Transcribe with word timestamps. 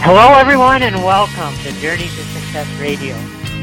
Hello, 0.00 0.34
everyone, 0.34 0.82
and 0.82 0.96
welcome 0.96 1.54
to 1.64 1.72
Journey 1.80 2.04
to 2.04 2.08
Success 2.08 2.66
Radio. 2.80 3.16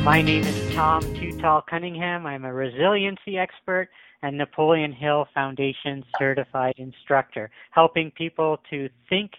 My 0.04 0.22
name 0.22 0.44
is 0.44 0.76
Tom 0.76 1.02
Tall 1.40 1.64
Cunningham. 1.68 2.26
I'm 2.26 2.44
a 2.44 2.54
resiliency 2.54 3.38
expert 3.38 3.88
and 4.22 4.38
Napoleon 4.38 4.92
Hill 4.92 5.28
Foundation 5.34 6.04
certified 6.20 6.76
instructor, 6.78 7.50
helping 7.72 8.12
people 8.12 8.58
to 8.70 8.90
think, 9.10 9.32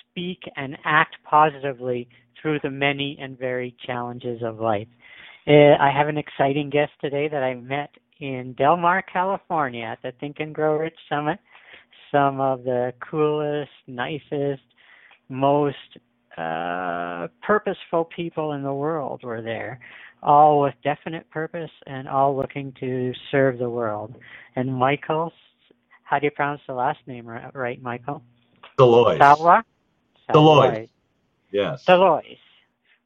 speak, 0.00 0.40
and 0.56 0.76
act 0.84 1.16
positively 1.24 2.08
through 2.40 2.60
the 2.62 2.70
many 2.70 3.16
and 3.20 3.38
varied 3.38 3.78
challenges 3.78 4.42
of 4.44 4.60
life. 4.60 4.88
Uh, 5.48 5.74
I 5.80 5.90
have 5.96 6.08
an 6.08 6.18
exciting 6.18 6.70
guest 6.70 6.92
today 7.00 7.28
that 7.28 7.42
I 7.42 7.54
met 7.54 7.90
in 8.20 8.54
Del 8.58 8.76
Mar, 8.76 9.02
California 9.02 9.84
at 9.84 10.02
the 10.02 10.12
Think 10.20 10.36
and 10.40 10.54
Grow 10.54 10.76
Rich 10.76 10.98
Summit. 11.08 11.38
Some 12.12 12.40
of 12.40 12.64
the 12.64 12.92
coolest, 13.00 13.70
nicest, 13.86 14.62
most 15.28 15.76
uh, 16.36 17.28
purposeful 17.42 18.04
people 18.04 18.52
in 18.52 18.62
the 18.62 18.72
world 18.72 19.22
were 19.24 19.42
there, 19.42 19.80
all 20.22 20.60
with 20.60 20.74
definite 20.84 21.28
purpose 21.30 21.70
and 21.86 22.08
all 22.08 22.36
looking 22.36 22.72
to 22.80 23.12
serve 23.30 23.58
the 23.58 23.70
world. 23.70 24.14
And 24.54 24.74
Michael, 24.74 25.32
how 26.02 26.18
do 26.18 26.26
you 26.26 26.30
pronounce 26.30 26.60
the 26.66 26.74
last 26.74 26.98
name 27.06 27.26
right, 27.26 27.82
Michael? 27.82 28.22
Salois. 28.78 29.18
Salwa? 29.18 29.62
Salois. 30.30 30.88
Yes. 31.50 31.84
Salois. 31.84 32.38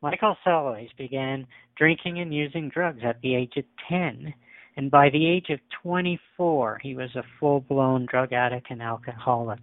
Michael 0.02 0.36
Salois 0.44 0.88
began 0.96 1.46
drinking 1.76 2.18
and 2.20 2.34
using 2.34 2.68
drugs 2.68 3.00
at 3.04 3.20
the 3.20 3.34
age 3.34 3.52
of 3.56 3.64
10. 3.88 4.32
And 4.76 4.90
by 4.90 5.10
the 5.10 5.26
age 5.26 5.50
of 5.50 5.60
24, 5.82 6.80
he 6.82 6.94
was 6.94 7.14
a 7.14 7.24
full 7.38 7.60
blown 7.60 8.06
drug 8.06 8.32
addict 8.32 8.68
and 8.70 8.82
alcoholic. 8.82 9.60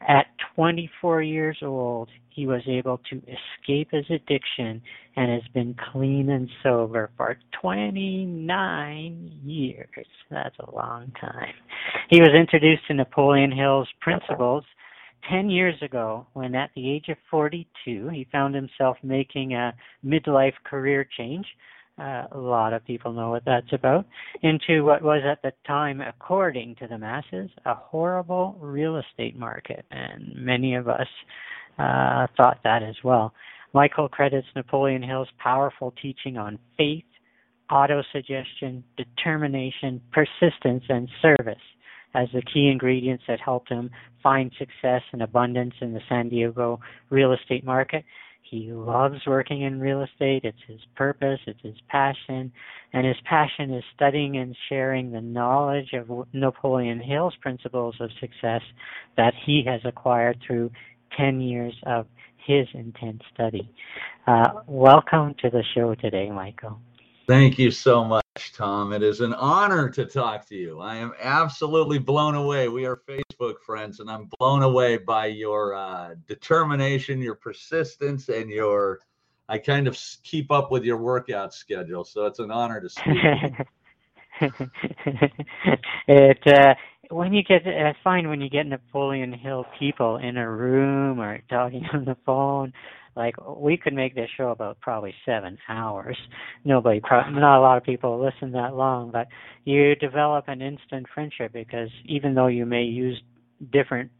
At 0.00 0.26
24 0.54 1.22
years 1.22 1.58
old, 1.62 2.08
he 2.28 2.46
was 2.46 2.62
able 2.66 3.00
to 3.10 3.16
escape 3.16 3.88
his 3.90 4.04
addiction 4.10 4.82
and 5.16 5.30
has 5.30 5.48
been 5.54 5.74
clean 5.92 6.30
and 6.30 6.48
sober 6.62 7.10
for 7.16 7.38
29 7.60 9.40
years. 9.44 10.06
That's 10.30 10.56
a 10.60 10.70
long 10.70 11.12
time. 11.20 11.54
He 12.10 12.20
was 12.20 12.30
introduced 12.38 12.86
to 12.88 12.94
Napoleon 12.94 13.50
Hill's 13.50 13.88
principles 14.00 14.64
10 15.30 15.50
years 15.50 15.74
ago 15.82 16.26
when, 16.34 16.54
at 16.54 16.70
the 16.76 16.90
age 16.90 17.08
of 17.08 17.16
42, 17.30 18.08
he 18.08 18.28
found 18.30 18.54
himself 18.54 18.96
making 19.02 19.54
a 19.54 19.74
midlife 20.04 20.54
career 20.64 21.08
change 21.16 21.46
uh, 21.98 22.24
a 22.32 22.38
lot 22.38 22.72
of 22.72 22.84
people 22.84 23.12
know 23.12 23.30
what 23.30 23.44
that's 23.46 23.72
about, 23.72 24.04
into 24.42 24.84
what 24.84 25.02
was 25.02 25.22
at 25.24 25.40
the 25.42 25.52
time, 25.66 26.00
according 26.00 26.74
to 26.76 26.86
the 26.86 26.98
masses, 26.98 27.50
a 27.64 27.74
horrible 27.74 28.56
real 28.60 28.98
estate 28.98 29.36
market. 29.36 29.84
And 29.90 30.34
many 30.36 30.74
of 30.74 30.88
us 30.88 31.06
uh, 31.78 32.26
thought 32.36 32.58
that 32.64 32.82
as 32.82 32.96
well. 33.02 33.32
Michael 33.72 34.08
credits 34.08 34.46
Napoleon 34.54 35.02
Hill's 35.02 35.28
powerful 35.38 35.94
teaching 36.00 36.36
on 36.36 36.58
faith, 36.76 37.04
autosuggestion, 37.70 38.82
determination, 38.96 40.00
persistence, 40.12 40.84
and 40.88 41.08
service 41.20 41.60
as 42.14 42.28
the 42.32 42.42
key 42.42 42.68
ingredients 42.68 43.24
that 43.28 43.40
helped 43.40 43.68
him 43.68 43.90
find 44.22 44.50
success 44.58 45.02
and 45.12 45.22
abundance 45.22 45.74
in 45.80 45.92
the 45.92 46.00
San 46.08 46.28
Diego 46.28 46.80
real 47.10 47.32
estate 47.32 47.64
market 47.64 48.04
he 48.48 48.72
loves 48.72 49.26
working 49.26 49.62
in 49.62 49.80
real 49.80 50.02
estate. 50.02 50.42
It's 50.44 50.58
his 50.66 50.80
purpose, 50.94 51.40
it's 51.46 51.60
his 51.62 51.76
passion, 51.88 52.52
and 52.92 53.06
his 53.06 53.16
passion 53.24 53.72
is 53.74 53.84
studying 53.94 54.36
and 54.36 54.56
sharing 54.68 55.10
the 55.10 55.20
knowledge 55.20 55.92
of 55.92 56.26
Napoleon 56.32 57.00
Hill's 57.00 57.34
principles 57.40 57.96
of 58.00 58.10
success 58.20 58.62
that 59.16 59.34
he 59.44 59.64
has 59.66 59.80
acquired 59.84 60.38
through 60.46 60.70
10 61.16 61.40
years 61.40 61.74
of 61.86 62.06
his 62.46 62.66
intense 62.74 63.22
study. 63.34 63.68
Uh, 64.26 64.62
welcome 64.66 65.34
to 65.42 65.50
the 65.50 65.64
show 65.74 65.94
today, 65.94 66.30
Michael. 66.30 66.78
Thank 67.26 67.58
you 67.58 67.70
so 67.72 68.04
much, 68.04 68.24
Tom. 68.54 68.92
It 68.92 69.02
is 69.02 69.20
an 69.20 69.34
honor 69.34 69.88
to 69.90 70.04
talk 70.04 70.46
to 70.48 70.54
you. 70.54 70.80
I 70.80 70.96
am 70.96 71.12
absolutely 71.20 71.98
blown 71.98 72.34
away. 72.34 72.68
We 72.68 72.84
are 72.86 73.02
Facebook 73.08 73.60
friends, 73.60 74.00
and 74.00 74.10
I'm 74.10 74.28
blown 74.38 74.62
away 74.62 74.96
by 74.98 75.26
your 75.26 75.74
uh, 75.74 76.14
determination, 76.26 77.20
your 77.20 77.34
persistence, 77.34 78.28
and 78.28 78.50
your. 78.50 79.00
I 79.48 79.58
kind 79.58 79.86
of 79.86 79.98
keep 80.24 80.50
up 80.50 80.70
with 80.70 80.84
your 80.84 80.96
workout 80.96 81.54
schedule, 81.54 82.04
so 82.04 82.26
it's 82.26 82.38
an 82.38 82.50
honor 82.50 82.80
to 82.80 82.88
speak. 82.88 83.16
it 86.08 86.46
uh, 86.46 86.74
when 87.10 87.32
you 87.32 87.42
get 87.42 87.66
I 87.66 87.94
find 88.02 88.28
when 88.28 88.40
you 88.40 88.50
get 88.50 88.66
Napoleon 88.66 89.32
Hill 89.32 89.66
people 89.78 90.16
in 90.16 90.36
a 90.36 90.50
room 90.50 91.20
or 91.20 91.40
talking 91.48 91.86
on 91.92 92.04
the 92.04 92.16
phone 92.26 92.72
like 93.16 93.34
we 93.56 93.76
could 93.76 93.94
make 93.94 94.14
this 94.14 94.28
show 94.36 94.50
about 94.50 94.80
probably 94.80 95.14
seven 95.24 95.58
hours. 95.68 96.16
Nobody, 96.64 97.00
not 97.10 97.58
a 97.58 97.60
lot 97.60 97.78
of 97.78 97.84
people 97.84 98.22
listen 98.22 98.52
that 98.52 98.74
long, 98.74 99.10
but 99.10 99.28
you 99.64 99.94
develop 99.96 100.44
an 100.48 100.60
instant 100.60 101.06
friendship 101.14 101.52
because 101.52 101.88
even 102.04 102.34
though 102.34 102.48
you 102.48 102.66
may 102.66 102.82
use 102.82 103.20
different 103.72 104.10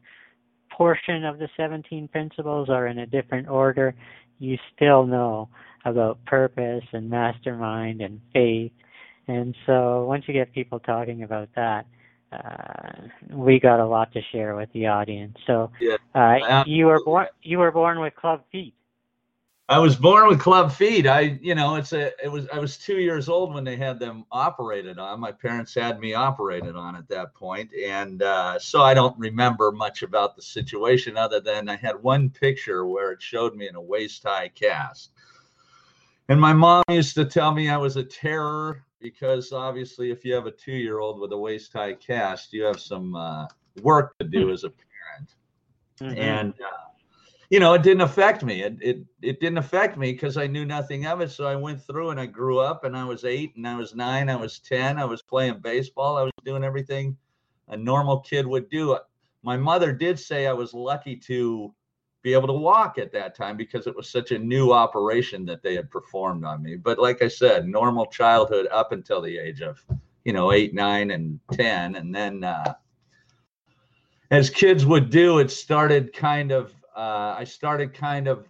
portion 0.70 1.24
of 1.24 1.38
the 1.38 1.48
17 1.56 2.08
principles 2.08 2.68
or 2.68 2.86
in 2.86 2.98
a 2.98 3.06
different 3.06 3.48
order, 3.48 3.94
you 4.38 4.58
still 4.74 5.06
know 5.06 5.48
about 5.84 6.24
purpose 6.24 6.84
and 6.92 7.08
mastermind 7.08 8.00
and 8.00 8.20
faith. 8.32 8.72
And 9.28 9.54
so 9.66 10.04
once 10.06 10.24
you 10.26 10.34
get 10.34 10.52
people 10.52 10.80
talking 10.80 11.22
about 11.22 11.48
that, 11.56 11.86
uh, 12.32 13.08
we 13.30 13.60
got 13.60 13.80
a 13.80 13.86
lot 13.86 14.12
to 14.12 14.20
share 14.32 14.56
with 14.56 14.68
the 14.72 14.86
audience. 14.86 15.36
So 15.46 15.70
yeah, 15.80 15.96
uh, 16.14 16.64
you 16.66 16.86
were 16.86 17.02
born 17.04 17.26
you 17.42 17.58
were 17.58 17.70
born 17.70 18.00
with 18.00 18.14
club 18.16 18.42
feet. 18.50 18.74
I 19.69 19.81
was 19.81 19.97
born 19.97 20.28
with 20.28 20.38
club 20.38 20.71
feet. 20.71 21.09
I, 21.09 21.38
you 21.43 21.56
know, 21.56 21.75
it's 21.75 21.93
a, 21.93 22.12
it 22.25 22.31
was, 22.31 22.47
I 22.53 22.59
was 22.60 22.77
two 22.77 22.99
years 22.99 23.28
old 23.28 23.53
when 23.53 23.65
they 23.65 23.77
had 23.77 23.99
them 23.99 24.25
operated 24.31 24.97
on. 25.00 25.19
My 25.19 25.32
parents 25.32 25.75
had 25.75 25.99
me 25.99 26.15
operated 26.15 26.77
on 26.77 26.94
at 26.94 27.09
that 27.09 27.34
point, 27.34 27.71
and 27.75 28.22
uh, 28.22 28.60
so 28.60 28.82
I 28.82 28.94
don't 28.94 29.19
remember 29.19 29.72
much 29.72 30.03
about 30.03 30.37
the 30.37 30.43
situation 30.43 31.16
other 31.16 31.41
than 31.41 31.69
I 31.69 31.75
had 31.75 32.00
one 32.00 32.31
picture 32.31 32.87
where 32.87 33.10
it 33.10 33.21
showed 33.21 33.56
me 33.56 33.66
in 33.66 33.75
a 33.75 33.81
waist 33.81 34.22
high 34.22 34.49
cast. 34.49 35.10
And 36.28 36.41
my 36.41 36.53
mom 36.53 36.84
used 36.88 37.16
to 37.16 37.25
tell 37.25 37.53
me 37.53 37.69
I 37.69 37.76
was 37.76 37.97
a 37.97 38.05
terror 38.05 38.84
because 39.00 39.53
obviously, 39.53 40.12
if 40.12 40.25
you 40.25 40.32
have 40.34 40.47
a 40.47 40.53
two 40.53 40.72
year 40.72 41.00
old 41.00 41.21
with 41.21 41.32
a 41.32 41.38
waist 41.38 41.72
high 41.72 41.94
cast, 41.94 42.53
you 42.53 42.62
have 42.62 42.81
some 42.81 43.16
uh, 43.16 43.47
work 43.82 44.16
to 44.19 44.26
do 44.26 44.50
as 44.50 44.62
a 44.62 44.71
parent. 44.71 45.34
Mm-hmm. 46.00 46.21
And 46.21 46.55
uh, 46.55 46.85
you 47.50 47.60
know, 47.60 47.74
it 47.74 47.82
didn't 47.82 48.02
affect 48.02 48.44
me. 48.44 48.62
It 48.62 48.76
it, 48.80 48.98
it 49.22 49.40
didn't 49.40 49.58
affect 49.58 49.96
me 49.96 50.12
because 50.12 50.36
I 50.36 50.46
knew 50.46 50.64
nothing 50.64 51.06
of 51.06 51.20
it. 51.20 51.30
So 51.30 51.46
I 51.46 51.56
went 51.56 51.82
through 51.82 52.10
and 52.10 52.20
I 52.20 52.26
grew 52.26 52.58
up 52.58 52.84
and 52.84 52.96
I 52.96 53.04
was 53.04 53.24
eight 53.24 53.56
and 53.56 53.66
I 53.66 53.76
was 53.76 53.94
nine, 53.94 54.28
I 54.28 54.36
was 54.36 54.58
10, 54.60 54.98
I 54.98 55.04
was 55.04 55.22
playing 55.22 55.60
baseball, 55.60 56.16
I 56.16 56.22
was 56.22 56.32
doing 56.44 56.64
everything 56.64 57.16
a 57.68 57.76
normal 57.76 58.20
kid 58.20 58.46
would 58.46 58.69
do. 58.69 58.96
My 59.43 59.56
mother 59.56 59.93
did 59.93 60.19
say 60.19 60.46
I 60.46 60.52
was 60.52 60.75
lucky 60.75 61.16
to 61.16 61.75
be 62.22 62.32
able 62.32 62.48
to 62.48 62.52
walk 62.52 62.98
at 62.98 63.12
that 63.12 63.37
time 63.37 63.56
because 63.56 63.87
it 63.87 63.94
was 63.94 64.08
such 64.08 64.32
a 64.32 64.38
new 64.38 64.72
operation 64.72 65.44
that 65.46 65.62
they 65.62 65.75
had 65.75 65.90
performed 65.90 66.44
on 66.44 66.62
me. 66.62 66.76
But 66.76 66.99
like 66.99 67.22
I 67.22 67.28
said, 67.28 67.69
normal 67.69 68.06
childhood 68.06 68.66
up 68.72 68.92
until 68.92 69.20
the 69.20 69.38
age 69.38 69.62
of, 69.62 69.84
you 70.25 70.32
know, 70.32 70.52
eight, 70.52 70.75
nine, 70.75 71.12
and 71.12 71.38
10. 71.52 71.94
And 71.94 72.14
then, 72.14 72.42
uh, 72.42 72.75
as 74.32 74.50
kids 74.50 74.84
would 74.84 75.10
do, 75.10 75.38
it 75.38 75.52
started 75.52 76.12
kind 76.12 76.50
of 76.50 76.75
uh, 76.96 77.34
I 77.38 77.44
started 77.44 77.93
kind 77.93 78.26
of 78.26 78.48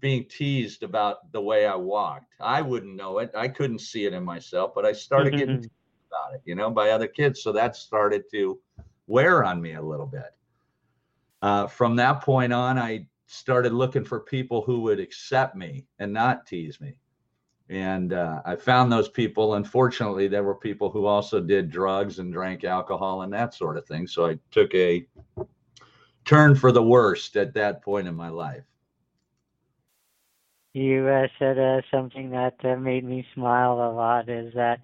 being 0.00 0.24
teased 0.26 0.82
about 0.82 1.32
the 1.32 1.40
way 1.40 1.66
I 1.66 1.74
walked. 1.74 2.34
I 2.40 2.62
wouldn't 2.62 2.94
know 2.94 3.18
it. 3.18 3.32
I 3.34 3.48
couldn't 3.48 3.80
see 3.80 4.04
it 4.04 4.12
in 4.12 4.24
myself, 4.24 4.72
but 4.74 4.84
I 4.84 4.92
started 4.92 5.32
mm-hmm. 5.32 5.38
getting 5.38 5.70
about 6.10 6.34
it, 6.34 6.42
you 6.44 6.54
know, 6.54 6.70
by 6.70 6.90
other 6.90 7.08
kids. 7.08 7.42
So 7.42 7.52
that 7.52 7.74
started 7.74 8.24
to 8.32 8.60
wear 9.06 9.44
on 9.44 9.60
me 9.60 9.74
a 9.74 9.82
little 9.82 10.06
bit. 10.06 10.34
Uh, 11.42 11.66
from 11.66 11.96
that 11.96 12.22
point 12.22 12.52
on, 12.52 12.78
I 12.78 13.06
started 13.26 13.72
looking 13.72 14.04
for 14.04 14.20
people 14.20 14.62
who 14.62 14.80
would 14.82 15.00
accept 15.00 15.56
me 15.56 15.86
and 15.98 16.12
not 16.12 16.46
tease 16.46 16.80
me. 16.80 16.98
And 17.70 18.12
uh, 18.12 18.40
I 18.46 18.56
found 18.56 18.90
those 18.90 19.08
people. 19.08 19.54
Unfortunately, 19.54 20.26
there 20.26 20.42
were 20.42 20.54
people 20.54 20.90
who 20.90 21.06
also 21.06 21.40
did 21.40 21.70
drugs 21.70 22.18
and 22.18 22.32
drank 22.32 22.64
alcohol 22.64 23.22
and 23.22 23.32
that 23.32 23.52
sort 23.52 23.76
of 23.76 23.86
thing. 23.86 24.06
So 24.06 24.26
I 24.26 24.38
took 24.50 24.74
a 24.74 25.06
turn 26.28 26.54
for 26.54 26.72
the 26.72 26.82
worst 26.82 27.36
at 27.36 27.54
that 27.54 27.82
point 27.82 28.06
in 28.06 28.14
my 28.14 28.28
life. 28.28 28.64
you 30.74 31.08
uh, 31.08 31.26
said 31.38 31.58
uh, 31.58 31.80
something 31.90 32.30
that 32.30 32.54
uh, 32.64 32.76
made 32.76 33.04
me 33.04 33.26
smile 33.34 33.74
a 33.74 33.90
lot. 33.92 34.28
Is 34.28 34.54
that 34.54 34.80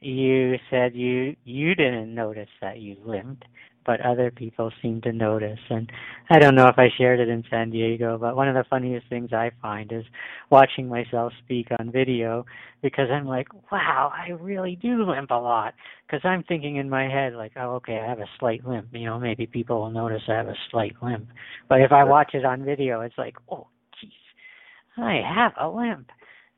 you 0.00 0.58
said 0.70 0.94
you 0.94 1.36
you 1.44 1.74
didn't 1.74 2.14
notice 2.14 2.48
that 2.60 2.78
you 2.78 2.96
limped, 3.04 3.44
but 3.86 4.00
other 4.00 4.30
people 4.30 4.70
seem 4.82 5.00
to 5.02 5.12
notice. 5.12 5.58
And 5.70 5.90
I 6.30 6.38
don't 6.38 6.54
know 6.54 6.68
if 6.68 6.78
I 6.78 6.88
shared 6.96 7.20
it 7.20 7.28
in 7.28 7.44
San 7.50 7.70
Diego, 7.70 8.18
but 8.18 8.36
one 8.36 8.48
of 8.48 8.54
the 8.54 8.64
funniest 8.68 9.08
things 9.08 9.32
I 9.32 9.50
find 9.60 9.92
is 9.92 10.04
watching 10.50 10.88
myself 10.88 11.32
speak 11.44 11.68
on 11.78 11.90
video 11.90 12.46
because 12.82 13.08
I'm 13.10 13.26
like, 13.26 13.48
wow, 13.72 14.12
I 14.14 14.30
really 14.30 14.76
do 14.76 15.04
limp 15.04 15.30
a 15.30 15.34
lot. 15.34 15.74
Because 16.06 16.20
I'm 16.24 16.42
thinking 16.42 16.76
in 16.76 16.90
my 16.90 17.08
head, 17.08 17.34
like, 17.34 17.52
oh, 17.56 17.76
okay, 17.76 17.98
I 17.98 18.08
have 18.08 18.20
a 18.20 18.28
slight 18.38 18.66
limp. 18.66 18.88
You 18.92 19.06
know, 19.06 19.18
maybe 19.18 19.46
people 19.46 19.80
will 19.80 19.90
notice 19.90 20.22
I 20.28 20.34
have 20.34 20.48
a 20.48 20.56
slight 20.70 20.94
limp. 21.02 21.28
But 21.68 21.80
if 21.80 21.92
I 21.92 22.04
watch 22.04 22.34
it 22.34 22.44
on 22.44 22.64
video, 22.64 23.00
it's 23.00 23.18
like, 23.18 23.36
oh, 23.50 23.68
jeez, 24.02 25.02
I 25.02 25.20
have 25.26 25.52
a 25.60 25.68
limp. 25.68 26.10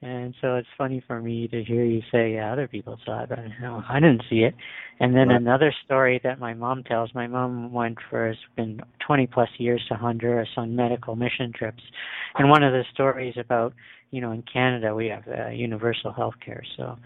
And 0.06 0.36
so 0.40 0.54
it's 0.54 0.68
funny 0.78 1.02
for 1.04 1.20
me 1.20 1.48
to 1.48 1.64
hear 1.64 1.84
you 1.84 2.00
say 2.12 2.34
yeah, 2.34 2.52
other 2.52 2.68
people 2.68 2.96
saw 3.04 3.24
it, 3.24 3.28
but 3.28 3.40
no, 3.60 3.82
I 3.88 3.98
didn't 3.98 4.22
see 4.30 4.44
it. 4.44 4.54
And 5.00 5.16
then 5.16 5.28
right. 5.28 5.40
another 5.40 5.74
story 5.84 6.20
that 6.22 6.38
my 6.38 6.54
mom 6.54 6.84
tells. 6.84 7.12
My 7.12 7.26
mom 7.26 7.72
went 7.72 7.98
for 8.08 8.28
has 8.28 8.36
been 8.54 8.80
20 9.04 9.26
plus 9.26 9.48
years 9.58 9.84
to 9.88 9.96
Honduras 9.96 10.48
on 10.56 10.76
medical 10.76 11.16
mission 11.16 11.52
trips, 11.52 11.82
and 12.36 12.48
one 12.48 12.62
of 12.62 12.72
the 12.72 12.84
stories 12.94 13.34
about 13.36 13.74
you 14.12 14.20
know 14.20 14.30
in 14.30 14.42
Canada 14.42 14.94
we 14.94 15.08
have 15.08 15.24
uh, 15.26 15.48
universal 15.48 16.12
health 16.12 16.34
care, 16.44 16.62
so 16.76 16.96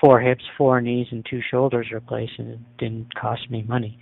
four 0.00 0.18
hips, 0.18 0.44
four 0.56 0.80
knees, 0.80 1.08
and 1.10 1.26
two 1.28 1.42
shoulders 1.50 1.88
replaced, 1.92 2.32
and 2.38 2.52
it 2.52 2.60
didn't 2.78 3.14
cost 3.14 3.50
me 3.50 3.62
money. 3.68 3.98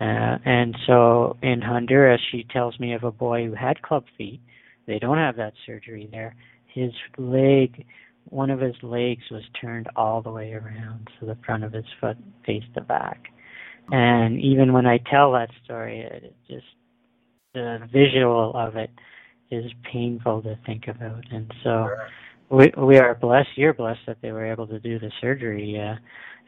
Uh, 0.00 0.38
and 0.44 0.76
so 0.86 1.36
in 1.42 1.60
Honduras, 1.60 2.20
she 2.30 2.46
tells 2.52 2.78
me 2.78 2.92
of 2.94 3.02
a 3.02 3.10
boy 3.10 3.46
who 3.46 3.54
had 3.54 3.82
club 3.82 4.04
feet. 4.16 4.40
They 4.86 5.00
don't 5.00 5.18
have 5.18 5.36
that 5.36 5.54
surgery 5.66 6.08
there 6.12 6.36
his 6.78 6.92
leg, 7.16 7.86
one 8.28 8.50
of 8.50 8.60
his 8.60 8.76
legs 8.82 9.22
was 9.30 9.42
turned 9.60 9.88
all 9.96 10.22
the 10.22 10.30
way 10.30 10.52
around, 10.52 11.08
so 11.18 11.26
the 11.26 11.38
front 11.44 11.64
of 11.64 11.72
his 11.72 11.84
foot 12.00 12.16
faced 12.46 12.66
the 12.74 12.80
back. 12.80 13.24
And 13.90 14.40
even 14.40 14.72
when 14.72 14.86
I 14.86 14.98
tell 15.10 15.32
that 15.32 15.48
story, 15.64 16.00
it 16.00 16.34
just 16.48 16.66
the 17.54 17.78
visual 17.92 18.52
of 18.54 18.76
it 18.76 18.90
is 19.50 19.64
painful 19.90 20.42
to 20.42 20.58
think 20.66 20.88
about. 20.88 21.24
And 21.30 21.50
so 21.64 21.88
we 22.50 22.72
we 22.76 22.98
are 22.98 23.14
blessed. 23.14 23.48
You're 23.56 23.74
blessed 23.74 24.00
that 24.06 24.18
they 24.20 24.32
were 24.32 24.50
able 24.50 24.66
to 24.66 24.78
do 24.78 24.98
the 24.98 25.10
surgery. 25.20 25.80
Uh, 25.80 25.96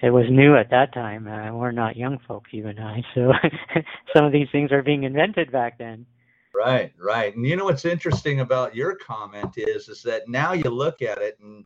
it 0.03 0.11
was 0.11 0.27
new 0.31 0.56
at 0.56 0.71
that 0.71 0.94
time. 0.94 1.27
Uh, 1.27 1.55
we're 1.55 1.73
not 1.73 1.97
young 1.97 2.19
folks, 2.27 2.50
you 2.53 2.67
and 2.67 2.81
I, 2.81 3.03
so 3.15 3.32
some 4.15 4.25
of 4.25 4.32
these 4.32 4.49
things 4.53 4.73
are 4.73 4.82
being 4.82 5.05
invented 5.05 5.53
back 5.53 5.79
then. 5.79 6.06
Right, 6.55 6.93
right. 6.99 7.35
And 7.35 7.47
you 7.47 7.56
know 7.56 7.64
what's 7.67 7.85
interesting 7.85 8.41
about 8.41 8.75
your 8.75 8.97
comment 8.97 9.55
is 9.56 9.88
is 9.88 10.02
that 10.02 10.29
now 10.29 10.52
you 10.52 10.69
look 10.69 11.00
at 11.00 11.19
it 11.19 11.38
and 11.41 11.64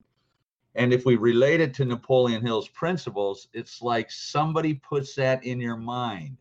and 0.74 0.92
if 0.92 1.06
we 1.06 1.16
relate 1.16 1.60
it 1.60 1.72
to 1.74 1.84
Napoleon 1.84 2.44
Hill's 2.44 2.68
principles, 2.68 3.48
it's 3.52 3.80
like 3.80 4.10
somebody 4.10 4.74
puts 4.74 5.14
that 5.14 5.44
in 5.44 5.60
your 5.60 5.76
mind. 5.76 6.36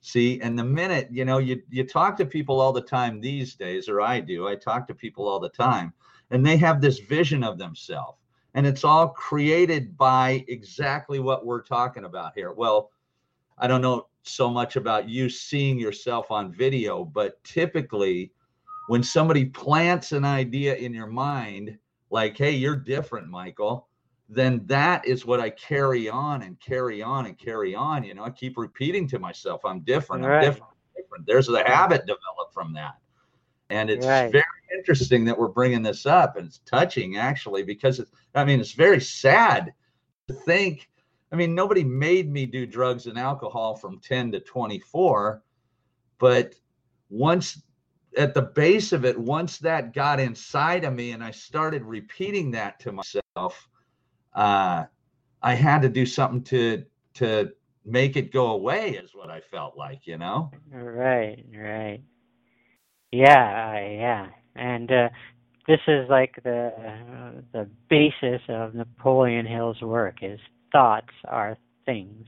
See, 0.00 0.40
and 0.40 0.58
the 0.58 0.64
minute, 0.64 1.08
you 1.10 1.24
know, 1.24 1.38
you 1.38 1.62
you 1.70 1.84
talk 1.84 2.16
to 2.18 2.26
people 2.26 2.60
all 2.60 2.72
the 2.72 2.80
time 2.80 3.20
these 3.20 3.54
days, 3.54 3.88
or 3.88 4.00
I 4.00 4.20
do, 4.20 4.46
I 4.46 4.56
talk 4.56 4.86
to 4.88 4.94
people 4.94 5.26
all 5.26 5.40
the 5.40 5.48
time, 5.48 5.92
and 6.30 6.44
they 6.44 6.56
have 6.58 6.80
this 6.80 6.98
vision 6.98 7.42
of 7.42 7.58
themselves. 7.58 8.18
And 8.54 8.66
it's 8.66 8.84
all 8.84 9.08
created 9.08 9.96
by 9.96 10.44
exactly 10.48 11.18
what 11.18 11.44
we're 11.44 11.62
talking 11.62 12.04
about 12.04 12.32
here. 12.34 12.52
Well, 12.52 12.90
I 13.58 13.66
don't 13.66 13.82
know 13.82 14.06
so 14.28 14.50
much 14.50 14.76
about 14.76 15.08
you 15.08 15.28
seeing 15.28 15.78
yourself 15.78 16.30
on 16.30 16.52
video, 16.52 17.04
but 17.04 17.42
typically 17.44 18.32
when 18.88 19.02
somebody 19.02 19.44
plants 19.44 20.12
an 20.12 20.24
idea 20.24 20.74
in 20.76 20.94
your 20.94 21.06
mind, 21.06 21.76
like, 22.10 22.36
hey, 22.36 22.52
you're 22.52 22.76
different, 22.76 23.28
Michael, 23.28 23.88
then 24.28 24.62
that 24.66 25.06
is 25.06 25.24
what 25.24 25.40
I 25.40 25.50
carry 25.50 26.08
on 26.08 26.42
and 26.42 26.58
carry 26.60 27.02
on 27.02 27.26
and 27.26 27.38
carry 27.38 27.74
on. 27.74 28.04
You 28.04 28.14
know, 28.14 28.24
I 28.24 28.30
keep 28.30 28.56
repeating 28.56 29.08
to 29.08 29.18
myself, 29.18 29.64
I'm 29.64 29.80
different, 29.80 30.24
I'm 30.24 30.40
different, 30.40 30.72
I'm 30.72 31.02
different. 31.02 31.26
There's 31.26 31.46
the 31.46 31.62
habit 31.64 32.02
developed 32.02 32.52
from 32.52 32.72
that. 32.74 32.94
And 33.70 33.90
it's 33.90 34.06
right. 34.06 34.30
very 34.30 34.44
interesting 34.76 35.24
that 35.24 35.36
we're 35.36 35.48
bringing 35.48 35.82
this 35.82 36.06
up 36.06 36.36
and 36.36 36.46
it's 36.46 36.60
touching 36.66 37.16
actually 37.16 37.62
because 37.62 37.98
it's, 37.98 38.10
I 38.34 38.44
mean, 38.44 38.60
it's 38.60 38.72
very 38.72 39.00
sad 39.00 39.72
to 40.28 40.34
think 40.34 40.88
I 41.32 41.36
mean, 41.36 41.54
nobody 41.54 41.82
made 41.84 42.30
me 42.30 42.46
do 42.46 42.66
drugs 42.66 43.06
and 43.06 43.18
alcohol 43.18 43.74
from 43.74 44.00
10 44.00 44.32
to 44.32 44.40
24, 44.40 45.42
but 46.18 46.54
once 47.10 47.62
at 48.16 48.32
the 48.34 48.42
base 48.42 48.92
of 48.92 49.04
it, 49.04 49.18
once 49.18 49.58
that 49.58 49.92
got 49.92 50.20
inside 50.20 50.84
of 50.84 50.94
me 50.94 51.12
and 51.12 51.22
I 51.22 51.30
started 51.30 51.82
repeating 51.82 52.50
that 52.52 52.80
to 52.80 52.92
myself, 52.92 53.68
uh, 54.34 54.84
I 55.42 55.54
had 55.54 55.82
to 55.82 55.88
do 55.88 56.06
something 56.06 56.42
to 56.44 56.84
to 57.14 57.52
make 57.84 58.16
it 58.16 58.32
go 58.32 58.48
away. 58.48 58.90
Is 58.90 59.14
what 59.14 59.30
I 59.30 59.40
felt 59.40 59.76
like, 59.76 60.06
you 60.06 60.18
know. 60.18 60.50
Right, 60.70 61.44
right. 61.54 62.00
Yeah, 63.12 63.88
yeah, 63.88 64.28
and 64.54 64.90
uh, 64.90 65.08
this 65.68 65.80
is 65.86 66.08
like 66.08 66.40
the 66.42 66.72
uh, 66.76 67.40
the 67.52 67.68
basis 67.88 68.42
of 68.48 68.74
Napoleon 68.74 69.46
Hill's 69.46 69.80
work 69.80 70.18
is 70.22 70.40
thoughts 70.72 71.12
are 71.26 71.56
things. 71.84 72.26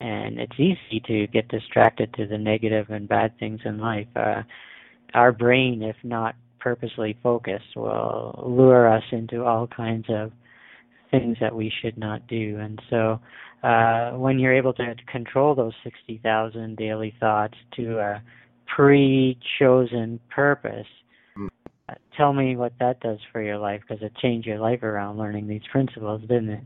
And 0.00 0.38
it's 0.38 0.58
easy 0.58 1.02
to 1.06 1.26
get 1.26 1.48
distracted 1.48 2.14
to 2.14 2.26
the 2.26 2.38
negative 2.38 2.86
and 2.88 3.08
bad 3.08 3.38
things 3.38 3.60
in 3.64 3.78
life. 3.78 4.06
Uh, 4.16 4.42
our 5.12 5.32
brain, 5.32 5.82
if 5.82 5.96
not 6.02 6.36
purposely 6.58 7.18
focused, 7.22 7.76
will 7.76 8.42
lure 8.46 8.88
us 8.88 9.02
into 9.12 9.44
all 9.44 9.66
kinds 9.66 10.06
of 10.08 10.32
things 11.10 11.36
that 11.40 11.54
we 11.54 11.72
should 11.82 11.98
not 11.98 12.26
do. 12.28 12.58
And 12.60 12.80
so, 12.88 13.20
uh, 13.62 14.12
when 14.12 14.38
you're 14.38 14.56
able 14.56 14.72
to 14.74 14.94
control 15.10 15.54
those 15.54 15.74
60,000 15.84 16.76
daily 16.76 17.14
thoughts 17.20 17.54
to 17.76 17.98
a 17.98 18.22
pre 18.74 19.38
chosen 19.58 20.18
purpose, 20.30 20.86
mm. 21.36 21.48
uh, 21.88 21.94
tell 22.16 22.32
me 22.32 22.56
what 22.56 22.72
that 22.80 23.00
does 23.00 23.18
for 23.32 23.42
your 23.42 23.58
life 23.58 23.82
because 23.86 24.02
it 24.02 24.14
changed 24.16 24.46
your 24.46 24.60
life 24.60 24.82
around 24.82 25.18
learning 25.18 25.46
these 25.46 25.62
principles, 25.70 26.22
didn't 26.22 26.50
it? 26.50 26.64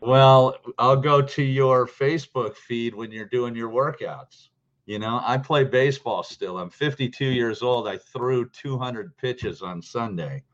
Well, 0.00 0.56
I'll 0.78 1.00
go 1.00 1.22
to 1.22 1.42
your 1.42 1.86
Facebook 1.86 2.56
feed 2.56 2.94
when 2.94 3.10
you're 3.10 3.26
doing 3.26 3.54
your 3.54 3.70
workouts. 3.70 4.48
You 4.86 4.98
know, 4.98 5.20
I 5.22 5.38
play 5.38 5.64
baseball 5.64 6.22
still. 6.22 6.56
I'm 6.58 6.70
52 6.70 7.26
years 7.26 7.62
old. 7.62 7.88
I 7.88 7.98
threw 7.98 8.48
200 8.48 9.16
pitches 9.16 9.60
on 9.60 9.82
Sunday. 9.82 10.44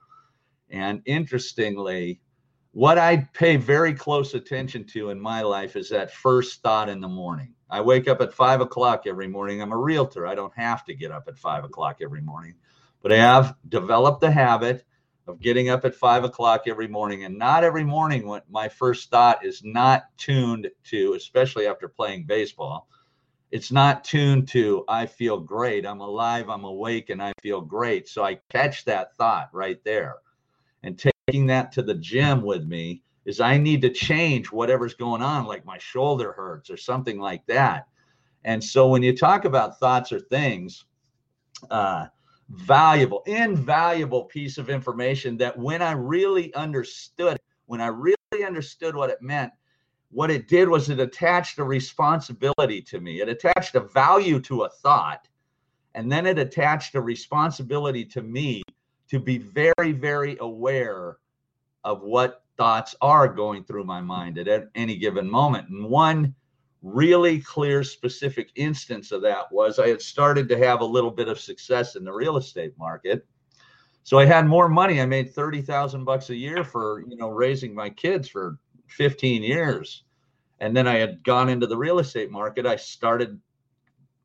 And 0.71 1.03
interestingly, 1.05 2.21
what 2.73 2.99
I 2.99 3.29
pay 3.35 3.57
very 3.57 3.95
close 3.95 4.35
attention 4.35 4.85
to 4.89 5.11
in 5.11 5.21
my 5.21 5.43
life 5.43 5.77
is 5.77 5.91
that 5.91 6.11
first 6.11 6.63
thought 6.63 6.89
in 6.89 7.01
the 7.01 7.09
morning. 7.09 7.55
I 7.71 7.81
wake 7.83 8.09
up 8.09 8.21
at 8.21 8.33
five 8.33 8.61
o'clock 8.61 9.05
every 9.07 9.29
morning. 9.29 9.61
I'm 9.61 9.73
a 9.73 9.77
realtor. 9.77 10.27
I 10.27 10.35
don't 10.35 10.57
have 10.57 10.85
to 10.87 10.95
get 10.95 11.13
up 11.13 11.29
at 11.29 11.39
five 11.39 11.65
o'clock 11.65 11.99
every 12.03 12.21
morning, 12.23 12.55
but 13.03 13.13
I 13.13 13.17
have 13.19 13.55
developed 13.69 14.21
the 14.21 14.31
habit 14.31 14.85
of 15.27 15.41
getting 15.41 15.71
up 15.71 15.85
at 15.85 15.95
five 15.95 16.25
o'clock 16.25 16.65
every 16.67 16.89
morning. 16.89 17.25
And 17.25 17.39
not 17.39 17.65
every 17.65 17.85
morning 17.85 18.27
when 18.27 18.43
my 18.51 18.69
first 18.69 19.11
thought 19.11 19.45
is 19.45 19.63
not 19.65 20.05
tuned 20.19 20.71
to, 20.85 21.15
especially 21.15 21.67
after 21.67 21.89
playing 21.89 22.25
baseball, 22.25 22.89
it's 23.51 23.73
not 23.73 24.05
tuned 24.05 24.49
to, 24.49 24.85
I 24.89 25.07
feel 25.07 25.39
great. 25.39 25.87
I'm 25.87 26.01
alive, 26.01 26.49
I'm 26.49 26.65
awake, 26.65 27.11
and 27.11 27.23
I 27.23 27.33
feel 27.41 27.61
great. 27.61 28.09
So 28.09 28.25
I 28.25 28.41
catch 28.51 28.85
that 28.85 29.17
thought 29.17 29.49
right 29.53 29.83
there. 29.85 30.17
And 30.83 31.03
taking 31.29 31.47
that 31.47 31.73
to 31.73 31.83
the 31.83 31.95
gym 31.95 32.43
with 32.43 32.67
me 32.67 33.03
is 33.25 33.41
I 33.41 33.57
need 33.57 33.81
to 33.83 33.91
change 33.91 34.53
whatever's 34.53 34.95
going 34.95 35.23
on, 35.23 35.47
like 35.47 35.65
my 35.65 35.79
shoulder 35.79 36.33
hurts 36.33 36.69
or 36.69 36.77
something 36.77 37.19
like 37.19 37.47
that. 37.47 37.87
And 38.45 38.63
so 38.63 38.89
when 38.89 39.03
you 39.03 39.17
talk 39.17 39.47
about 39.47 39.79
thoughts 39.79 40.13
or 40.13 40.21
things, 40.21 40.85
uh, 41.71 42.07
valuable, 42.51 43.23
invaluable 43.27 44.25
piece 44.25 44.59
of 44.59 44.69
information 44.69 45.37
that 45.39 45.59
when 45.59 45.83
I 45.83 45.93
really 45.93 46.53
understood, 46.55 47.39
when 47.67 47.81
I 47.81 47.89
really 47.89 48.45
understood 48.45 48.95
what 48.95 49.11
it 49.11 49.23
meant, 49.23 49.53
what 50.11 50.31
it 50.31 50.47
did 50.47 50.69
was 50.69 50.91
it 50.91 51.01
attached 51.01 51.59
a 51.59 51.65
responsibility 51.65 52.81
to 52.83 53.01
me. 53.01 53.21
It 53.21 53.29
attached 53.29 53.75
a 53.75 53.81
value 53.81 54.41
to 54.41 54.63
a 54.63 54.69
thought, 54.69 55.27
and 55.95 56.11
then 56.11 56.27
it 56.27 56.39
attached 56.39 56.95
a 56.95 57.01
responsibility 57.01 58.05
to 58.07 58.23
me 58.23 58.63
to 59.09 59.19
be 59.19 59.39
very, 59.39 59.93
very 59.93 60.37
aware 60.41 61.19
of 61.83 62.03
what 62.03 62.45
thoughts 62.57 62.95
are 63.01 63.29
going 63.29 63.65
through 63.65 63.85
my 63.85 64.01
mind 64.01 64.39
at 64.39 64.69
any 64.75 64.97
given 64.97 65.29
moment. 65.29 65.69
And 65.69 65.89
one 65.89 66.35
really 66.85 67.41
clear, 67.41 67.83
specific 67.83 68.51
instance 68.57 69.11
of 69.11 69.23
that 69.23 69.51
was 69.51 69.79
I 69.79 69.89
had 69.89 70.03
started 70.03 70.49
to 70.51 70.59
have 70.59 70.83
a 70.83 70.85
little 70.85 71.11
bit 71.11 71.29
of 71.29 71.41
success 71.41 71.97
in 71.97 72.05
the 72.05 72.13
real 72.13 72.37
estate 72.37 72.75
market. 72.79 73.27
So 74.03 74.19
I 74.19 74.27
had 74.27 74.47
more 74.47 74.69
money. 74.69 75.01
I 75.01 75.07
made 75.07 75.35
30,000 75.35 76.05
bucks 76.05 76.29
a 76.29 76.37
year 76.37 76.63
for, 76.63 77.03
you 77.09 77.17
know, 77.17 77.31
raising 77.31 77.75
my 77.75 77.89
kids 77.89 78.29
for 78.29 78.59
15 78.89 79.43
years. 79.43 80.05
And 80.61 80.77
then 80.77 80.87
I 80.87 80.97
had 80.97 81.25
gone 81.25 81.49
into 81.49 81.67
the 81.67 81.77
real 81.77 82.01
estate 82.01 82.31
market. 82.31 82.67
I 82.67 82.77
started 82.77 83.41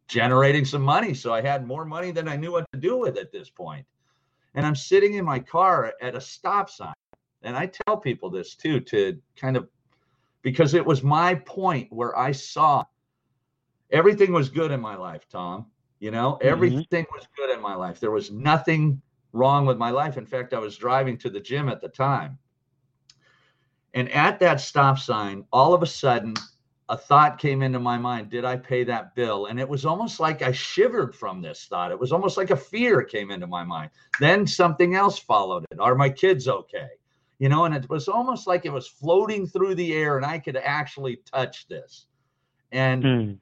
generating 0.09 0.65
some 0.65 0.81
money. 0.81 1.13
So 1.13 1.33
I 1.33 1.39
had 1.39 1.65
more 1.65 1.85
money 1.85 2.11
than 2.11 2.27
I 2.27 2.35
knew 2.35 2.51
what 2.51 2.65
to 2.73 2.79
do 2.79 2.97
with 2.97 3.17
at 3.17 3.31
this 3.31 3.49
point. 3.49 3.85
And 4.53 4.65
I'm 4.65 4.75
sitting 4.75 5.13
in 5.13 5.23
my 5.23 5.39
car 5.39 5.93
at 6.01 6.15
a 6.15 6.21
stop 6.21 6.69
sign. 6.69 6.93
And 7.41 7.55
I 7.55 7.71
tell 7.85 7.95
people 7.95 8.29
this 8.29 8.55
too 8.55 8.81
to 8.81 9.17
kind 9.37 9.55
of 9.55 9.69
because 10.41 10.73
it 10.73 10.85
was 10.85 11.03
my 11.03 11.35
point 11.35 11.91
where 11.91 12.17
I 12.17 12.31
saw 12.31 12.85
everything 13.91 14.31
was 14.31 14.49
good 14.49 14.71
in 14.71 14.79
my 14.79 14.95
life, 14.95 15.27
Tom. 15.29 15.67
You 15.99 16.11
know, 16.11 16.33
mm-hmm. 16.33 16.47
everything 16.47 17.05
was 17.13 17.27
good 17.35 17.49
in 17.49 17.61
my 17.61 17.75
life. 17.75 17.99
There 17.99 18.11
was 18.11 18.31
nothing 18.31 19.01
wrong 19.33 19.65
with 19.65 19.77
my 19.77 19.91
life. 19.91 20.17
In 20.17 20.25
fact, 20.25 20.53
I 20.53 20.59
was 20.59 20.77
driving 20.77 21.17
to 21.19 21.29
the 21.29 21.39
gym 21.39 21.69
at 21.69 21.81
the 21.81 21.89
time. 21.89 22.37
And 23.93 24.09
at 24.11 24.39
that 24.39 24.61
stop 24.61 24.99
sign, 24.99 25.45
all 25.51 25.73
of 25.73 25.83
a 25.83 25.87
sudden, 25.87 26.35
a 26.89 26.97
thought 26.97 27.37
came 27.37 27.61
into 27.61 27.79
my 27.79 27.97
mind 27.97 28.29
Did 28.29 28.45
I 28.45 28.57
pay 28.57 28.83
that 28.85 29.15
bill? 29.15 29.47
And 29.47 29.59
it 29.59 29.67
was 29.67 29.85
almost 29.85 30.19
like 30.19 30.41
I 30.41 30.51
shivered 30.51 31.15
from 31.15 31.41
this 31.41 31.65
thought. 31.69 31.91
It 31.91 31.99
was 31.99 32.11
almost 32.11 32.37
like 32.37 32.49
a 32.49 32.57
fear 32.57 33.03
came 33.03 33.31
into 33.31 33.47
my 33.47 33.63
mind. 33.63 33.91
Then 34.19 34.47
something 34.47 34.95
else 34.95 35.19
followed 35.19 35.65
it 35.71 35.79
Are 35.79 35.95
my 35.95 36.09
kids 36.09 36.47
okay? 36.47 36.89
You 37.39 37.49
know, 37.49 37.65
and 37.65 37.73
it 37.73 37.89
was 37.89 38.07
almost 38.07 38.47
like 38.47 38.65
it 38.65 38.73
was 38.73 38.87
floating 38.87 39.47
through 39.47 39.75
the 39.75 39.93
air 39.93 40.17
and 40.17 40.25
I 40.25 40.39
could 40.39 40.57
actually 40.57 41.21
touch 41.25 41.67
this. 41.67 42.07
And 42.71 43.03
mm. 43.03 43.37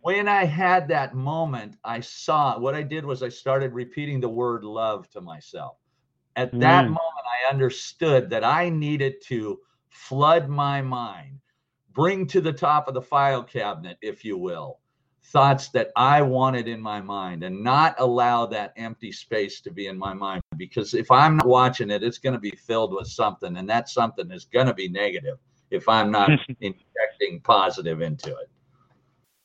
when 0.00 0.26
I 0.26 0.44
had 0.44 0.88
that 0.88 1.14
moment, 1.14 1.76
I 1.84 2.00
saw 2.00 2.58
what 2.58 2.74
I 2.74 2.82
did 2.82 3.04
was 3.04 3.22
I 3.22 3.28
started 3.28 3.72
repeating 3.72 4.20
the 4.20 4.28
word 4.28 4.64
love 4.64 5.08
to 5.10 5.20
myself. 5.20 5.76
At 6.34 6.50
that 6.60 6.84
mm. 6.84 6.88
moment, 6.88 7.26
I 7.26 7.52
understood 7.52 8.30
that 8.30 8.42
I 8.42 8.70
needed 8.70 9.16
to 9.26 9.60
flood 9.90 10.48
my 10.48 10.80
mind 10.80 11.38
bring 11.92 12.26
to 12.26 12.40
the 12.40 12.52
top 12.52 12.88
of 12.88 12.94
the 12.94 13.02
file 13.02 13.42
cabinet, 13.42 13.98
if 14.00 14.24
you 14.24 14.38
will, 14.38 14.80
thoughts 15.24 15.68
that 15.68 15.90
I 15.96 16.22
wanted 16.22 16.68
in 16.68 16.80
my 16.80 17.00
mind 17.00 17.42
and 17.44 17.62
not 17.62 17.94
allow 17.98 18.46
that 18.46 18.72
empty 18.76 19.12
space 19.12 19.60
to 19.62 19.70
be 19.70 19.86
in 19.86 19.96
my 19.96 20.12
mind. 20.12 20.42
Because 20.56 20.94
if 20.94 21.10
I'm 21.10 21.36
not 21.36 21.46
watching 21.46 21.90
it, 21.90 22.02
it's 22.02 22.18
going 22.18 22.34
to 22.34 22.40
be 22.40 22.50
filled 22.50 22.92
with 22.92 23.06
something, 23.06 23.56
and 23.56 23.68
that 23.68 23.88
something 23.88 24.30
is 24.30 24.44
going 24.44 24.66
to 24.66 24.74
be 24.74 24.88
negative 24.88 25.38
if 25.70 25.88
I'm 25.88 26.10
not 26.10 26.30
injecting 26.60 27.40
positive 27.44 28.02
into 28.02 28.30
it. 28.30 28.48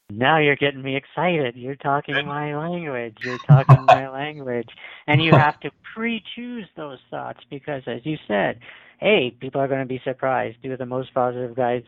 Now 0.10 0.40
you're 0.40 0.56
getting 0.56 0.82
me 0.82 0.96
excited. 0.96 1.56
You're 1.58 1.76
talking 1.76 2.26
my 2.26 2.56
language. 2.58 3.18
You're 3.22 3.40
talking 3.40 3.84
my 3.86 4.10
language. 4.12 4.70
And 5.06 5.22
you 5.22 5.32
have 5.32 5.60
to 5.62 5.72
pre 5.94 6.24
choose 6.34 6.66
those 6.78 7.00
thoughts 7.12 7.42
because, 7.50 7.84
as 7.88 8.06
you 8.06 8.18
said, 8.26 8.60
hey, 9.00 9.36
people 9.38 9.60
are 9.60 9.68
going 9.68 9.82
to 9.82 9.86
be 9.86 10.02
surprised. 10.06 10.58
You're 10.62 10.78
the 10.78 10.86
most 10.86 11.14
positive 11.14 11.56
guys 11.56 11.84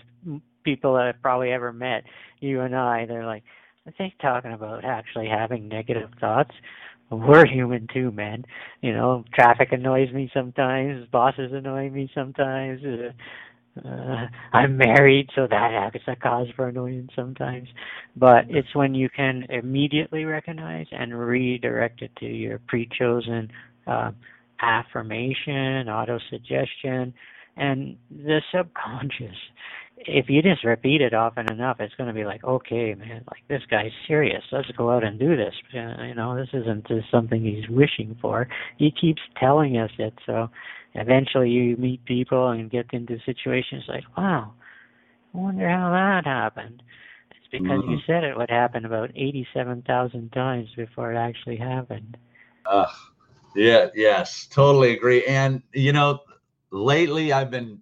people 0.63 0.93
that 0.95 1.07
I've 1.07 1.21
probably 1.21 1.51
ever 1.51 1.71
met, 1.73 2.03
you 2.39 2.61
and 2.61 2.75
I, 2.75 3.05
they're 3.05 3.25
like, 3.25 3.43
I 3.87 3.91
think 3.91 4.13
talking 4.21 4.53
about 4.53 4.85
actually 4.85 5.27
having 5.27 5.67
negative 5.67 6.09
thoughts. 6.19 6.51
We're 7.11 7.45
human 7.45 7.87
too, 7.91 8.11
man. 8.11 8.45
You 8.81 8.93
know, 8.93 9.25
traffic 9.33 9.71
annoys 9.71 10.11
me 10.13 10.29
sometimes. 10.33 11.07
Bosses 11.11 11.51
annoy 11.53 11.89
me 11.89 12.09
sometimes. 12.13 12.81
Uh, 12.85 13.87
uh, 13.87 14.27
I'm 14.53 14.77
married, 14.77 15.29
so 15.35 15.47
that 15.49 15.71
acts 15.73 16.03
a 16.07 16.15
cause 16.15 16.47
for 16.55 16.67
annoyance 16.67 17.11
sometimes. 17.15 17.67
But 18.15 18.45
it's 18.49 18.75
when 18.75 18.93
you 18.93 19.09
can 19.09 19.45
immediately 19.49 20.25
recognize 20.25 20.87
and 20.91 21.17
redirect 21.17 22.01
it 22.01 22.11
to 22.17 22.25
your 22.25 22.59
pre-chosen 22.67 23.49
uh, 23.87 24.11
affirmation, 24.61 25.87
auto-suggestion, 25.87 27.13
and 27.57 27.95
the 28.11 28.41
subconscious 28.53 29.37
if 30.07 30.29
you 30.29 30.41
just 30.41 30.63
repeat 30.63 31.01
it 31.01 31.13
often 31.13 31.51
enough, 31.51 31.77
it's 31.79 31.93
going 31.95 32.07
to 32.07 32.13
be 32.13 32.23
like, 32.23 32.43
okay, 32.43 32.95
man, 32.95 33.23
like 33.29 33.43
this 33.47 33.61
guy's 33.69 33.91
serious. 34.07 34.43
Let's 34.51 34.71
go 34.71 34.91
out 34.91 35.03
and 35.03 35.19
do 35.19 35.35
this. 35.35 35.53
You 35.71 36.15
know, 36.15 36.35
this 36.35 36.49
isn't 36.53 36.87
just 36.87 37.11
something 37.11 37.43
he's 37.43 37.67
wishing 37.69 38.17
for. 38.21 38.47
He 38.77 38.91
keeps 38.91 39.21
telling 39.37 39.77
us 39.77 39.91
it. 39.97 40.13
So 40.25 40.49
eventually 40.95 41.49
you 41.49 41.75
meet 41.77 42.05
people 42.05 42.49
and 42.49 42.71
get 42.71 42.87
into 42.93 43.19
situations 43.25 43.83
like, 43.87 44.05
wow, 44.17 44.53
I 45.33 45.37
wonder 45.37 45.69
how 45.69 45.91
that 45.91 46.25
happened. 46.25 46.81
It's 47.31 47.47
because 47.51 47.81
mm-hmm. 47.81 47.91
you 47.91 47.99
said 48.07 48.23
it 48.23 48.37
would 48.37 48.49
happen 48.49 48.85
about 48.85 49.11
87,000 49.15 50.31
times 50.31 50.69
before 50.77 51.11
it 51.11 51.17
actually 51.17 51.57
happened. 51.57 52.17
Uh, 52.65 52.87
yeah, 53.53 53.87
yes, 53.93 54.47
totally 54.47 54.93
agree. 54.93 55.25
And, 55.25 55.61
you 55.73 55.91
know, 55.91 56.19
lately 56.71 57.33
I've 57.33 57.51
been 57.51 57.81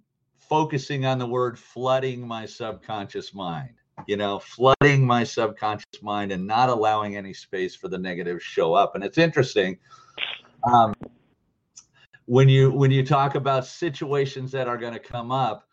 focusing 0.49 1.05
on 1.05 1.19
the 1.19 1.27
word 1.27 1.57
flooding 1.57 2.27
my 2.27 2.45
subconscious 2.45 3.33
mind 3.33 3.69
you 4.05 4.17
know 4.17 4.39
flooding 4.39 5.05
my 5.05 5.23
subconscious 5.23 6.01
mind 6.01 6.31
and 6.31 6.45
not 6.45 6.69
allowing 6.69 7.15
any 7.15 7.33
space 7.33 7.75
for 7.75 7.87
the 7.87 7.97
negative 7.97 8.41
show 8.43 8.73
up. 8.73 8.93
And 8.95 9.03
it's 9.03 9.17
interesting 9.17 9.79
um, 10.63 10.93
when 12.25 12.49
you 12.49 12.71
when 12.71 12.91
you 12.91 13.05
talk 13.05 13.35
about 13.35 13.65
situations 13.65 14.51
that 14.51 14.67
are 14.67 14.77
going 14.77 14.93
to 14.93 14.99
come 14.99 15.31
up 15.31 15.67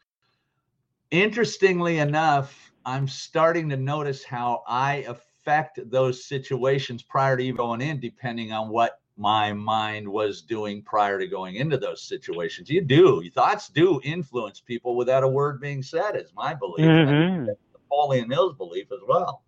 interestingly 1.10 1.98
enough 1.98 2.72
i'm 2.86 3.06
starting 3.06 3.68
to 3.68 3.76
notice 3.76 4.24
how 4.24 4.62
i 4.66 5.04
affect 5.08 5.78
those 5.90 6.24
situations 6.24 7.02
prior 7.02 7.36
to 7.36 7.42
even 7.42 7.56
going 7.56 7.80
in 7.80 8.00
depending 8.00 8.52
on 8.52 8.68
what 8.68 9.00
my 9.16 9.52
mind 9.52 10.08
was 10.08 10.42
doing 10.42 10.82
prior 10.82 11.18
to 11.18 11.26
going 11.26 11.56
into 11.56 11.78
those 11.78 12.02
situations. 12.02 12.68
You 12.68 12.80
do. 12.80 13.20
Your 13.22 13.32
thoughts 13.32 13.68
do 13.68 14.00
influence 14.02 14.60
people 14.60 14.96
without 14.96 15.22
a 15.22 15.28
word 15.28 15.60
being 15.60 15.82
said, 15.82 16.16
is 16.16 16.32
my 16.34 16.54
belief. 16.54 16.86
Mm-hmm. 16.86 17.50
Napoleon 17.72 18.30
Hill's 18.30 18.56
belief 18.56 18.86
as 18.92 19.00
well. 19.06 19.42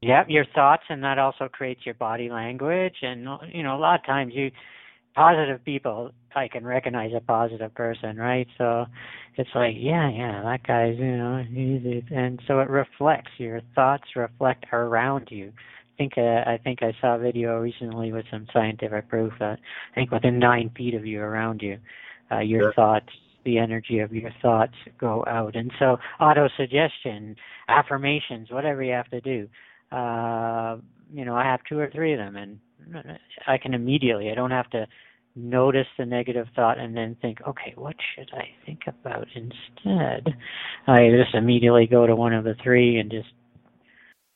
Yep, 0.00 0.26
your 0.28 0.44
thoughts, 0.54 0.84
and 0.90 1.02
that 1.02 1.18
also 1.18 1.48
creates 1.48 1.86
your 1.86 1.94
body 1.94 2.28
language. 2.28 2.96
And 3.02 3.26
you 3.52 3.62
know, 3.62 3.76
a 3.76 3.78
lot 3.78 4.00
of 4.00 4.06
times 4.06 4.34
you 4.34 4.50
positive 5.14 5.64
people, 5.64 6.10
I 6.34 6.48
can 6.48 6.66
recognize 6.66 7.12
a 7.16 7.20
positive 7.20 7.74
person, 7.74 8.16
right? 8.16 8.46
So 8.58 8.86
it's 9.36 9.50
like, 9.54 9.76
yeah, 9.78 10.10
yeah, 10.10 10.42
that 10.42 10.66
guy's, 10.66 10.98
you 10.98 11.16
know, 11.16 11.44
he's, 11.48 12.02
and 12.10 12.42
so 12.46 12.60
it 12.60 12.68
reflects. 12.68 13.30
Your 13.38 13.60
thoughts 13.74 14.04
reflect 14.16 14.66
around 14.72 15.28
you 15.30 15.52
think 15.96 16.14
uh, 16.16 16.42
I 16.46 16.58
think 16.62 16.82
I 16.82 16.92
saw 17.00 17.16
a 17.16 17.18
video 17.18 17.58
recently 17.60 18.12
with 18.12 18.24
some 18.30 18.46
scientific 18.52 19.08
proof 19.08 19.32
that 19.40 19.58
I 19.92 19.94
think 19.94 20.10
within 20.10 20.38
nine 20.38 20.70
feet 20.76 20.94
of 20.94 21.06
you, 21.06 21.20
around 21.20 21.62
you, 21.62 21.78
uh, 22.30 22.40
your 22.40 22.64
yeah. 22.64 22.74
thoughts, 22.74 23.08
the 23.44 23.58
energy 23.58 24.00
of 24.00 24.12
your 24.12 24.30
thoughts 24.42 24.74
go 24.98 25.24
out. 25.26 25.56
And 25.56 25.72
so, 25.78 25.98
auto 26.20 26.48
suggestion, 26.56 27.36
affirmations, 27.68 28.50
whatever 28.50 28.82
you 28.82 28.92
have 28.92 29.10
to 29.10 29.20
do. 29.20 29.48
Uh, 29.92 30.78
you 31.12 31.24
know, 31.24 31.36
I 31.36 31.44
have 31.44 31.60
two 31.68 31.78
or 31.78 31.90
three 31.90 32.12
of 32.12 32.18
them, 32.18 32.36
and 32.36 32.58
I 33.46 33.58
can 33.58 33.74
immediately. 33.74 34.30
I 34.30 34.34
don't 34.34 34.50
have 34.50 34.70
to 34.70 34.86
notice 35.36 35.86
the 35.98 36.06
negative 36.06 36.46
thought 36.54 36.78
and 36.78 36.96
then 36.96 37.16
think, 37.20 37.38
okay, 37.46 37.72
what 37.76 37.96
should 38.14 38.30
I 38.32 38.48
think 38.64 38.80
about 38.86 39.26
instead? 39.34 40.34
I 40.86 41.10
just 41.10 41.34
immediately 41.34 41.86
go 41.86 42.06
to 42.06 42.14
one 42.14 42.32
of 42.32 42.44
the 42.44 42.54
three 42.62 42.98
and 42.98 43.10
just 43.10 43.28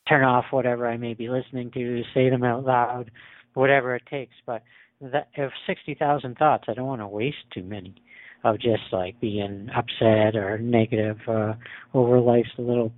turn 0.09 0.25
off 0.25 0.47
whatever 0.51 0.89
I 0.89 0.97
may 0.97 1.15
be 1.15 1.29
listening 1.29 1.71
to, 1.73 2.03
say 2.15 2.31
them 2.31 2.45
out 2.45 2.65
loud, 2.65 3.11
whatever 3.55 3.95
it 3.95 4.03
takes. 4.11 4.35
But 4.47 4.63
that, 5.01 5.29
if 5.35 5.53
60,000 5.67 6.37
thoughts, 6.37 6.65
I 6.69 6.75
don't 6.75 6.87
want 6.87 7.01
to 7.01 7.09
waste 7.09 7.37
too 7.53 7.63
many 7.63 7.95
of 8.45 8.61
just 8.61 8.83
like 8.93 9.21
being 9.21 9.69
upset 9.75 10.37
or 10.37 10.59
negative 10.59 11.19
uh, 11.27 11.55
over 11.93 12.21
life's 12.21 12.51
little 12.57 12.93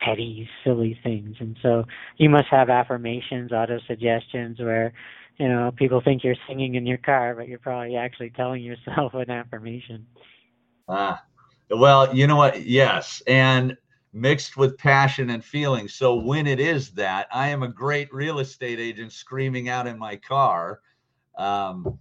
petty, 0.00 0.48
silly 0.64 0.98
things. 1.02 1.36
And 1.40 1.56
so 1.62 1.84
you 2.16 2.28
must 2.28 2.46
have 2.50 2.70
affirmations, 2.70 3.52
auto 3.52 3.80
suggestions 3.86 4.58
where, 4.60 4.92
you 5.36 5.48
know, 5.48 5.72
people 5.76 6.00
think 6.00 6.22
you're 6.22 6.36
singing 6.46 6.76
in 6.76 6.86
your 6.86 6.98
car, 6.98 7.34
but 7.34 7.48
you're 7.48 7.58
probably 7.58 7.96
actually 7.96 8.30
telling 8.30 8.62
yourself 8.62 9.14
an 9.14 9.30
affirmation. 9.30 10.06
Ah, 10.88 11.22
well, 11.70 12.14
you 12.14 12.26
know 12.26 12.36
what? 12.36 12.64
Yes. 12.64 13.22
And 13.26 13.76
mixed 14.12 14.56
with 14.56 14.78
passion 14.78 15.30
and 15.30 15.44
feeling. 15.44 15.88
So 15.88 16.14
when 16.16 16.46
it 16.46 16.60
is 16.60 16.90
that, 16.92 17.28
I 17.32 17.48
am 17.48 17.62
a 17.62 17.68
great 17.68 18.12
real 18.12 18.38
estate 18.38 18.80
agent 18.80 19.12
screaming 19.12 19.68
out 19.68 19.86
in 19.86 19.98
my 19.98 20.16
car. 20.16 20.80
Um, 21.36 21.98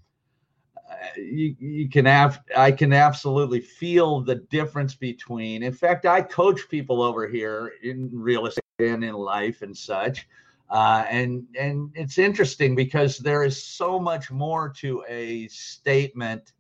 you, 1.18 1.56
you 1.60 1.90
can 1.90 2.06
have 2.06 2.42
I 2.56 2.72
can 2.72 2.94
absolutely 2.94 3.60
feel 3.60 4.22
the 4.22 4.36
difference 4.36 4.96
between. 4.96 5.64
In 5.64 5.74
fact, 5.74 6.06
I 6.06 6.22
coach 6.22 6.70
people 6.70 7.02
over 7.02 7.28
here 7.28 7.74
in 7.84 8.10
real 8.14 8.46
estate 8.46 8.64
and 8.80 9.04
in 9.04 9.14
life 9.14 9.62
and 9.62 9.76
such. 9.76 10.28
Uh, 10.70 11.06
and 11.10 11.46
and 11.60 11.92
it's 11.96 12.18
interesting 12.18 12.76
because 12.76 13.18
there 13.18 13.44
is 13.44 13.62
so 13.62 14.00
much 14.00 14.32
more 14.32 14.70
to 14.70 15.04
a 15.08 15.48
statement 15.48 16.54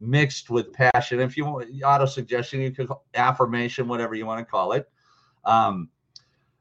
mixed 0.00 0.50
with 0.50 0.72
passion. 0.72 1.20
If 1.20 1.36
you 1.36 1.44
want 1.44 1.70
auto 1.84 2.06
suggestion, 2.06 2.60
you 2.60 2.72
could 2.72 2.90
affirmation, 3.14 3.86
whatever 3.86 4.14
you 4.14 4.26
want 4.26 4.40
to 4.40 4.50
call 4.50 4.72
it. 4.72 4.90
Um, 5.44 5.88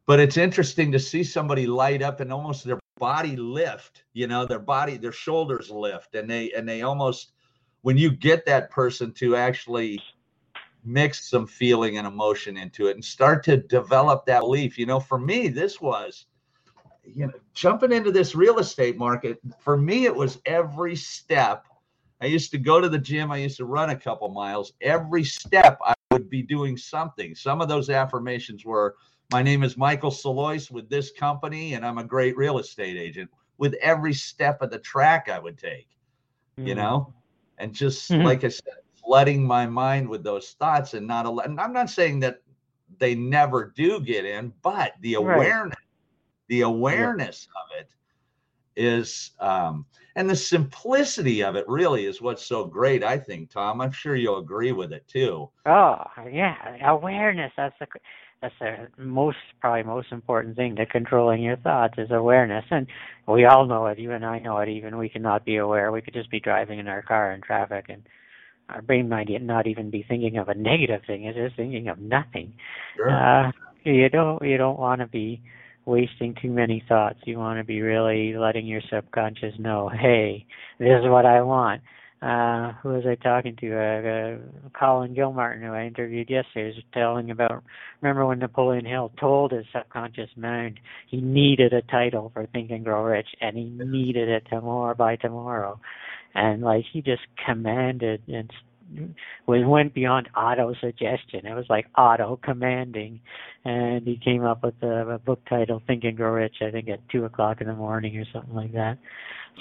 but 0.05 0.19
it's 0.19 0.38
interesting 0.38 0.91
to 0.91 1.00
see 1.00 1.23
somebody 1.23 1.67
light 1.67 2.01
up 2.01 2.19
and 2.19 2.33
almost 2.33 2.65
their 2.65 2.79
body 2.97 3.35
lift, 3.35 4.03
you 4.13 4.27
know, 4.27 4.45
their 4.45 4.59
body, 4.59 4.97
their 4.97 5.11
shoulders 5.11 5.69
lift, 5.69 6.15
and 6.15 6.29
they 6.29 6.51
and 6.51 6.67
they 6.67 6.81
almost 6.81 7.33
when 7.81 7.97
you 7.97 8.11
get 8.11 8.45
that 8.45 8.69
person 8.69 9.11
to 9.13 9.35
actually 9.35 10.01
mix 10.83 11.29
some 11.29 11.45
feeling 11.45 11.97
and 11.97 12.07
emotion 12.07 12.57
into 12.57 12.88
it 12.88 12.95
and 12.95 13.05
start 13.05 13.43
to 13.43 13.57
develop 13.57 14.25
that 14.25 14.41
belief. 14.41 14.77
You 14.77 14.85
know, 14.85 15.00
for 15.00 15.19
me, 15.19 15.47
this 15.47 15.79
was 15.79 16.25
you 17.03 17.27
know, 17.27 17.33
jumping 17.53 17.91
into 17.91 18.11
this 18.11 18.35
real 18.35 18.59
estate 18.59 18.97
market, 18.97 19.39
for 19.59 19.77
me, 19.77 20.05
it 20.05 20.15
was 20.15 20.39
every 20.45 20.95
step. 20.95 21.65
I 22.21 22.27
used 22.27 22.51
to 22.51 22.57
go 22.57 22.79
to 22.79 22.89
the 22.89 23.00
gym, 23.00 23.31
I 23.31 23.38
used 23.38 23.57
to 23.57 23.65
run 23.65 23.89
a 23.89 23.95
couple 23.95 24.29
miles. 24.29 24.73
Every 24.81 25.23
step, 25.23 25.79
I 25.85 25.93
would 26.21 26.29
be 26.29 26.43
doing 26.43 26.77
something. 26.77 27.33
Some 27.33 27.61
of 27.61 27.67
those 27.67 27.89
affirmations 27.89 28.63
were, 28.63 28.95
My 29.31 29.41
name 29.41 29.63
is 29.63 29.75
Michael 29.75 30.11
Salois 30.11 30.69
with 30.69 30.87
this 30.87 31.11
company, 31.11 31.73
and 31.73 31.83
I'm 31.83 31.97
a 31.97 32.03
great 32.03 32.37
real 32.37 32.59
estate 32.59 32.95
agent. 32.95 33.29
With 33.57 33.73
every 33.81 34.13
step 34.13 34.61
of 34.61 34.69
the 34.69 34.77
track, 34.77 35.29
I 35.29 35.39
would 35.39 35.57
take, 35.57 35.87
mm-hmm. 36.59 36.67
you 36.67 36.75
know, 36.75 37.11
and 37.57 37.73
just 37.73 38.11
mm-hmm. 38.11 38.23
like 38.23 38.43
I 38.43 38.49
said, 38.49 38.73
flooding 39.03 39.43
my 39.43 39.65
mind 39.65 40.07
with 40.07 40.23
those 40.23 40.51
thoughts 40.51 40.93
and 40.93 41.07
not, 41.07 41.25
and 41.43 41.59
I'm 41.59 41.73
not 41.73 41.89
saying 41.89 42.19
that 42.19 42.41
they 42.99 43.15
never 43.15 43.73
do 43.75 43.99
get 43.99 44.25
in, 44.25 44.53
but 44.61 44.93
the 45.01 45.15
awareness, 45.15 45.75
right. 45.75 46.47
the 46.49 46.61
awareness 46.61 47.47
yeah. 47.47 47.61
of 47.61 47.81
it 47.81 47.89
is 48.85 49.31
um 49.39 49.85
and 50.15 50.29
the 50.29 50.35
simplicity 50.35 51.41
of 51.43 51.55
it 51.55 51.65
really 51.67 52.05
is 52.05 52.21
what's 52.21 52.45
so 52.45 52.65
great 52.65 53.03
i 53.03 53.17
think 53.17 53.50
tom. 53.50 53.81
I'm 53.81 53.91
sure 53.91 54.15
you'll 54.15 54.39
agree 54.39 54.71
with 54.71 54.91
it 54.91 55.07
too. 55.07 55.50
Oh 55.65 56.03
yeah. 56.31 56.55
Awareness 56.85 57.51
that's 57.55 57.75
the 57.79 57.88
that's 58.41 58.55
the 58.59 58.88
most 58.97 59.38
probably 59.59 59.83
most 59.83 60.11
important 60.11 60.55
thing 60.55 60.75
to 60.75 60.85
controlling 60.85 61.43
your 61.43 61.57
thoughts 61.57 61.93
is 61.97 62.09
awareness. 62.11 62.65
And 62.71 62.88
we 63.27 63.45
all 63.45 63.65
know 63.65 63.85
it. 63.88 64.00
You 64.00 64.11
and 64.11 64.25
i 64.25 64.39
know 64.39 64.57
it. 64.57 64.69
Even 64.69 64.97
we 64.97 65.09
cannot 65.09 65.45
be 65.45 65.57
aware. 65.57 65.91
We 65.91 66.01
could 66.01 66.13
just 66.13 66.31
be 66.31 66.39
driving 66.39 66.79
in 66.79 66.88
our 66.88 67.03
car 67.03 67.31
in 67.31 67.41
traffic 67.41 67.85
and 67.89 68.03
our 68.69 68.81
brain 68.81 69.09
might 69.09 69.27
not 69.41 69.67
even 69.67 69.89
be 69.89 70.03
thinking 70.07 70.38
of 70.38 70.47
a 70.50 70.55
negative 70.55 71.01
thing; 71.05 71.25
it's 71.25 71.38
just 71.38 71.55
thinking 71.55 71.88
of 71.89 72.00
nothing. 72.00 72.53
Sure. 72.95 73.09
Uh, 73.09 73.51
you 73.83 74.09
don't 74.09 74.41
you 74.43 74.57
don't 74.57 74.79
want 74.79 75.01
to 75.01 75.07
be 75.07 75.41
wasting 75.85 76.35
too 76.41 76.51
many 76.51 76.83
thoughts. 76.88 77.19
You 77.25 77.38
want 77.38 77.59
to 77.59 77.63
be 77.63 77.81
really 77.81 78.35
letting 78.38 78.65
your 78.65 78.81
subconscious 78.89 79.53
know, 79.57 79.89
hey, 79.89 80.45
this 80.79 80.88
is 80.88 81.09
what 81.09 81.25
I 81.25 81.41
want. 81.41 81.81
Uh, 82.21 82.73
who 82.83 82.89
was 82.89 83.03
I 83.07 83.15
talking 83.15 83.55
to? 83.55 83.75
Uh, 83.75 84.07
uh, 84.07 84.69
Colin 84.79 85.15
Gilmartin, 85.15 85.63
who 85.63 85.73
I 85.73 85.88
interviewed 85.88 86.29
yesterday, 86.29 86.67
was 86.67 86.83
telling 86.93 87.31
about. 87.31 87.63
Remember 88.00 88.27
when 88.27 88.38
Napoleon 88.38 88.85
Hill 88.85 89.11
told 89.19 89.51
his 89.51 89.65
subconscious 89.73 90.29
mind 90.35 90.79
he 91.07 91.19
needed 91.19 91.73
a 91.73 91.81
title 91.81 92.29
for 92.31 92.45
Think 92.45 92.69
and 92.69 92.85
Grow 92.85 93.03
Rich, 93.03 93.29
and 93.41 93.57
he 93.57 93.63
needed 93.63 94.29
it 94.29 94.43
tomorrow 94.51 94.93
by 94.93 95.15
tomorrow 95.15 95.79
and 96.33 96.61
like 96.61 96.85
he 96.91 97.01
just 97.01 97.21
commanded 97.45 98.21
and 98.27 98.51
we 99.48 99.65
went 99.65 99.93
beyond 99.93 100.29
auto 100.36 100.74
suggestion. 100.81 101.45
It 101.45 101.55
was 101.55 101.65
like 101.69 101.88
auto 101.98 102.39
commanding, 102.43 103.19
and 103.65 104.05
he 104.05 104.17
came 104.17 104.43
up 104.43 104.63
with 104.63 104.75
a, 104.81 105.15
a 105.15 105.19
book 105.19 105.41
title 105.50 105.81
"Think 105.86 106.03
and 106.03 106.17
Grow 106.17 106.31
Rich." 106.31 106.57
I 106.62 106.71
think 106.71 106.89
at 106.89 107.07
two 107.10 107.25
o'clock 107.25 107.62
in 107.62 107.67
the 107.67 107.74
morning 107.74 108.17
or 108.17 108.25
something 108.33 108.55
like 108.55 108.74
that. 108.74 108.98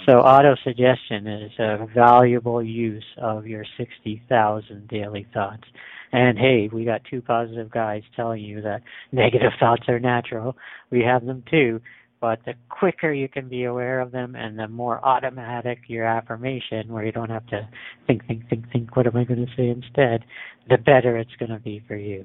So 0.07 0.21
auto 0.21 0.55
suggestion 0.65 1.27
is 1.27 1.53
a 1.59 1.87
valuable 1.95 2.63
use 2.63 3.05
of 3.19 3.47
your 3.47 3.65
sixty 3.77 4.23
thousand 4.29 4.89
daily 4.89 5.27
thoughts. 5.35 5.65
And 6.13 6.39
hey, 6.39 6.69
we 6.73 6.85
got 6.85 7.03
two 7.09 7.23
positive 7.23 7.71
guys 7.71 8.03
telling 8.17 8.43
you 8.43 8.63
that 8.63 8.83
negative 9.13 9.53
thoughts 9.61 9.89
are 9.89 10.01
natural. 10.01 10.57
We 10.91 11.03
have 11.03 11.25
them 11.25 11.45
too 11.51 11.81
but 12.21 12.39
the 12.45 12.55
quicker 12.69 13.12
you 13.12 13.29
can 13.29 13.49
be 13.49 13.65
aware 13.65 14.00
of 14.00 14.12
them 14.12 14.35
and 14.35 14.59
the 14.59 14.69
more 14.69 15.05
automatic 15.05 15.79
your 15.89 16.05
affirmation 16.05 16.89
where 16.89 17.05
you 17.05 17.12
don't 17.12 17.31
have 17.31 17.47
to 17.47 17.67
think 18.07 18.27
think 18.27 18.49
think 18.49 18.71
think 18.71 18.95
what 18.97 19.07
am 19.07 19.17
i 19.17 19.25
going 19.25 19.45
to 19.45 19.53
say 19.57 19.69
instead 19.69 20.25
the 20.71 20.79
better 20.79 21.17
it's 21.19 21.35
going 21.39 21.50
to 21.50 21.59
be 21.59 21.83
for 21.87 21.97
you. 21.97 22.25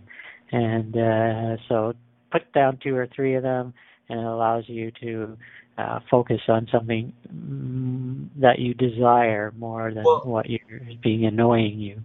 And 0.51 0.95
uh, 0.95 1.57
so 1.67 1.93
put 2.31 2.51
down 2.53 2.79
two 2.81 2.95
or 2.95 3.07
three 3.13 3.35
of 3.35 3.43
them 3.43 3.73
and 4.07 4.19
it 4.19 4.25
allows 4.25 4.65
you 4.67 4.91
to 5.01 5.37
uh, 5.77 5.99
focus 6.09 6.39
on 6.47 6.67
something 6.71 7.11
mm, 7.33 8.29
that 8.39 8.59
you 8.59 8.73
desire 8.73 9.53
more 9.57 9.93
than 9.93 10.03
well, 10.03 10.21
what 10.23 10.49
you're 10.49 10.81
being 11.03 11.25
annoying 11.25 11.79
you 11.79 12.01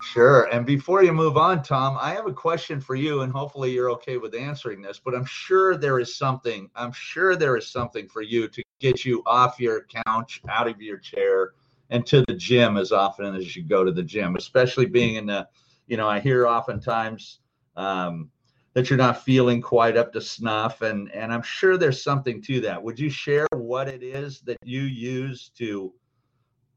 Sure. 0.00 0.44
And 0.44 0.64
before 0.64 1.02
you 1.02 1.12
move 1.12 1.36
on, 1.36 1.62
Tom, 1.62 1.98
I 2.00 2.14
have 2.14 2.26
a 2.26 2.32
question 2.32 2.80
for 2.80 2.94
you, 2.94 3.22
and 3.22 3.32
hopefully 3.32 3.72
you're 3.72 3.90
okay 3.90 4.16
with 4.16 4.34
answering 4.34 4.80
this. 4.80 5.00
But 5.04 5.14
I'm 5.14 5.24
sure 5.24 5.76
there 5.76 5.98
is 5.98 6.16
something, 6.16 6.70
I'm 6.76 6.92
sure 6.92 7.36
there 7.36 7.56
is 7.56 7.68
something 7.68 8.08
for 8.08 8.22
you 8.22 8.48
to 8.48 8.62
get 8.80 9.04
you 9.04 9.22
off 9.26 9.58
your 9.58 9.86
couch, 10.06 10.40
out 10.48 10.68
of 10.68 10.80
your 10.80 10.98
chair, 10.98 11.52
and 11.90 12.06
to 12.06 12.24
the 12.28 12.34
gym 12.34 12.76
as 12.76 12.92
often 12.92 13.34
as 13.34 13.56
you 13.56 13.62
go 13.62 13.84
to 13.84 13.90
the 13.90 14.02
gym, 14.02 14.36
especially 14.36 14.86
being 14.86 15.16
in 15.16 15.26
the, 15.26 15.48
you 15.88 15.96
know, 15.96 16.08
I 16.08 16.20
hear 16.20 16.46
oftentimes 16.46 17.40
um, 17.76 18.30
that 18.74 18.88
you're 18.88 18.98
not 18.98 19.24
feeling 19.24 19.60
quite 19.60 19.96
up 19.96 20.12
to 20.12 20.20
snuff. 20.20 20.82
And, 20.82 21.10
and 21.12 21.32
I'm 21.32 21.42
sure 21.42 21.76
there's 21.76 22.02
something 22.02 22.40
to 22.42 22.60
that. 22.60 22.82
Would 22.82 23.00
you 23.00 23.10
share 23.10 23.46
what 23.52 23.88
it 23.88 24.02
is 24.02 24.40
that 24.42 24.58
you 24.62 24.82
use 24.82 25.50
to, 25.58 25.92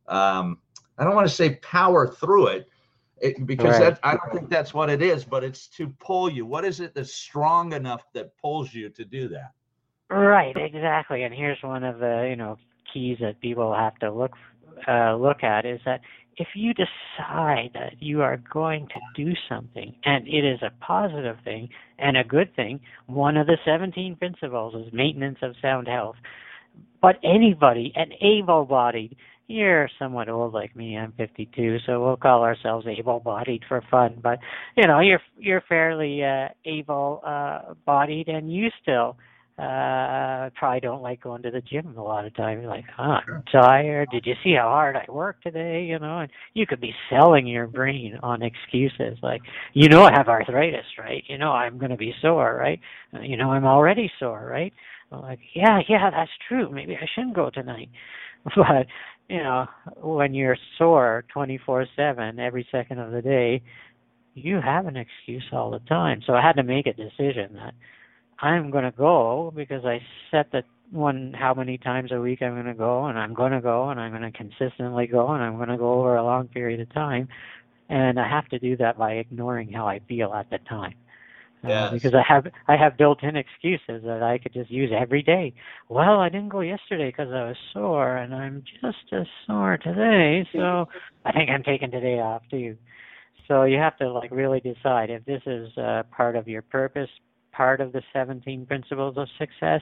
um, 0.07 0.57
I 0.97 1.03
don't 1.03 1.15
want 1.15 1.27
to 1.27 1.34
say 1.34 1.55
power 1.55 2.07
through 2.07 2.47
it, 2.47 2.67
it, 3.21 3.45
because 3.45 3.79
right. 3.79 3.95
that, 3.95 3.99
I 4.03 4.15
don't 4.15 4.34
think 4.34 4.49
that's 4.49 4.73
what 4.73 4.89
it 4.89 5.01
is, 5.01 5.23
but 5.23 5.43
it's 5.43 5.67
to 5.77 5.88
pull 5.99 6.29
you. 6.29 6.45
What 6.45 6.65
is 6.65 6.79
it 6.79 6.93
that's 6.95 7.13
strong 7.13 7.73
enough 7.73 8.03
that 8.13 8.36
pulls 8.38 8.73
you 8.73 8.89
to 8.89 9.05
do 9.05 9.27
that? 9.29 9.51
Right, 10.10 10.55
exactly. 10.55 11.23
And 11.23 11.34
here's 11.34 11.62
one 11.62 11.84
of 11.84 11.99
the 11.99 12.27
you 12.29 12.36
know 12.36 12.57
keys 12.93 13.17
that 13.21 13.39
people 13.39 13.73
have 13.73 13.95
to 13.99 14.12
look 14.12 14.34
uh, 14.88 15.15
look 15.15 15.43
at 15.43 15.65
is 15.65 15.79
that 15.86 16.01
if 16.38 16.47
you 16.55 16.73
decide 16.73 17.71
that 17.73 17.93
you 17.99 18.21
are 18.21 18.41
going 18.51 18.88
to 18.88 18.99
do 19.15 19.34
something 19.47 19.93
and 20.05 20.27
it 20.27 20.45
is 20.45 20.62
a 20.62 20.71
positive 20.84 21.38
thing 21.43 21.69
and 21.99 22.17
a 22.17 22.23
good 22.23 22.55
thing, 22.55 22.79
one 23.05 23.38
of 23.38 23.47
the 23.47 23.57
17 23.65 24.15
principles 24.15 24.73
is 24.75 24.91
maintenance 24.93 25.38
of 25.41 25.55
sound 25.62 25.88
health. 25.88 26.15
But 27.01 27.17
anybody, 27.23 27.91
an 27.95 28.12
able-bodied 28.21 29.17
you're 29.52 29.90
somewhat 30.00 30.30
old 30.30 30.54
like 30.54 30.76
me. 30.76 30.98
I'm 30.98 31.14
52, 31.14 31.78
so 31.86 32.04
we'll 32.04 32.18
call 32.18 32.44
ourselves 32.44 32.88
able-bodied 32.88 33.64
for 33.68 33.82
fun. 33.92 34.20
But 34.22 34.40
you 34.76 34.88
know, 34.88 35.00
you're 35.00 35.22
you're 35.38 35.64
fairly 35.68 36.24
uh, 36.24 36.50
able-bodied, 36.66 38.30
uh, 38.30 38.32
and 38.32 38.54
you 38.54 38.70
still 38.82 39.18
uh 39.60 40.50
probably 40.56 40.80
don't 40.80 41.04
like 41.04 41.22
going 41.22 41.44
to 41.44 41.52
the 41.52 41.62
gym 41.62 41.96
a 41.98 42.04
lot 42.04 42.26
of 42.26 42.36
times. 42.36 42.62
You're 42.62 42.72
like, 42.72 42.86
huh, 42.96 43.20
I'm 43.28 43.44
tired. 43.52 44.10
Did 44.12 44.26
you 44.26 44.34
see 44.44 44.56
how 44.56 44.70
hard 44.70 44.96
I 44.96 45.06
worked 45.12 45.44
today? 45.44 45.84
You 45.84 46.00
know, 46.00 46.20
and 46.20 46.32
you 46.54 46.66
could 46.66 46.82
be 46.82 46.94
selling 47.10 47.46
your 47.46 47.68
brain 47.68 48.18
on 48.24 48.42
excuses 48.42 49.20
like, 49.22 49.42
you 49.74 49.90
know, 49.90 50.04
I 50.04 50.12
have 50.14 50.30
arthritis, 50.30 50.86
right? 50.98 51.24
You 51.28 51.38
know, 51.38 51.52
I'm 51.52 51.78
going 51.78 51.92
to 51.92 51.98
be 51.98 52.14
sore, 52.22 52.56
right? 52.56 52.80
Uh, 53.14 53.22
you 53.22 53.38
know, 53.38 53.52
I'm 53.52 53.66
already 53.66 54.10
sore, 54.20 54.48
right? 54.50 54.74
I'm 55.12 55.22
like, 55.22 55.40
yeah, 55.54 55.80
yeah, 55.88 56.10
that's 56.10 56.32
true. 56.48 56.70
Maybe 56.72 56.96
I 56.96 57.06
shouldn't 57.14 57.36
go 57.36 57.50
tonight. 57.50 57.90
But 58.56 58.88
you 59.32 59.41
know, 59.41 59.65
when 60.02 60.34
you're 60.34 60.58
sore 60.78 61.24
24/7 61.34 62.38
every 62.38 62.67
second 62.70 63.00
of 63.00 63.12
the 63.12 63.22
day, 63.22 63.62
you 64.34 64.60
have 64.60 64.88
an 64.88 64.98
excuse 64.98 65.46
all 65.54 65.72
the 65.72 65.80
time. 65.80 66.22
So 66.26 66.34
I 66.34 66.41
had 66.41 66.58
to 66.58 66.63
make 66.63 66.86
a 66.86 66.94
decision 66.94 67.54
that 67.56 67.74
I'm 68.39 68.72
going 68.72 68.84
to 68.84 68.91
go 68.91 69.54
because 69.56 69.86
I 69.86 70.02
set 70.32 70.52
the 70.52 70.63
one 70.91 71.34
how 71.34 71.54
many 71.54 71.78
times 71.78 72.12
a 72.12 72.20
week 72.20 72.41
I'm 72.41 72.56
going 72.56 72.65
to 72.65 72.74
go 72.74 73.06
and 73.06 73.17
I'm 73.17 73.34
going 73.34 73.54
to 73.54 73.62
go 73.62 73.89
and 73.89 74.00
I'm 74.02 74.12
going 74.12 74.30
to 74.30 74.38
consistently 74.38 75.08
go 75.08 75.30
and 75.32 75.41
I'm 75.41 75.56
going 75.56 75.70
to 75.70 75.78
go 75.78 75.94
over 75.94 76.17
a 76.17 76.24
long 76.24 76.50
period 76.50 76.82
of 76.82 76.94
time 76.94 77.30
and 77.88 78.20
I 78.20 78.28
have 78.28 78.50
to 78.50 78.60
do 78.60 78.76
that 78.78 78.98
by 78.98 79.13
ignoring 79.13 79.72
how 79.72 79.88
I 79.88 80.00
feel 80.10 80.34
at 80.34 80.50
the 80.50 80.58
time. 80.58 80.96
Uh, 81.63 81.91
because 81.91 82.13
I 82.15 82.24
have 82.28 82.47
I 82.67 82.76
have 82.76 82.97
built-in 82.97 83.36
excuses 83.36 84.04
that 84.04 84.24
I 84.24 84.39
could 84.39 84.54
just 84.54 84.71
use 84.71 84.89
every 84.95 85.21
day. 85.21 85.54
Well, 85.89 86.19
I 86.19 86.28
didn't 86.30 86.50
go 86.50 86.62
yesterday 86.62 87.10
because 87.10 87.32
I 87.32 87.50
was 87.50 87.58
sore, 87.71 88.17
and 88.17 88.34
I'm 88.34 88.63
just 88.82 89.13
as 89.13 89.28
sore 89.45 89.78
today, 89.78 90.47
so 90.54 90.88
I 91.24 91.32
think 91.32 91.52
I'm 91.52 91.62
taking 91.63 91.91
today 91.91 92.19
off 92.19 92.41
too. 92.50 92.78
So 93.47 93.63
you 93.63 93.78
have 93.78 93.95
to 93.97 94.12
like 94.12 94.32
really 94.32 94.60
decide 94.60 95.12
if 95.12 95.24
this 95.26 95.41
is 95.45 95.78
uh, 95.78 96.04
part 96.15 96.36
of 96.36 96.47
your 96.47 96.63
purpose, 96.63 97.10
part 97.52 97.80
of 97.80 97.91
the 97.91 98.02
17 98.12 98.65
principles 98.65 99.15
of 99.17 99.28
success. 99.38 99.82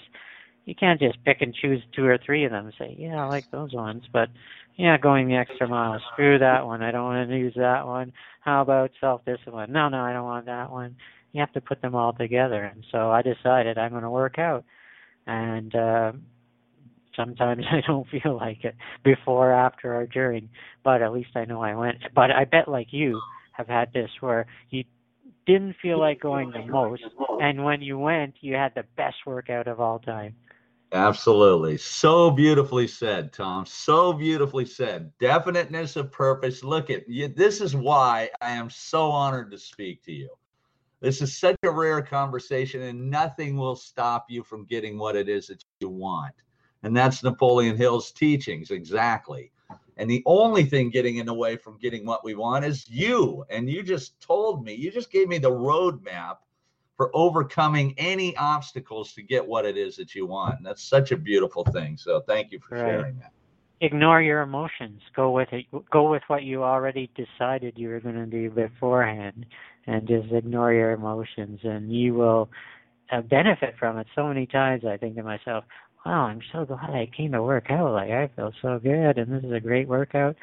You 0.65 0.75
can't 0.75 0.99
just 0.99 1.23
pick 1.23 1.37
and 1.41 1.55
choose 1.55 1.81
two 1.95 2.05
or 2.05 2.17
three 2.23 2.43
of 2.43 2.51
them 2.51 2.65
and 2.65 2.73
say, 2.77 2.95
yeah, 2.99 3.23
I 3.23 3.27
like 3.27 3.49
those 3.51 3.73
ones, 3.73 4.03
but 4.11 4.29
yeah, 4.75 4.97
going 4.97 5.27
the 5.27 5.35
extra 5.35 5.67
mile, 5.67 5.99
screw 6.11 6.37
that 6.39 6.65
one. 6.65 6.83
I 6.83 6.91
don't 6.91 7.05
want 7.05 7.29
to 7.29 7.37
use 7.37 7.53
that 7.55 7.87
one. 7.87 8.11
How 8.41 8.61
about 8.61 8.91
self-discipline? 8.99 9.71
No, 9.71 9.89
no, 9.89 9.99
I 9.99 10.13
don't 10.13 10.25
want 10.25 10.45
that 10.47 10.71
one 10.71 10.95
you 11.31 11.39
have 11.39 11.53
to 11.53 11.61
put 11.61 11.81
them 11.81 11.95
all 11.95 12.13
together. 12.13 12.63
And 12.63 12.85
so 12.91 13.11
I 13.11 13.21
decided 13.21 13.77
I'm 13.77 13.91
going 13.91 14.03
to 14.03 14.09
work 14.09 14.39
out. 14.39 14.65
And 15.27 15.73
uh, 15.75 16.11
sometimes 17.15 17.65
I 17.71 17.81
don't 17.85 18.07
feel 18.09 18.37
like 18.37 18.63
it 18.63 18.75
before, 19.03 19.51
after, 19.51 19.95
or 19.95 20.07
during, 20.07 20.49
but 20.83 21.01
at 21.01 21.13
least 21.13 21.31
I 21.35 21.45
know 21.45 21.61
I 21.61 21.75
went. 21.75 21.97
But 22.15 22.31
I 22.31 22.45
bet, 22.45 22.67
like 22.67 22.87
you, 22.91 23.21
have 23.53 23.67
had 23.67 23.91
this 23.93 24.09
where 24.21 24.45
you 24.69 24.85
didn't 25.45 25.75
feel 25.81 25.99
like 25.99 26.21
going 26.21 26.51
the 26.51 26.65
most, 26.65 27.03
and 27.41 27.63
when 27.65 27.81
you 27.81 27.97
went, 27.97 28.35
you 28.39 28.55
had 28.55 28.73
the 28.75 28.85
best 28.95 29.17
workout 29.25 29.67
of 29.67 29.79
all 29.79 29.99
time. 29.99 30.35
Absolutely. 30.91 31.77
So 31.77 32.31
beautifully 32.31 32.87
said, 32.87 33.31
Tom. 33.31 33.65
So 33.65 34.13
beautifully 34.13 34.65
said. 34.65 35.11
Definiteness 35.19 35.95
of 35.95 36.11
purpose. 36.11 36.63
Look 36.63 36.89
at 36.89 37.07
you. 37.07 37.27
This 37.27 37.61
is 37.61 37.75
why 37.75 38.29
I 38.41 38.51
am 38.51 38.69
so 38.69 39.11
honored 39.11 39.51
to 39.51 39.57
speak 39.59 40.03
to 40.05 40.11
you 40.11 40.29
This 41.01 41.21
is 41.21 41.37
such 41.37 41.55
a 41.63 41.71
rare 41.71 42.01
conversation, 42.01 42.81
and 42.81 43.09
nothing 43.09 43.55
will 43.55 43.75
stop 43.75 44.25
you 44.29 44.43
from 44.43 44.65
getting 44.65 44.97
what 44.97 45.15
it 45.15 45.29
is 45.29 45.47
that 45.47 45.63
you 45.79 45.89
want. 45.89 46.35
And 46.83 46.95
that's 46.95 47.23
Napoleon 47.23 47.77
Hill's 47.77 48.11
teachings, 48.11 48.71
exactly. 48.71 49.51
And 49.97 50.09
the 50.09 50.23
only 50.25 50.63
thing 50.63 50.89
getting 50.89 51.17
in 51.17 51.25
the 51.25 51.33
way 51.33 51.57
from 51.57 51.77
getting 51.77 52.05
what 52.05 52.23
we 52.23 52.35
want 52.35 52.65
is 52.65 52.89
you. 52.89 53.45
And 53.49 53.69
you 53.69 53.83
just 53.83 54.19
told 54.21 54.63
me, 54.63 54.73
you 54.73 54.91
just 54.91 55.11
gave 55.11 55.27
me 55.27 55.37
the 55.37 55.51
roadmap 55.51 56.37
for 56.95 57.11
overcoming 57.13 57.93
any 57.97 58.35
obstacles 58.37 59.13
to 59.13 59.21
get 59.21 59.45
what 59.45 59.65
it 59.65 59.77
is 59.77 59.95
that 59.97 60.15
you 60.15 60.25
want. 60.25 60.57
And 60.57 60.65
that's 60.65 60.83
such 60.83 61.11
a 61.11 61.17
beautiful 61.17 61.63
thing. 61.65 61.97
So 61.97 62.21
thank 62.21 62.51
you 62.51 62.59
for 62.59 62.75
right. 62.75 62.85
sharing 62.85 63.19
that. 63.19 63.31
Ignore 63.81 64.21
your 64.21 64.41
emotions. 64.41 65.01
Go 65.15 65.31
with 65.31 65.47
it. 65.53 65.65
Go 65.89 66.09
with 66.09 66.23
what 66.27 66.43
you 66.43 66.63
already 66.63 67.09
decided 67.15 67.77
you 67.77 67.87
were 67.87 68.01
going 68.01 68.15
to 68.15 68.25
do 68.25 68.49
beforehand, 68.49 69.45
and 69.87 70.07
just 70.07 70.31
ignore 70.31 70.73
your 70.73 70.91
emotions, 70.91 71.59
and 71.63 71.91
you 71.91 72.13
will 72.13 72.49
uh, 73.11 73.21
benefit 73.21 73.75
from 73.79 73.97
it. 73.97 74.07
So 74.15 74.27
many 74.27 74.45
times, 74.45 74.83
I 74.85 74.97
think 74.97 75.15
to 75.15 75.23
myself, 75.23 75.63
"Wow, 76.05 76.23
I'm 76.23 76.41
so 76.51 76.65
glad 76.65 76.89
I 76.89 77.09
came 77.15 77.31
to 77.33 77.43
work 77.43 77.69
out. 77.69 77.91
Like 77.93 78.11
I 78.11 78.29
feel 78.35 78.51
so 78.61 78.79
good, 78.79 79.17
and 79.17 79.31
this 79.31 79.43
is 79.43 79.51
a 79.51 79.59
great 79.59 79.87
workout." 79.87 80.35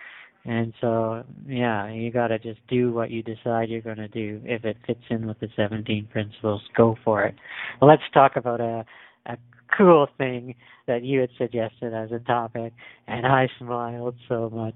And 0.46 0.72
so, 0.80 1.24
yeah, 1.48 1.90
you 1.90 2.12
got 2.12 2.28
to 2.28 2.38
just 2.38 2.60
do 2.68 2.92
what 2.92 3.10
you 3.10 3.20
decide 3.22 3.68
you're 3.68 3.80
going 3.80 3.96
to 3.96 4.06
do. 4.06 4.40
If 4.44 4.64
it 4.64 4.76
fits 4.86 5.02
in 5.10 5.26
with 5.26 5.40
the 5.40 5.48
17 5.56 6.06
principles, 6.12 6.62
go 6.76 6.96
for 7.04 7.24
it. 7.24 7.34
Let's 7.82 8.02
talk 8.14 8.36
about 8.36 8.60
a, 8.60 8.84
a 9.26 9.36
cool 9.76 10.06
thing 10.18 10.54
that 10.86 11.02
you 11.02 11.18
had 11.20 11.30
suggested 11.36 11.92
as 11.92 12.12
a 12.12 12.20
topic, 12.20 12.72
and 13.08 13.26
I 13.26 13.48
smiled 13.58 14.14
so 14.28 14.48
much. 14.50 14.74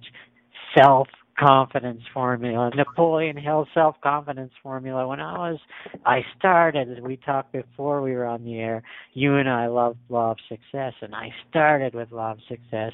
Self 0.77 1.07
confidence 1.40 2.03
formula, 2.12 2.70
Napoleon 2.74 3.37
Hill 3.37 3.66
self 3.72 3.96
confidence 4.03 4.53
formula. 4.62 5.09
When 5.09 5.20
I 5.20 5.38
was, 5.38 5.59
I 6.05 6.20
started, 6.38 6.90
as 6.90 7.03
we 7.03 7.16
talked 7.16 7.53
before 7.53 8.03
we 8.03 8.12
were 8.12 8.26
on 8.26 8.44
the 8.44 8.59
air, 8.59 8.83
you 9.14 9.37
and 9.37 9.48
I 9.48 9.66
love 9.68 9.96
Law 10.09 10.33
of 10.33 10.38
Success, 10.48 10.92
and 11.00 11.14
I 11.14 11.31
started 11.48 11.94
with 11.94 12.12
Law 12.12 12.33
of 12.33 12.38
Success 12.48 12.92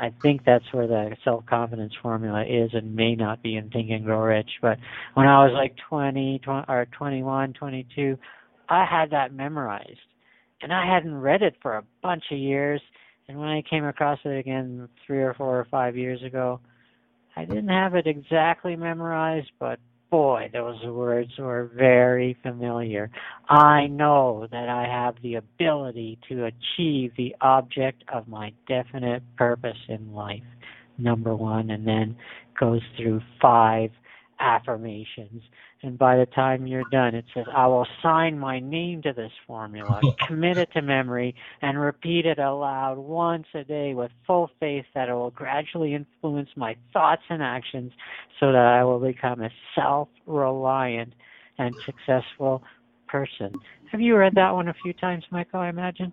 I 0.00 0.12
think 0.22 0.42
that's 0.44 0.64
where 0.72 0.86
the 0.86 1.16
self 1.24 1.44
confidence 1.46 1.92
formula 2.00 2.44
is 2.44 2.70
and 2.72 2.94
may 2.94 3.14
not 3.14 3.42
be 3.42 3.56
in 3.56 3.68
Think 3.70 3.90
and 3.90 4.04
Grow 4.04 4.20
Rich. 4.20 4.50
But 4.62 4.78
when 5.14 5.26
I 5.26 5.44
was 5.44 5.52
like 5.54 5.74
20, 5.88 6.40
20 6.44 6.64
or 6.68 6.86
21, 6.96 7.52
22, 7.54 8.16
I 8.68 8.84
had 8.84 9.10
that 9.10 9.34
memorized. 9.34 9.98
And 10.62 10.72
I 10.72 10.86
hadn't 10.92 11.14
read 11.14 11.42
it 11.42 11.54
for 11.62 11.76
a 11.76 11.84
bunch 12.02 12.24
of 12.30 12.38
years. 12.38 12.80
And 13.28 13.38
when 13.38 13.48
I 13.48 13.62
came 13.68 13.84
across 13.84 14.18
it 14.24 14.38
again 14.38 14.88
three 15.06 15.22
or 15.22 15.34
four 15.34 15.58
or 15.58 15.66
five 15.70 15.96
years 15.96 16.22
ago, 16.22 16.60
I 17.38 17.44
didn't 17.44 17.68
have 17.68 17.94
it 17.94 18.08
exactly 18.08 18.74
memorized, 18.74 19.52
but 19.60 19.78
boy, 20.10 20.50
those 20.52 20.82
words 20.84 21.30
were 21.38 21.70
very 21.72 22.36
familiar. 22.42 23.12
I 23.48 23.86
know 23.86 24.48
that 24.50 24.68
I 24.68 24.88
have 24.88 25.14
the 25.22 25.36
ability 25.36 26.18
to 26.28 26.46
achieve 26.46 27.12
the 27.16 27.36
object 27.40 28.02
of 28.12 28.26
my 28.26 28.52
definite 28.66 29.22
purpose 29.36 29.76
in 29.88 30.12
life, 30.12 30.42
number 30.98 31.32
one, 31.36 31.70
and 31.70 31.86
then 31.86 32.16
goes 32.58 32.82
through 32.96 33.20
five 33.40 33.90
affirmations. 34.40 35.40
And 35.82 35.96
by 35.96 36.16
the 36.16 36.26
time 36.26 36.66
you're 36.66 36.88
done, 36.90 37.14
it 37.14 37.24
says, 37.32 37.46
I 37.54 37.66
will 37.68 37.86
sign 38.02 38.38
my 38.38 38.58
name 38.58 39.00
to 39.02 39.12
this 39.12 39.30
formula, 39.46 40.00
commit 40.26 40.58
it 40.58 40.72
to 40.72 40.82
memory, 40.82 41.36
and 41.62 41.80
repeat 41.80 42.26
it 42.26 42.38
aloud 42.38 42.98
once 42.98 43.46
a 43.54 43.62
day 43.62 43.94
with 43.94 44.10
full 44.26 44.50
faith 44.58 44.86
that 44.94 45.08
it 45.08 45.14
will 45.14 45.30
gradually 45.30 45.94
influence 45.94 46.48
my 46.56 46.76
thoughts 46.92 47.22
and 47.30 47.42
actions 47.42 47.92
so 48.40 48.50
that 48.50 48.56
I 48.56 48.82
will 48.82 48.98
become 48.98 49.40
a 49.40 49.50
self 49.76 50.08
reliant 50.26 51.14
and 51.58 51.74
successful 51.86 52.62
person. 53.06 53.52
Have 53.92 54.00
you 54.00 54.16
read 54.16 54.34
that 54.34 54.50
one 54.50 54.68
a 54.68 54.74
few 54.82 54.92
times, 54.92 55.24
Michael, 55.30 55.60
I 55.60 55.68
imagine? 55.68 56.12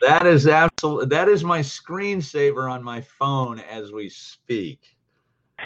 That 0.00 0.26
is 0.26 0.46
absolutely 0.46 1.06
that 1.06 1.28
is 1.28 1.44
my 1.44 1.60
screensaver 1.60 2.70
on 2.70 2.82
my 2.82 3.00
phone 3.00 3.60
as 3.60 3.92
we 3.92 4.08
speak. 4.08 4.80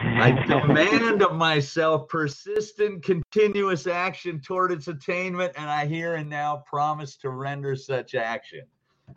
I 0.00 0.30
demand 0.46 1.22
of 1.22 1.34
myself 1.34 2.08
persistent, 2.08 3.02
continuous 3.02 3.86
action 3.86 4.40
toward 4.40 4.70
its 4.70 4.88
attainment, 4.88 5.54
and 5.56 5.68
I 5.68 5.86
here 5.86 6.14
and 6.14 6.28
now 6.28 6.62
promise 6.66 7.16
to 7.16 7.30
render 7.30 7.74
such 7.74 8.14
action. 8.14 8.62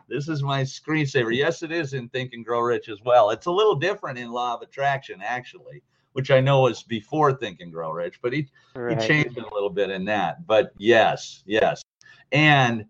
This 0.08 0.28
is 0.28 0.42
my 0.42 0.62
screensaver. 0.64 1.36
Yes, 1.36 1.64
it 1.64 1.72
is 1.72 1.94
in 1.94 2.10
Think 2.10 2.34
and 2.34 2.46
Grow 2.46 2.62
Rich 2.62 2.90
as 2.90 3.00
well. 3.04 3.30
It's 3.30 3.46
a 3.46 3.52
little 3.52 3.76
different 3.76 4.18
in 4.18 4.32
Law 4.32 4.56
of 4.56 4.62
Attraction, 4.62 5.22
actually, 5.24 5.84
which 6.14 6.32
I 6.32 6.40
know 6.40 6.62
was 6.62 6.84
before 6.84 7.34
Think 7.34 7.60
and 7.60 7.72
Grow 7.72 7.92
Rich, 7.92 8.20
but 8.22 8.34
he, 8.34 8.48
right. 8.76 9.00
he 9.00 9.08
changed 9.08 9.38
it 9.38 9.44
a 9.44 9.54
little 9.54 9.70
bit 9.70 9.90
in 9.90 10.06
that. 10.06 10.48
But 10.48 10.72
yes, 10.78 11.44
yes. 11.46 11.84
And 12.32 12.86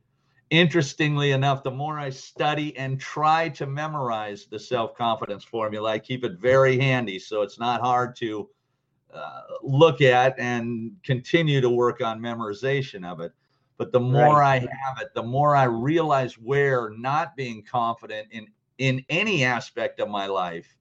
interestingly 0.51 1.31
enough, 1.31 1.63
the 1.63 1.71
more 1.71 1.97
I 1.97 2.09
study 2.11 2.77
and 2.77 2.99
try 2.99 3.49
to 3.49 3.65
memorize 3.65 4.45
the 4.45 4.59
self 4.59 4.95
confidence 4.95 5.43
formula, 5.43 5.89
I 5.89 5.99
keep 5.99 6.23
it 6.23 6.37
very 6.37 6.77
handy. 6.77 7.17
So 7.17 7.41
it's 7.41 7.57
not 7.57 7.81
hard 7.81 8.15
to 8.17 8.49
uh, 9.11 9.41
look 9.63 10.01
at 10.01 10.37
and 10.37 10.91
continue 11.03 11.61
to 11.61 11.69
work 11.69 12.01
on 12.01 12.19
memorization 12.19 13.05
of 13.05 13.21
it. 13.21 13.31
But 13.77 13.91
the 13.91 13.99
more 13.99 14.37
right. 14.37 14.61
I 14.61 14.67
have 14.85 15.01
it, 15.01 15.13
the 15.15 15.23
more 15.23 15.55
I 15.55 15.63
realize 15.63 16.37
where 16.37 16.91
not 16.97 17.35
being 17.35 17.63
confident 17.63 18.27
in, 18.29 18.47
in 18.77 19.03
any 19.09 19.43
aspect 19.43 19.99
of 19.99 20.09
my 20.09 20.27
life 20.27 20.77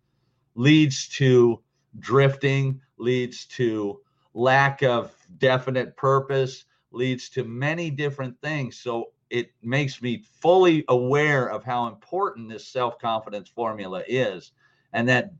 leads 0.55 1.09
to 1.09 1.63
drifting, 1.99 2.81
leads 2.99 3.47
to 3.47 4.01
lack 4.35 4.83
of 4.83 5.15
definite 5.39 5.97
purpose, 5.97 6.67
leads 6.93 7.31
to 7.31 7.45
many 7.45 7.89
different 7.91 8.39
things. 8.43 8.79
So 8.79 9.13
it 9.31 9.53
makes 9.63 10.03
me 10.03 10.25
fully 10.41 10.85
aware 10.89 11.49
of 11.49 11.65
how 11.65 11.87
important 11.87 12.49
this 12.49 12.67
self-confidence 12.67 13.49
formula 13.49 14.03
is 14.07 14.53
and 14.93 15.09
that 15.09 15.33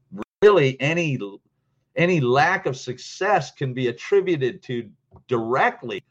really 0.43 0.81
any 0.81 1.19
any 1.97 2.21
lack 2.21 2.67
of 2.67 2.77
success 2.77 3.51
can 3.51 3.75
be 3.75 3.89
attributed 3.89 4.63
to 4.63 4.89
directly 5.27 6.03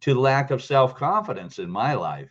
to 0.00 0.14
lack 0.14 0.50
of 0.50 0.62
self-confidence 0.62 1.58
in 1.58 1.70
my 1.70 1.94
life. 1.94 2.30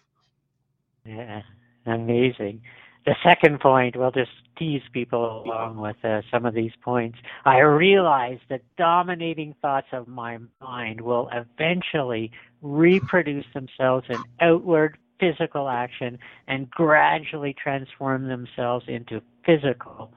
Yeah 1.06 1.42
amazing. 1.88 2.62
The 3.06 3.16
second 3.24 3.62
point 3.62 3.96
we'll 3.96 4.12
just 4.12 4.32
tease 4.60 4.82
people 4.92 5.44
along 5.46 5.78
with 5.78 5.96
uh, 6.04 6.22
some 6.32 6.46
of 6.46 6.54
these 6.54 6.72
points. 6.84 7.18
I 7.46 7.60
realize 7.60 8.40
that 8.50 8.62
dominating 8.78 9.56
thoughts 9.62 9.88
of 9.94 10.08
my 10.08 10.40
mind 10.62 11.00
will 11.00 11.30
eventually 11.32 12.32
reproduce 12.62 13.46
themselves 13.54 14.06
in 14.10 14.18
outward 14.42 14.98
physical 15.20 15.68
action 15.68 16.20
and 16.48 16.70
gradually 16.70 17.54
transform 17.54 18.28
themselves 18.28 18.86
into 18.88 19.22
physical 19.46 20.12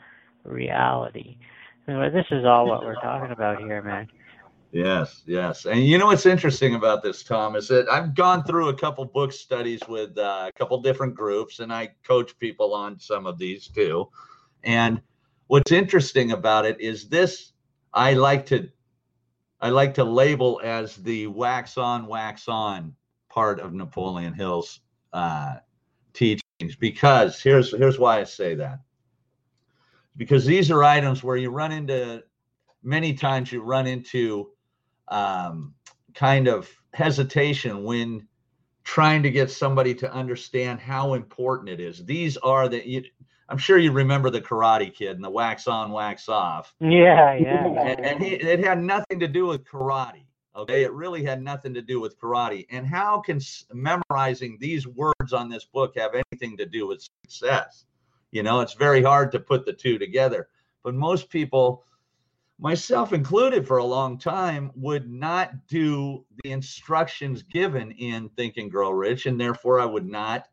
reality. 0.45 1.37
this 1.87 2.27
is 2.31 2.45
all 2.45 2.67
what 2.67 2.85
we're 2.85 2.95
talking 2.97 3.31
about 3.31 3.59
here, 3.61 3.83
man. 3.83 4.09
Yes, 4.73 5.23
yes. 5.27 5.67
And 5.67 5.85
you 5.85 5.99
know 5.99 6.07
what's 6.07 6.27
interesting 6.27 6.77
about 6.77 7.03
this, 7.03 7.25
Tom, 7.25 7.57
is 7.57 7.67
that 7.69 7.89
I've 7.91 8.15
gone 8.15 8.45
through 8.45 8.69
a 8.69 8.75
couple 8.75 9.05
book 9.05 9.33
studies 9.33 9.81
with 9.89 10.17
uh, 10.17 10.47
a 10.49 10.53
couple 10.57 10.81
different 10.81 11.17
groups, 11.17 11.59
and 11.59 11.73
I 11.73 11.91
coach 12.05 12.39
people 12.39 12.73
on 12.73 12.99
some 12.99 13.27
of 13.27 13.37
these 13.37 13.67
too. 13.67 14.09
And 14.63 15.01
what's 15.49 15.73
interesting 15.73 16.31
about 16.31 16.67
it 16.67 16.81
is 16.81 17.09
this 17.09 17.53
I 17.93 18.13
like 18.13 18.47
to 18.47 18.71
I 19.61 19.69
like 19.69 19.95
to 19.95 20.05
label 20.05 20.61
as 20.65 20.97
the 20.97 21.27
wax 21.27 21.77
on, 21.77 22.07
wax 22.07 22.49
on 22.49 22.95
part 23.29 23.61
of 23.61 23.73
Napoleon 23.75 24.33
Hill's 24.33 24.81
uh, 25.13 25.57
teachings 26.13 26.77
because 26.79 27.41
here's 27.41 27.77
here's 27.77 27.99
why 27.99 28.21
I 28.21 28.25
say 28.25 28.55
that. 28.57 28.81
Because 30.17 30.45
these 30.45 30.71
are 30.71 30.83
items 30.83 31.23
where 31.23 31.37
you 31.37 31.51
run 31.51 31.73
into 31.73 32.23
many 32.83 33.15
times 33.15 33.53
you 33.53 33.63
run 33.63 33.87
into 33.87 34.51
um, 35.09 35.75
kind 36.15 36.49
of 36.49 36.69
hesitation 36.93 37.85
when 37.85 38.27
trying 38.85 39.23
to 39.23 39.31
get 39.31 39.51
somebody 39.51 39.95
to 39.95 40.13
understand 40.13 40.81
how 40.81 41.15
important 41.15 41.69
it 41.69 41.81
is. 41.81 42.05
These 42.05 42.37
are 42.39 42.69
the 42.69 42.87
you, 42.87 43.05
I'm 43.51 43.59
sure 43.59 43.79
you 43.79 43.91
remember 43.91 44.31
the 44.31 44.41
Karate 44.41 44.95
Kid 44.95 45.17
and 45.17 45.25
the 45.25 45.31
wax 45.31 45.67
on, 45.67 45.91
wax 45.91 46.29
off. 46.29 46.73
Yeah, 46.79 47.35
yeah. 47.41 47.67
And, 47.67 48.01
and 48.01 48.23
he, 48.23 48.35
it 48.35 48.65
had 48.65 48.81
nothing 48.81 49.19
to 49.21 49.29
do 49.29 49.47
with 49.47 49.65
karate. 49.65 50.25
Okay, 50.55 50.85
it 50.85 50.93
really 50.93 51.25
had 51.25 51.43
nothing 51.43 51.75
to 51.75 51.83
do 51.83 52.01
with 52.01 52.19
karate. 52.21 52.67
And 52.71 52.87
how 52.87 53.21
can 53.21 53.41
memorizing 53.73 54.57
these 54.61 54.87
words 54.87 55.33
on 55.33 55.49
this 55.49 55.65
book 55.65 55.95
have 55.97 56.13
anything 56.15 56.57
to 56.59 56.67
do 56.67 56.87
with 56.87 57.07
success? 57.25 57.87
You 58.31 58.45
know, 58.45 58.61
it's 58.61 58.75
very 58.75 59.03
hard 59.03 59.33
to 59.33 59.41
put 59.41 59.67
the 59.67 59.73
two 59.73 59.99
together. 59.99 60.49
But 60.85 60.95
most 60.95 61.29
people, 61.29 61.85
myself 62.59 63.13
included 63.13 63.67
for 63.67 63.79
a 63.79 63.85
long 63.85 64.17
time, 64.17 64.71
would 64.77 65.11
not 65.11 65.67
do 65.67 66.25
the 66.45 66.53
instructions 66.53 67.43
given 67.43 67.91
in 67.93 68.29
Think 68.31 68.57
and 68.59 68.71
Grow 68.71 68.91
Rich. 68.91 69.27
And 69.27 69.41
therefore, 69.41 69.81
I 69.81 69.87
would 69.87 70.07
not 70.07 70.47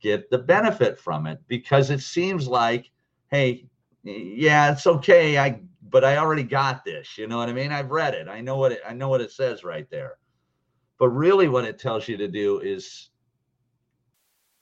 get 0.00 0.30
the 0.30 0.38
benefit 0.38 0.98
from 0.98 1.26
it 1.26 1.38
because 1.46 1.90
it 1.90 2.00
seems 2.00 2.48
like, 2.48 2.90
hey, 3.30 3.66
yeah, 4.02 4.72
it's 4.72 4.86
okay. 4.86 5.38
I 5.38 5.60
but 5.90 6.04
I 6.04 6.18
already 6.18 6.44
got 6.44 6.84
this. 6.84 7.18
You 7.18 7.26
know 7.26 7.38
what 7.38 7.48
I 7.48 7.52
mean? 7.52 7.72
I've 7.72 7.90
read 7.90 8.14
it. 8.14 8.28
I 8.28 8.40
know 8.40 8.56
what 8.56 8.72
it, 8.72 8.80
I 8.88 8.94
know 8.94 9.08
what 9.08 9.20
it 9.20 9.32
says 9.32 9.64
right 9.64 9.88
there. 9.90 10.18
But 10.98 11.08
really, 11.08 11.48
what 11.48 11.64
it 11.64 11.78
tells 11.78 12.06
you 12.08 12.16
to 12.18 12.28
do 12.28 12.60
is 12.60 13.10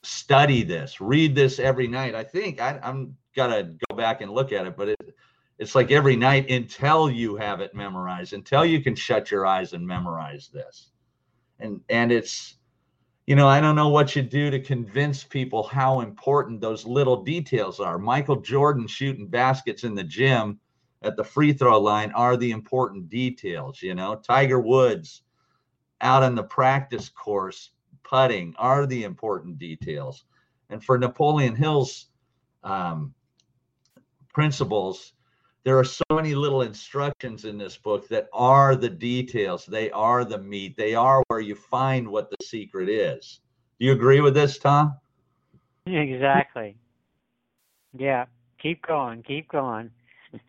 study 0.02 0.62
this, 0.62 1.00
read 1.00 1.34
this 1.34 1.58
every 1.58 1.86
night. 1.88 2.14
I 2.14 2.24
think 2.24 2.60
I, 2.60 2.78
I'm 2.82 3.16
gotta 3.34 3.74
go 3.88 3.96
back 3.96 4.20
and 4.20 4.30
look 4.30 4.52
at 4.52 4.66
it, 4.66 4.76
but 4.76 4.88
it, 4.88 5.14
it's 5.58 5.74
like 5.74 5.90
every 5.90 6.16
night 6.16 6.50
until 6.50 7.10
you 7.10 7.36
have 7.36 7.60
it 7.60 7.74
memorized, 7.74 8.32
until 8.32 8.64
you 8.64 8.80
can 8.80 8.94
shut 8.94 9.30
your 9.30 9.46
eyes 9.46 9.72
and 9.72 9.86
memorize 9.86 10.48
this. 10.52 10.90
And 11.58 11.80
and 11.88 12.12
it's 12.12 12.57
you 13.28 13.34
know, 13.34 13.46
I 13.46 13.60
don't 13.60 13.76
know 13.76 13.90
what 13.90 14.16
you 14.16 14.22
do 14.22 14.50
to 14.50 14.58
convince 14.58 15.22
people 15.22 15.62
how 15.62 16.00
important 16.00 16.62
those 16.62 16.86
little 16.86 17.22
details 17.22 17.78
are. 17.78 17.98
Michael 17.98 18.40
Jordan 18.40 18.86
shooting 18.86 19.26
baskets 19.26 19.84
in 19.84 19.94
the 19.94 20.02
gym 20.02 20.58
at 21.02 21.14
the 21.14 21.24
free 21.24 21.52
throw 21.52 21.78
line 21.78 22.10
are 22.12 22.38
the 22.38 22.52
important 22.52 23.10
details, 23.10 23.82
you 23.82 23.94
know. 23.94 24.14
Tiger 24.14 24.58
Woods 24.58 25.24
out 26.00 26.22
on 26.22 26.36
the 26.36 26.42
practice 26.42 27.10
course 27.10 27.72
putting 28.02 28.54
are 28.56 28.86
the 28.86 29.04
important 29.04 29.58
details. 29.58 30.24
And 30.70 30.82
for 30.82 30.96
Napoleon 30.96 31.54
Hill's 31.54 32.06
um, 32.64 33.12
principles, 34.32 35.12
there 35.64 35.78
are 35.78 35.84
so 35.84 36.04
many 36.10 36.34
little 36.34 36.62
instructions 36.62 37.44
in 37.44 37.58
this 37.58 37.76
book 37.76 38.08
that 38.08 38.28
are 38.32 38.76
the 38.76 38.88
details. 38.88 39.66
They 39.66 39.90
are 39.90 40.24
the 40.24 40.38
meat. 40.38 40.76
They 40.76 40.94
are 40.94 41.22
where 41.28 41.40
you 41.40 41.54
find 41.54 42.08
what 42.08 42.30
the 42.30 42.36
secret 42.44 42.88
is. 42.88 43.40
Do 43.78 43.86
you 43.86 43.92
agree 43.92 44.20
with 44.20 44.34
this, 44.34 44.58
Tom? 44.58 44.96
Exactly. 45.86 46.76
Yeah. 47.96 48.26
Keep 48.58 48.86
going. 48.86 49.22
Keep 49.22 49.48
going. 49.48 49.90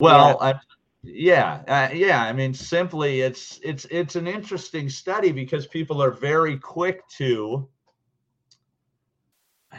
Well, 0.00 0.38
yeah. 0.40 0.46
I, 0.46 0.60
yeah, 1.02 1.62
uh, 1.66 1.92
yeah. 1.92 2.22
I 2.22 2.32
mean, 2.32 2.54
simply, 2.54 3.22
it's 3.22 3.58
it's 3.64 3.84
it's 3.90 4.14
an 4.14 4.28
interesting 4.28 4.88
study 4.88 5.32
because 5.32 5.66
people 5.66 6.00
are 6.00 6.12
very 6.12 6.56
quick 6.56 7.06
to. 7.16 7.68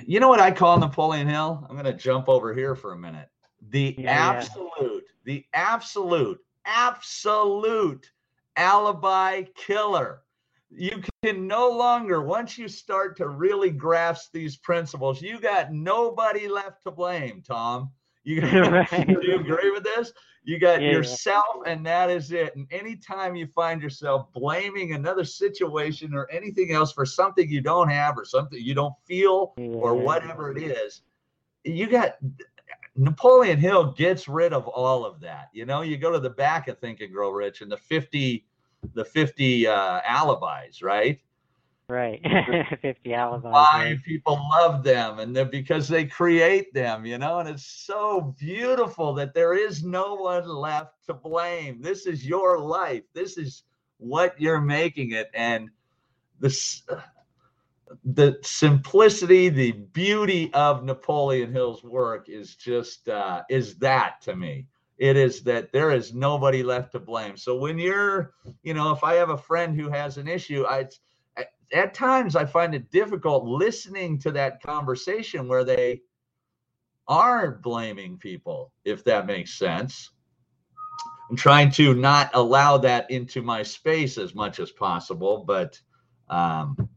You 0.06 0.20
know 0.20 0.28
what 0.28 0.42
I 0.42 0.52
call 0.52 0.78
Napoleon 0.78 1.28
Hill? 1.28 1.66
I'm 1.70 1.76
going 1.76 1.86
to 1.86 1.94
jump 1.94 2.28
over 2.28 2.54
here 2.54 2.76
for 2.76 2.92
a 2.92 2.98
minute. 2.98 3.30
The 3.70 3.96
yeah, 3.98 4.10
absolute, 4.12 4.72
yeah. 4.82 5.00
the 5.26 5.46
absolute, 5.54 6.40
absolute 6.66 8.10
alibi 8.56 9.44
killer. 9.56 10.22
You 10.72 11.02
can 11.24 11.48
no 11.48 11.70
longer, 11.70 12.22
once 12.22 12.58
you 12.58 12.68
start 12.68 13.18
to 13.18 13.28
really 13.28 13.72
grasp 13.72 14.32
these 14.32 14.58
principles, 14.58 15.22
you 15.22 15.40
got 15.40 15.74
nobody 15.74 16.48
left 16.48 16.84
to 16.84 16.92
blame, 16.92 17.42
Tom. 17.46 17.92
You, 18.24 18.42
right. 18.42 19.08
do 19.08 19.20
you 19.24 19.40
agree 19.40 19.72
with 19.72 19.84
this? 19.84 20.14
You 20.44 20.60
got 20.60 20.82
yeah, 20.82 20.92
yourself, 20.92 21.64
and 21.66 21.86
that 21.86 22.10
is 22.10 22.32
it. 22.32 22.56
And 22.56 22.68
anytime 22.72 23.36
you 23.36 23.48
find 23.48 23.82
yourself 23.82 24.32
blaming 24.34 24.94
another 24.94 25.24
situation 25.24 26.14
or 26.14 26.30
anything 26.32 26.72
else 26.72 26.92
for 26.92 27.06
something 27.06 27.50
you 27.50 27.62
don't 27.62 27.90
have 27.90 28.18
or 28.18 28.26
something 28.26 28.60
you 28.62 28.74
don't 28.74 28.96
feel 29.06 29.54
or 29.58 29.96
whatever 29.96 30.52
it 30.52 30.62
is, 30.62 31.02
you 31.64 31.88
got 31.88 32.18
Napoleon 33.00 33.58
Hill 33.58 33.94
gets 33.94 34.28
rid 34.28 34.52
of 34.52 34.68
all 34.68 35.06
of 35.06 35.22
that. 35.22 35.50
You 35.54 35.66
know, 35.66 35.82
you 35.82 35.98
go 35.98 36.12
to 36.12 36.20
the 36.20 36.30
back 36.30 36.68
of 36.68 36.80
Think 36.80 37.00
and 37.00 37.14
Grow 37.14 37.30
Rich 37.30 37.62
and 37.62 37.72
the 37.72 37.78
50 37.78 38.46
the 38.94 39.04
50 39.04 39.68
uh, 39.68 40.02
alibis, 40.06 40.82
right? 40.82 41.20
Right. 41.90 42.22
50 42.82 43.14
alibis. 43.14 43.52
Why 43.52 43.70
right. 43.74 44.04
people 44.04 44.40
love 44.52 44.84
them 44.84 45.20
and 45.20 45.50
because 45.50 45.88
they 45.88 46.06
create 46.06 46.74
them, 46.74 47.06
you 47.06 47.18
know, 47.18 47.40
and 47.40 47.50
it's 47.50 47.66
so 47.66 48.36
beautiful 48.38 49.14
that 49.16 49.34
there 49.34 49.54
is 49.54 49.84
no 49.84 50.16
one 50.16 50.48
left 50.48 51.06
to 51.08 51.14
blame. 51.14 51.82
This 51.82 52.06
is 52.06 52.26
your 52.26 52.60
life. 52.60 53.04
This 53.14 53.38
is 53.38 53.64
what 53.98 54.40
you're 54.40 54.62
making 54.62 55.12
it. 55.12 55.30
And 55.34 55.70
this 56.40 56.84
the 58.04 58.38
simplicity, 58.44 59.50
the 59.50 59.72
beauty 59.72 60.52
of 60.54 60.84
Napoleon 60.84 61.52
Hill's 61.52 61.84
work 61.84 62.30
is 62.30 62.56
just 62.56 63.10
uh, 63.10 63.44
is 63.50 63.76
that 63.78 64.22
to 64.22 64.36
me. 64.36 64.68
It 64.98 65.16
is 65.16 65.44
that 65.44 65.72
there 65.72 65.92
is 65.92 66.14
nobody 66.14 66.62
left 66.62 66.92
to 66.92 67.00
blame. 67.00 67.38
So 67.38 67.56
when 67.56 67.80
you're, 67.80 68.34
you 68.64 68.74
know, 68.74 68.92
if 68.92 69.04
I 69.04 69.14
have 69.16 69.30
a 69.30 69.38
friend 69.38 69.80
who 69.80 69.90
has 69.90 70.18
an 70.18 70.28
issue, 70.28 70.66
I 70.68 70.88
at 71.74 71.94
times 71.94 72.36
I 72.36 72.46
find 72.46 72.74
it 72.74 72.92
difficult 72.92 73.46
listening 73.46 74.20
to 74.20 74.32
that 74.32 74.62
conversation 74.62 75.48
where 75.48 75.64
they 75.64 76.02
are 77.08 77.52
blaming 77.52 78.18
people, 78.18 78.72
if 78.86 79.04
that 79.06 79.26
makes 79.26 79.58
sense. 79.58 80.12
I'm 81.30 81.36
trying 81.36 81.72
to 81.72 81.94
not 81.94 82.32
allow 82.34 82.78
that 82.80 83.10
into 83.12 83.42
my 83.42 83.62
space 83.62 84.18
as 84.18 84.34
much 84.34 84.60
as 84.60 84.72
possible, 84.72 85.44
but 85.46 85.80
um, 86.30 86.89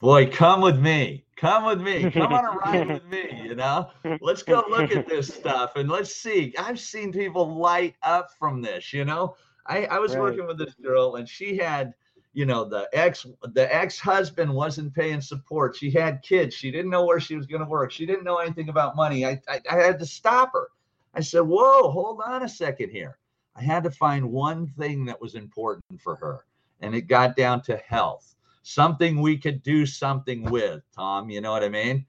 boy, 0.00 0.30
come 0.30 0.60
with 0.60 0.78
me. 0.78 1.24
Come 1.36 1.64
with 1.64 1.80
me. 1.80 2.10
Come 2.10 2.32
on 2.32 2.44
a 2.44 2.50
ride 2.58 2.88
with 2.88 3.04
me. 3.04 3.42
You 3.44 3.54
know, 3.54 3.90
let's 4.20 4.42
go 4.42 4.64
look 4.68 4.90
at 4.92 5.08
this 5.08 5.32
stuff 5.32 5.76
and 5.76 5.88
let's 5.88 6.14
see. 6.14 6.54
I've 6.58 6.80
seen 6.80 7.12
people 7.12 7.58
light 7.58 7.94
up 8.02 8.30
from 8.38 8.60
this. 8.60 8.92
You 8.92 9.04
know, 9.04 9.36
I, 9.66 9.84
I 9.86 9.98
was 9.98 10.12
right. 10.12 10.22
working 10.22 10.46
with 10.46 10.58
this 10.58 10.74
girl 10.74 11.16
and 11.16 11.28
she 11.28 11.56
had 11.56 11.94
you 12.32 12.46
know 12.46 12.64
the 12.64 12.88
ex 12.92 13.26
the 13.54 13.74
ex-husband 13.74 14.52
wasn't 14.52 14.94
paying 14.94 15.20
support 15.20 15.74
she 15.74 15.90
had 15.90 16.22
kids 16.22 16.54
she 16.54 16.70
didn't 16.70 16.90
know 16.90 17.04
where 17.04 17.18
she 17.18 17.36
was 17.36 17.46
going 17.46 17.62
to 17.62 17.68
work 17.68 17.90
she 17.90 18.06
didn't 18.06 18.22
know 18.22 18.36
anything 18.36 18.68
about 18.68 18.94
money 18.94 19.24
I, 19.24 19.40
I, 19.48 19.60
I 19.70 19.76
had 19.76 19.98
to 19.98 20.06
stop 20.06 20.52
her 20.52 20.68
i 21.14 21.20
said 21.20 21.40
whoa 21.40 21.90
hold 21.90 22.20
on 22.24 22.42
a 22.42 22.48
second 22.48 22.90
here 22.90 23.18
i 23.56 23.62
had 23.62 23.82
to 23.84 23.90
find 23.90 24.30
one 24.30 24.68
thing 24.78 25.04
that 25.06 25.20
was 25.20 25.34
important 25.34 26.00
for 26.00 26.16
her 26.16 26.44
and 26.80 26.94
it 26.94 27.02
got 27.02 27.34
down 27.34 27.62
to 27.62 27.76
health 27.78 28.36
something 28.74 29.20
we 29.20 29.36
could 29.36 29.62
do 29.62 29.86
something 29.86 30.44
with 30.44 30.82
tom 30.94 31.30
you 31.30 31.40
know 31.40 31.52
what 31.52 31.64
i 31.64 31.68
mean 31.68 32.04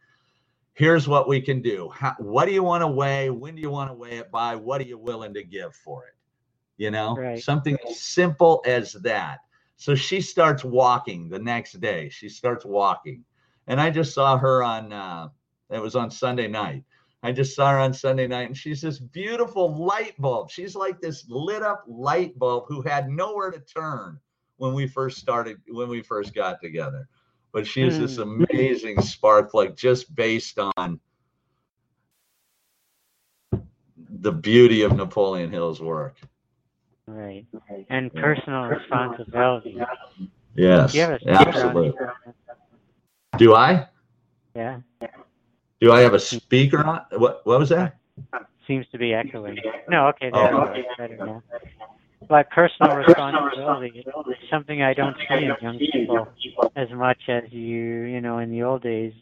here's 0.74 1.08
what 1.08 1.28
we 1.28 1.42
can 1.42 1.62
do 1.62 1.90
How, 1.94 2.16
what 2.20 2.46
do 2.46 2.52
you 2.52 2.64
want 2.64 2.82
to 2.82 2.88
weigh 2.88 3.30
when 3.30 3.56
do 3.56 3.62
you 3.62 3.70
want 3.70 3.90
to 3.90 3.94
weigh 3.94 4.18
it 4.18 4.32
by 4.32 4.56
what 4.56 4.82
are 4.82 4.86
you 4.86 4.98
willing 4.98 5.34
to 5.34 5.44
give 5.44 5.76
for 5.76 6.06
it 6.06 6.16
you 6.78 6.92
know 6.92 7.16
right. 7.16 7.42
something 7.42 7.78
as 7.88 8.00
simple 8.00 8.62
as 8.66 8.94
that 8.94 9.40
so 9.80 9.96
she 9.96 10.20
starts 10.20 10.66
walking 10.66 11.30
the 11.30 11.40
next 11.40 11.80
day. 11.80 12.10
She 12.10 12.28
starts 12.28 12.66
walking. 12.66 13.24
And 13.68 13.80
I 13.80 13.90
just 13.90 14.14
saw 14.14 14.38
her 14.38 14.62
on, 14.62 14.92
uh, 14.92 15.30
it 15.70 15.82
was 15.82 15.96
on 15.96 16.12
Sunday 16.12 16.50
night. 16.50 16.84
I 17.24 17.32
just 17.32 17.56
saw 17.56 17.72
her 17.72 17.80
on 17.80 17.94
Sunday 17.94 18.28
night 18.28 18.48
and 18.48 18.58
she's 18.58 18.82
this 18.82 19.00
beautiful 19.00 19.74
light 19.74 20.20
bulb. 20.20 20.52
She's 20.52 20.76
like 20.76 21.00
this 21.00 21.26
lit 21.30 21.64
up 21.64 21.86
light 21.88 22.38
bulb 22.38 22.66
who 22.68 22.82
had 22.82 23.10
nowhere 23.10 23.52
to 23.52 23.60
turn 23.62 24.20
when 24.60 24.74
we 24.74 24.88
first 24.88 25.18
started, 25.18 25.58
when 25.68 25.90
we 25.90 26.02
first 26.02 26.36
got 26.36 26.62
together. 26.62 27.08
But 27.52 27.66
she's 27.66 27.96
mm. 27.96 28.00
this 28.00 28.18
hmm. 28.18 28.46
amazing 28.52 29.02
spark, 29.02 29.56
like 29.56 29.76
just 29.76 30.14
based 30.14 30.60
on 30.78 31.00
the 34.22 34.32
beauty 34.32 34.84
of 34.84 34.96
Napoleon 34.96 35.52
Hill's 35.52 35.82
work. 35.82 36.16
Right. 37.08 37.48
And 37.90 38.14
personal 38.14 38.66
responsibility. 38.66 39.80
Yes. 40.56 40.96
absolutely. 40.96 41.94
Do 43.38 43.56
I? 43.56 43.88
Yeah. 44.56 44.82
Do 45.82 45.92
I 45.94 46.02
have 46.02 46.14
a 46.14 46.20
speaker 46.20 46.84
on? 46.84 47.02
What 47.14 47.46
What 47.46 47.60
was 47.60 47.70
that? 47.70 47.98
Seems 48.68 48.86
to 48.92 49.00
be 49.00 49.14
echoing. 49.14 49.58
No, 49.88 50.08
okay, 50.10 50.30
there 50.32 50.54
oh. 50.54 50.68
okay. 50.68 50.86
better 50.98 51.18
now. 51.18 51.42
But 52.28 52.50
personal 52.52 52.96
responsibility 52.98 54.00
is 54.00 54.06
something 54.52 54.82
I 54.82 54.94
don't 54.94 55.16
see 55.18 55.46
in 55.46 55.56
young 55.62 55.80
people 55.80 56.28
as 56.76 56.90
much 56.92 57.18
as 57.28 57.44
you, 57.52 58.04
you 58.04 58.22
know, 58.22 58.40
in 58.40 58.52
the 58.52 58.64
old 58.64 58.84
days, 58.84 59.14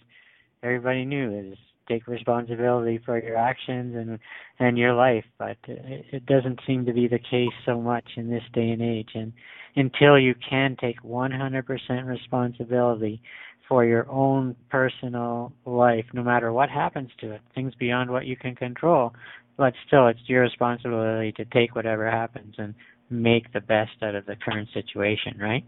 everybody 0.64 1.06
knew 1.06 1.52
is 1.52 1.58
take 1.88 2.08
responsibility 2.08 3.00
for 3.06 3.22
your 3.22 3.38
actions 3.38 3.96
and 3.96 4.20
and 4.60 4.78
your 4.78 4.94
life 4.94 5.24
but 5.38 5.58
it, 5.68 6.06
it 6.12 6.26
doesn't 6.26 6.60
seem 6.68 6.86
to 6.86 6.94
be 6.94 7.08
the 7.08 7.20
case 7.20 7.54
so 7.66 7.80
much 7.80 8.04
in 8.16 8.30
this 8.30 8.44
day 8.54 8.70
and 8.70 8.82
age. 8.82 9.10
And 9.14 9.34
until 9.76 10.20
you 10.20 10.36
can 10.50 10.76
take 10.80 11.02
100% 11.02 12.06
responsibility 12.06 13.22
for 13.68 13.86
your 13.86 14.10
own 14.10 14.56
personal 14.70 15.54
life 15.66 16.06
no 16.14 16.24
matter 16.24 16.52
what 16.52 16.70
happens 16.70 17.10
to 17.20 17.32
it 17.32 17.42
things 17.54 17.74
beyond 17.76 18.10
what 18.10 18.26
you 18.26 18.36
can 18.36 18.56
control 18.56 19.14
but 19.58 19.74
still 19.86 20.08
it's 20.08 20.20
your 20.28 20.42
responsibility 20.42 21.32
to 21.34 21.46
take 21.46 21.76
whatever 21.76 22.10
happens 22.10 22.56
and 22.58 22.74
make 23.10 23.52
the 23.54 23.62
best 23.62 23.92
out 24.02 24.16
of 24.16 24.26
the 24.26 24.36
current 24.36 24.70
situation 24.74 25.38
right 25.40 25.66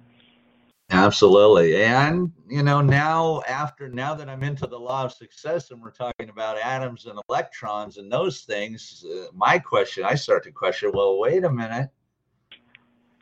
Absolutely. 0.91 1.83
And, 1.83 2.31
you 2.47 2.63
know, 2.63 2.81
now 2.81 3.43
after, 3.47 3.87
now 3.87 4.15
that 4.15 4.27
I'm 4.27 4.41
into 4.41 4.65
the 4.65 4.79
law 4.79 5.05
of 5.05 5.13
success 5.13 5.69
and 5.69 5.81
we're 5.81 5.91
talking 5.91 6.29
about 6.29 6.57
atoms 6.57 7.05
and 7.05 7.19
electrons 7.29 7.97
and 7.97 8.11
those 8.11 8.41
things, 8.41 9.05
uh, 9.05 9.25
my 9.33 9.59
question, 9.59 10.03
I 10.03 10.15
start 10.15 10.43
to 10.45 10.51
question, 10.51 10.91
well, 10.93 11.19
wait 11.19 11.43
a 11.43 11.49
minute. 11.49 11.89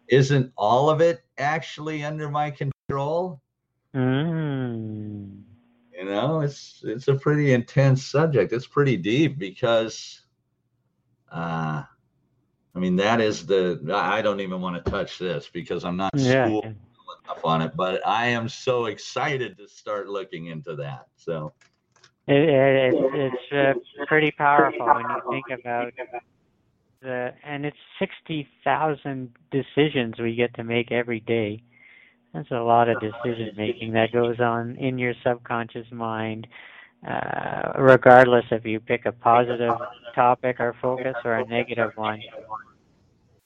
Isn't 0.07 0.53
all 0.57 0.89
of 0.89 1.01
it 1.01 1.25
actually 1.37 2.05
under 2.05 2.29
my 2.29 2.51
control? 2.51 3.41
Mm. 3.93 5.41
You 5.91 6.05
know, 6.05 6.39
it's 6.41 6.81
it's 6.85 7.09
a 7.09 7.15
pretty 7.15 7.51
intense 7.51 8.05
subject. 8.05 8.53
It's 8.53 8.67
pretty 8.67 8.95
deep 8.95 9.37
because 9.37 10.21
uh 11.31 11.83
I 12.75 12.79
mean, 12.79 12.97
that 12.97 13.21
is 13.21 13.45
the. 13.47 13.79
I 13.93 14.21
don't 14.21 14.39
even 14.39 14.61
want 14.61 14.83
to 14.83 14.91
touch 14.91 15.17
this 15.17 15.49
because 15.51 15.83
I'm 15.83 15.97
not 15.97 16.13
Yeah. 16.15 16.49
schooled 16.49 16.65
enough 16.65 17.43
on 17.43 17.61
it, 17.61 17.75
but 17.75 18.05
I 18.05 18.27
am 18.27 18.49
so 18.49 18.85
excited 18.85 19.57
to 19.57 19.67
start 19.67 20.07
looking 20.07 20.45
into 20.47 20.75
that. 20.75 21.07
So, 21.15 21.53
It, 22.27 22.37
it, 22.37 22.95
it's 23.13 23.37
it's 23.51 23.87
uh, 23.99 24.05
pretty 24.05 24.31
powerful 24.31 24.85
when 24.85 25.09
you 25.09 25.21
think 25.29 25.45
about 25.59 25.93
the, 27.01 27.33
and 27.43 27.65
it's 27.65 27.77
sixty 27.99 28.47
thousand 28.63 29.31
decisions 29.51 30.19
we 30.19 30.35
get 30.35 30.53
to 30.55 30.63
make 30.63 30.91
every 30.91 31.19
day. 31.21 31.61
That's 32.33 32.51
a 32.51 32.59
lot 32.59 32.89
of 32.89 32.99
decision 32.99 33.51
making 33.57 33.93
that 33.93 34.11
goes 34.11 34.39
on 34.39 34.75
in 34.75 34.99
your 34.99 35.13
subconscious 35.23 35.87
mind, 35.91 36.47
uh, 37.05 37.73
regardless 37.79 38.45
if 38.51 38.65
you 38.65 38.79
pick 38.79 39.05
a 39.05 39.11
positive 39.11 39.75
topic 40.15 40.59
or 40.59 40.75
focus 40.81 41.15
or 41.25 41.35
a 41.35 41.45
negative 41.47 41.91
one. 41.95 42.21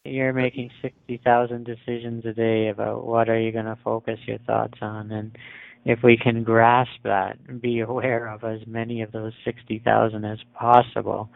You're 0.03 0.33
making 0.33 0.71
sixty 0.81 1.21
thousand 1.23 1.65
decisions 1.65 2.25
a 2.25 2.33
day 2.33 2.69
about 2.69 3.05
what 3.05 3.29
are 3.29 3.39
you 3.39 3.51
going 3.51 3.65
to 3.65 3.77
focus 3.83 4.19
your 4.25 4.39
thoughts 4.39 4.77
on, 4.81 5.11
and 5.11 5.37
if 5.85 5.99
we 6.03 6.17
can 6.17 6.43
grasp 6.43 6.91
that 7.03 7.37
and 7.47 7.61
be 7.61 7.79
aware 7.79 8.27
of 8.27 8.43
as 8.43 8.59
many 8.67 9.01
of 9.01 9.11
those 9.11 9.33
60,000 9.43 10.23
as 10.25 10.37
possible, 10.53 11.29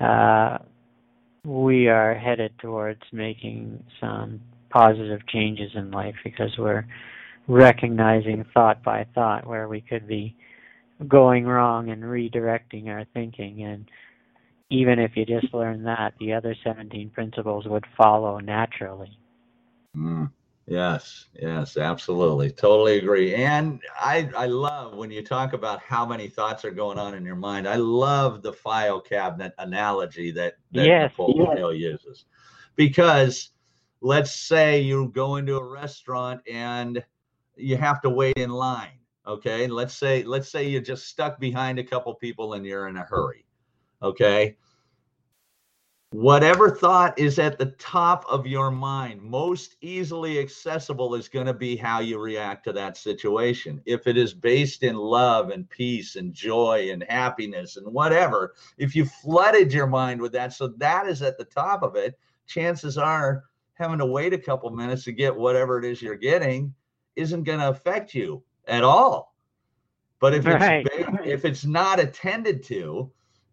uh, 0.00 0.58
we 1.44 1.88
are 1.88 2.14
headed 2.14 2.52
towards 2.58 3.02
making 3.12 3.82
some 4.00 4.40
positive 4.70 5.26
changes 5.28 5.70
in 5.74 5.90
life 5.90 6.14
because 6.24 6.50
we're 6.58 6.86
recognizing 7.46 8.44
thought 8.54 8.82
by 8.82 9.06
thought 9.14 9.46
where 9.46 9.68
we 9.68 9.82
could 9.82 10.08
be 10.08 10.34
going 11.08 11.46
wrong 11.46 11.90
and 11.90 12.02
redirecting 12.02 12.88
our 12.88 13.04
thinking. 13.14 13.62
And 13.64 13.90
even 14.70 14.98
if 14.98 15.16
you 15.16 15.24
just 15.26 15.52
learn 15.54 15.84
that, 15.84 16.14
the 16.20 16.32
other 16.32 16.54
17 16.64 17.10
principles 17.10 17.66
would 17.66 17.86
follow 17.96 18.38
naturally. 18.38 19.18
mm, 19.96 20.30
yes, 20.66 21.26
yes, 21.34 21.76
absolutely, 21.76 22.50
totally 22.50 22.98
agree. 22.98 23.34
And 23.34 23.80
I, 23.98 24.30
I 24.36 24.46
love 24.46 24.96
when 24.96 25.10
you 25.10 25.22
talk 25.22 25.52
about 25.52 25.80
how 25.80 26.06
many 26.06 26.28
thoughts 26.28 26.64
are 26.64 26.70
going 26.70 26.98
on 26.98 27.14
in 27.14 27.24
your 27.24 27.36
mind. 27.36 27.68
I 27.68 27.76
love 27.76 28.42
the 28.42 28.52
file 28.52 29.00
cabinet 29.00 29.52
analogy 29.58 30.30
that, 30.32 30.54
that 30.72 30.82
Yes, 30.84 31.00
Napoleon 31.00 31.56
Hill 31.56 31.74
uses, 31.74 32.26
because 32.76 33.50
let's 34.00 34.34
say 34.34 34.80
you 34.80 35.10
go 35.14 35.36
into 35.36 35.56
a 35.56 35.64
restaurant 35.64 36.40
and 36.50 37.04
you 37.56 37.76
have 37.76 38.00
to 38.02 38.10
wait 38.10 38.36
in 38.36 38.50
line. 38.50 38.98
Okay, 39.26 39.66
let's 39.66 39.94
say 39.94 40.22
let's 40.22 40.50
say 40.50 40.68
you're 40.68 40.82
just 40.82 41.08
stuck 41.08 41.40
behind 41.40 41.78
a 41.78 41.84
couple 41.84 42.14
people 42.14 42.54
and 42.54 42.66
you're 42.66 42.88
in 42.88 42.96
a 42.96 43.02
hurry. 43.02 43.46
Okay, 44.02 44.56
whatever 46.14 46.70
thought 46.70 47.18
is 47.18 47.40
at 47.40 47.58
the 47.58 47.74
top 47.78 48.24
of 48.30 48.46
your 48.46 48.70
mind, 48.70 49.20
most 49.20 49.74
easily 49.80 50.38
accessible, 50.38 51.16
is 51.16 51.28
going 51.28 51.46
to 51.46 51.52
be 51.52 51.74
how 51.74 51.98
you 51.98 52.20
react 52.20 52.62
to 52.64 52.72
that 52.72 52.96
situation. 52.96 53.80
If 53.84 54.06
it 54.06 54.16
is 54.16 54.32
based 54.32 54.84
in 54.84 54.94
love 54.94 55.50
and 55.50 55.68
peace 55.68 56.14
and 56.14 56.32
joy 56.32 56.90
and 56.92 57.04
happiness 57.08 57.76
and 57.76 57.92
whatever, 57.92 58.54
if 58.78 58.94
you 58.94 59.06
flooded 59.06 59.72
your 59.72 59.88
mind 59.88 60.20
with 60.20 60.30
that, 60.34 60.52
so 60.52 60.68
that 60.76 61.08
is 61.08 61.20
at 61.20 61.36
the 61.36 61.46
top 61.46 61.82
of 61.82 61.96
it, 61.96 62.16
chances 62.46 62.96
are 62.96 63.42
having 63.72 63.98
to 63.98 64.06
wait 64.06 64.32
a 64.32 64.38
couple 64.38 64.70
minutes 64.70 65.02
to 65.04 65.12
get 65.12 65.34
whatever 65.34 65.80
it 65.80 65.84
is 65.84 66.00
you're 66.00 66.14
getting 66.14 66.72
isn't 67.16 67.42
going 67.42 67.58
to 67.58 67.70
affect 67.70 68.14
you 68.14 68.40
at 68.66 68.84
all. 68.84 69.34
But 70.20 70.34
if 70.34 70.46
it's 70.46 70.60
Right. 70.60 70.84
ba- 70.84 71.20
if 71.24 71.44
it's 71.44 71.64
not 71.64 72.00
attended 72.00 72.62
to, 72.64 73.10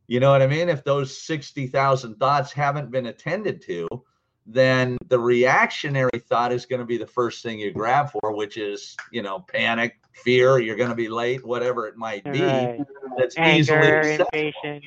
you 0.07 0.19
know 0.19 0.31
what 0.31 0.41
I 0.41 0.47
mean? 0.47 0.69
If 0.69 0.83
those 0.83 1.17
60,000 1.21 2.15
thoughts 2.15 2.51
haven't 2.51 2.91
been 2.91 3.07
attended 3.07 3.61
to, 3.63 3.87
then 4.45 4.97
the 5.07 5.19
reactionary 5.19 6.19
thought 6.19 6.51
is 6.51 6.65
going 6.65 6.79
to 6.79 6.85
be 6.85 6.97
the 6.97 7.07
first 7.07 7.43
thing 7.43 7.59
you 7.59 7.71
grab 7.71 8.11
for, 8.11 8.35
which 8.35 8.57
is, 8.57 8.95
you 9.11 9.21
know, 9.21 9.39
panic, 9.39 9.99
fear, 10.13 10.59
you're 10.59 10.75
going 10.75 10.89
to 10.89 10.95
be 10.95 11.07
late, 11.09 11.45
whatever 11.45 11.87
it 11.87 11.95
might 11.95 12.23
be. 12.23 12.41
Right. 12.41 12.79
That's 13.17 13.37
easily 13.37 13.77
Anger, 13.77 13.97
accessible. 13.99 14.29
impatience. 14.33 14.85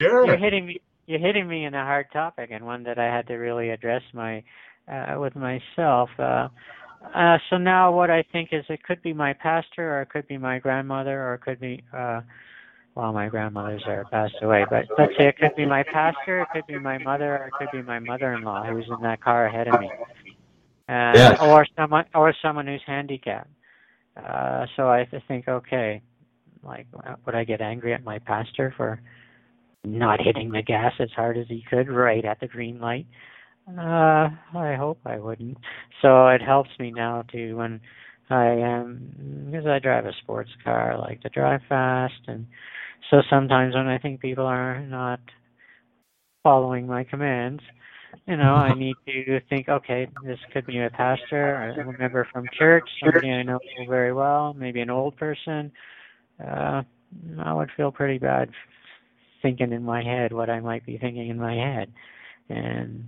Sure. 0.00 0.26
You're 0.26 0.36
hitting 0.36 0.66
me. 0.66 0.80
You're 1.06 1.20
hitting 1.20 1.46
me 1.46 1.64
in 1.64 1.74
a 1.74 1.84
hard 1.84 2.10
topic 2.12 2.50
and 2.50 2.66
one 2.66 2.82
that 2.82 2.98
I 2.98 3.04
had 3.04 3.28
to 3.28 3.34
really 3.34 3.70
address 3.70 4.02
my 4.12 4.42
uh, 4.90 5.14
with 5.20 5.36
myself. 5.36 6.10
Uh, 6.18 6.48
uh, 7.14 7.38
so 7.50 7.56
now 7.56 7.92
what 7.92 8.10
I 8.10 8.24
think 8.32 8.50
is 8.52 8.64
it 8.68 8.82
could 8.82 9.02
be 9.02 9.12
my 9.12 9.32
pastor 9.32 9.98
or 9.98 10.02
it 10.02 10.10
could 10.10 10.26
be 10.28 10.38
my 10.38 10.58
grandmother 10.58 11.22
or 11.22 11.34
it 11.34 11.40
could 11.40 11.60
be 11.60 11.82
uh, 11.92 12.20
well 12.94 13.12
my 13.12 13.28
grandmother's 13.28 13.82
are 13.86 14.04
passed 14.10 14.34
away, 14.42 14.64
but 14.68 14.86
let's 14.98 15.12
say 15.18 15.28
it 15.28 15.38
could 15.38 15.54
be 15.56 15.66
my 15.66 15.82
pastor, 15.82 16.40
it 16.42 16.48
could 16.52 16.66
be 16.66 16.78
my 16.78 16.98
mother, 16.98 17.36
or 17.36 17.46
it 17.48 17.54
could 17.58 17.70
be 17.70 17.82
my 17.82 17.98
mother-in-law 17.98 18.64
who's 18.64 18.86
in 18.88 19.02
that 19.02 19.20
car 19.20 19.46
ahead 19.46 19.68
of 19.68 19.80
me, 19.80 19.90
uh, 20.88 21.12
Yes. 21.14 21.38
or 21.40 21.66
someone 21.76 22.04
or 22.14 22.34
someone 22.42 22.66
who's 22.66 22.82
handicapped. 22.86 23.50
Uh, 24.16 24.66
so 24.76 24.88
I 24.88 25.06
think, 25.28 25.46
okay, 25.48 26.02
like 26.62 26.86
would 27.24 27.34
I 27.34 27.44
get 27.44 27.60
angry 27.60 27.92
at 27.94 28.02
my 28.02 28.18
pastor 28.18 28.72
for 28.76 29.00
not 29.84 30.20
hitting 30.20 30.50
the 30.50 30.62
gas 30.62 30.92
as 30.98 31.10
hard 31.14 31.38
as 31.38 31.46
he 31.48 31.64
could 31.70 31.88
right 31.88 32.24
at 32.24 32.40
the 32.40 32.48
green 32.48 32.80
light. 32.80 33.06
Uh, 33.06 33.35
I 33.68 34.76
hope 34.78 34.98
I 35.04 35.18
wouldn't. 35.18 35.58
So 36.02 36.28
it 36.28 36.42
helps 36.42 36.70
me 36.78 36.90
now 36.90 37.22
to 37.32 37.54
when 37.54 37.80
I 38.30 38.46
am 38.46 39.48
because 39.50 39.66
I 39.66 39.78
drive 39.78 40.06
a 40.06 40.12
sports 40.22 40.50
car, 40.64 40.92
I 40.92 40.96
like 40.96 41.20
to 41.22 41.28
drive 41.28 41.60
fast, 41.68 42.20
and 42.26 42.46
so 43.10 43.22
sometimes 43.30 43.74
when 43.74 43.86
I 43.86 43.98
think 43.98 44.20
people 44.20 44.46
are 44.46 44.80
not 44.80 45.20
following 46.42 46.86
my 46.86 47.04
commands, 47.04 47.62
you 48.26 48.36
know, 48.36 48.54
I 48.54 48.74
need 48.78 48.96
to 49.06 49.40
think, 49.48 49.68
okay, 49.68 50.08
this 50.24 50.38
could 50.52 50.66
be 50.66 50.80
a 50.80 50.90
pastor, 50.90 51.70
a 51.70 51.98
member 51.98 52.26
from 52.32 52.46
church, 52.58 52.88
somebody 53.00 53.30
I 53.30 53.42
know 53.42 53.58
very 53.88 54.12
well, 54.12 54.54
maybe 54.54 54.80
an 54.80 54.90
old 54.90 55.16
person. 55.16 55.72
Uh, 56.44 56.82
I 57.44 57.52
would 57.52 57.70
feel 57.76 57.92
pretty 57.92 58.18
bad 58.18 58.50
thinking 59.42 59.72
in 59.72 59.82
my 59.84 60.02
head 60.02 60.32
what 60.32 60.50
I 60.50 60.60
might 60.60 60.84
be 60.84 60.98
thinking 60.98 61.28
in 61.28 61.38
my 61.38 61.54
head, 61.54 61.92
and 62.48 63.04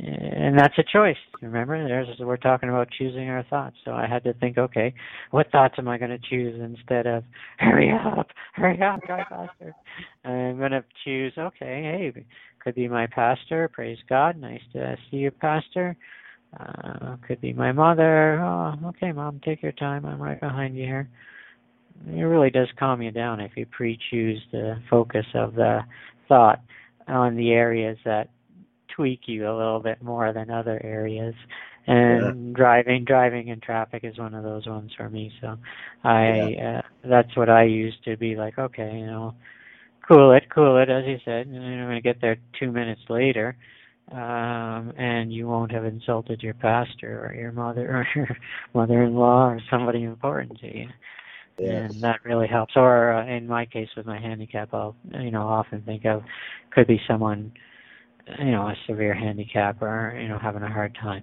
and 0.00 0.58
that's 0.58 0.74
a 0.78 0.84
choice. 0.92 1.16
Remember, 1.42 1.86
there's 1.86 2.08
we're 2.20 2.36
talking 2.36 2.68
about 2.68 2.88
choosing 2.96 3.28
our 3.28 3.44
thoughts. 3.44 3.76
So 3.84 3.92
I 3.92 4.06
had 4.06 4.24
to 4.24 4.34
think, 4.34 4.58
okay, 4.58 4.94
what 5.30 5.50
thoughts 5.50 5.74
am 5.78 5.88
I 5.88 5.98
going 5.98 6.10
to 6.10 6.18
choose 6.18 6.60
instead 6.60 7.06
of 7.06 7.24
hurry 7.58 7.92
up, 7.92 8.28
hurry 8.54 8.80
up, 8.82 9.00
drive 9.06 9.26
faster? 9.28 9.74
I'm 10.24 10.58
going 10.58 10.72
to 10.72 10.84
choose, 11.04 11.32
okay, 11.38 12.12
hey, 12.14 12.26
could 12.62 12.74
be 12.74 12.88
my 12.88 13.06
pastor. 13.06 13.68
Praise 13.68 13.98
God, 14.08 14.38
nice 14.38 14.62
to 14.72 14.96
see 15.10 15.18
you, 15.18 15.30
pastor. 15.30 15.96
Uh, 16.58 17.16
could 17.26 17.40
be 17.40 17.52
my 17.52 17.72
mother. 17.72 18.40
Oh, 18.40 18.74
okay, 18.86 19.12
mom, 19.12 19.40
take 19.44 19.62
your 19.62 19.72
time. 19.72 20.06
I'm 20.06 20.20
right 20.20 20.40
behind 20.40 20.76
you 20.76 20.84
here 20.84 21.08
it 22.06 22.22
really 22.22 22.50
does 22.50 22.68
calm 22.78 23.02
you 23.02 23.10
down 23.10 23.40
if 23.40 23.52
you 23.56 23.66
pre-choose 23.66 24.40
the 24.52 24.76
focus 24.90 25.26
of 25.34 25.54
the 25.54 25.80
thought 26.28 26.60
on 27.06 27.36
the 27.36 27.50
areas 27.50 27.98
that 28.04 28.28
tweak 28.98 29.20
you 29.26 29.48
a 29.48 29.56
little 29.56 29.80
bit 29.80 30.02
more 30.02 30.32
than 30.32 30.50
other 30.50 30.80
areas. 30.82 31.34
And 31.86 32.54
driving 32.54 33.04
driving 33.04 33.48
in 33.48 33.60
traffic 33.60 34.04
is 34.04 34.18
one 34.18 34.34
of 34.34 34.42
those 34.42 34.66
ones 34.66 34.90
for 34.96 35.08
me. 35.08 35.32
So 35.40 35.56
i 36.04 36.54
uh, 36.62 36.82
that's 37.08 37.34
what 37.36 37.48
i 37.48 37.62
use 37.62 37.94
to 38.04 38.16
be 38.16 38.36
like 38.36 38.58
okay 38.58 38.98
you 38.98 39.06
know 39.06 39.34
cool 40.06 40.32
it 40.32 40.44
cool 40.54 40.76
it 40.76 40.90
as 40.90 41.04
you 41.06 41.16
said 41.24 41.46
and 41.46 41.56
i'm 41.56 41.86
going 41.86 41.94
to 41.94 42.00
get 42.02 42.20
there 42.20 42.36
two 42.58 42.70
minutes 42.70 43.00
later 43.08 43.56
um 44.12 44.92
and 44.98 45.32
you 45.32 45.48
won't 45.48 45.72
have 45.72 45.84
insulted 45.84 46.42
your 46.42 46.54
pastor 46.54 47.26
or 47.26 47.34
your 47.34 47.52
mother 47.52 47.88
or 47.96 48.06
your 48.14 48.36
mother-in-law 48.74 49.48
or 49.48 49.60
somebody 49.70 50.02
important 50.02 50.58
to 50.60 50.66
you. 50.66 50.88
Yes. 51.58 51.90
and 51.90 52.02
that 52.04 52.24
really 52.24 52.46
helps. 52.46 52.74
Or 52.76 53.12
uh, 53.12 53.26
in 53.26 53.46
my 53.48 53.66
case 53.66 53.88
with 53.96 54.06
my 54.06 54.20
handicap, 54.20 54.72
I'll 54.72 54.94
you 55.10 55.30
know 55.32 55.42
often 55.42 55.82
think 55.82 56.04
of 56.04 56.22
could 56.70 56.86
be 56.86 57.00
someone 57.08 57.52
you 58.38 58.52
know 58.52 58.68
a 58.68 58.76
severe 58.86 59.14
handicap 59.14 59.82
or 59.82 60.18
you 60.20 60.28
know 60.28 60.38
having 60.38 60.62
a 60.62 60.72
hard 60.72 60.94
time. 61.00 61.22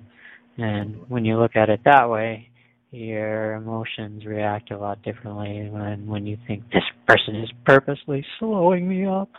And 0.57 0.97
when 1.09 1.25
you 1.25 1.38
look 1.38 1.55
at 1.55 1.69
it 1.69 1.82
that 1.86 2.09
way, 2.09 2.49
your 2.91 3.53
emotions 3.53 4.25
react 4.25 4.71
a 4.71 4.77
lot 4.77 5.01
differently 5.03 5.69
when 5.69 6.07
when 6.07 6.25
you 6.25 6.38
think 6.47 6.63
this 6.71 6.84
person 7.07 7.36
is 7.36 7.51
purposely 7.65 8.25
slowing 8.39 8.88
me 8.88 9.05
up. 9.05 9.30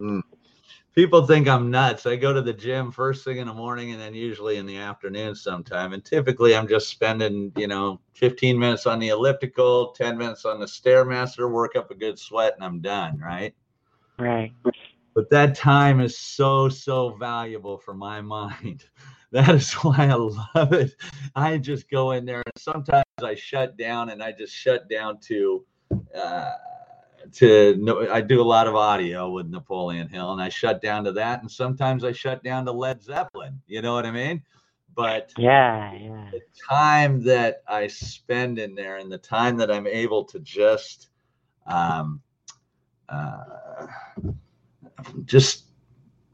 Mm. 0.00 0.22
people 0.94 1.26
think 1.26 1.48
I'm 1.48 1.70
nuts. 1.70 2.06
I 2.06 2.16
go 2.16 2.32
to 2.32 2.42
the 2.42 2.52
gym 2.52 2.92
first 2.92 3.24
thing 3.24 3.38
in 3.38 3.46
the 3.46 3.54
morning 3.54 3.92
and 3.92 4.00
then 4.00 4.14
usually 4.14 4.56
in 4.56 4.66
the 4.66 4.76
afternoon 4.76 5.34
sometime. 5.34 5.94
And 5.94 6.04
typically 6.04 6.54
I'm 6.54 6.68
just 6.68 6.88
spending, 6.88 7.52
you 7.56 7.66
know, 7.66 8.00
15 8.14 8.58
minutes 8.58 8.86
on 8.86 8.98
the 8.98 9.08
elliptical, 9.08 9.92
10 9.92 10.18
minutes 10.18 10.44
on 10.44 10.60
the 10.60 10.66
Stairmaster, 10.66 11.50
work 11.50 11.76
up 11.76 11.90
a 11.90 11.94
good 11.94 12.18
sweat, 12.18 12.54
and 12.54 12.64
I'm 12.64 12.80
done, 12.80 13.18
right? 13.18 13.54
Right. 14.18 14.52
But 15.16 15.30
that 15.30 15.54
time 15.54 16.00
is 16.00 16.18
so, 16.18 16.68
so 16.68 17.16
valuable 17.16 17.78
for 17.78 17.94
my 17.94 18.20
mind. 18.20 18.84
That 19.32 19.56
is 19.56 19.72
why 19.72 20.06
I 20.06 20.14
love 20.14 20.72
it. 20.72 20.94
I 21.34 21.58
just 21.58 21.90
go 21.90 22.12
in 22.12 22.24
there 22.24 22.44
and 22.46 22.56
sometimes 22.56 23.04
I 23.20 23.34
shut 23.34 23.76
down 23.76 24.10
and 24.10 24.22
I 24.22 24.30
just 24.30 24.54
shut 24.54 24.88
down 24.88 25.18
to 25.22 25.66
uh, 26.14 26.52
to 27.32 28.08
I 28.10 28.20
do 28.20 28.40
a 28.40 28.44
lot 28.44 28.68
of 28.68 28.76
audio 28.76 29.28
with 29.28 29.48
Napoleon 29.48 30.08
Hill, 30.08 30.32
and 30.32 30.40
I 30.40 30.48
shut 30.48 30.80
down 30.80 31.04
to 31.04 31.12
that, 31.12 31.40
and 31.40 31.50
sometimes 31.50 32.04
I 32.04 32.12
shut 32.12 32.44
down 32.44 32.64
to 32.66 32.72
Led 32.72 33.02
Zeppelin. 33.02 33.60
You 33.66 33.82
know 33.82 33.94
what 33.94 34.06
I 34.06 34.12
mean? 34.12 34.42
But 34.94 35.32
yeah, 35.36 35.92
yeah. 35.94 36.30
the 36.32 36.40
time 36.70 37.22
that 37.24 37.62
I 37.66 37.88
spend 37.88 38.60
in 38.60 38.76
there, 38.76 38.98
and 38.98 39.10
the 39.10 39.18
time 39.18 39.56
that 39.56 39.72
I'm 39.72 39.88
able 39.88 40.24
to 40.26 40.38
just, 40.38 41.08
um, 41.66 42.22
uh, 43.08 43.86
just 45.24 45.64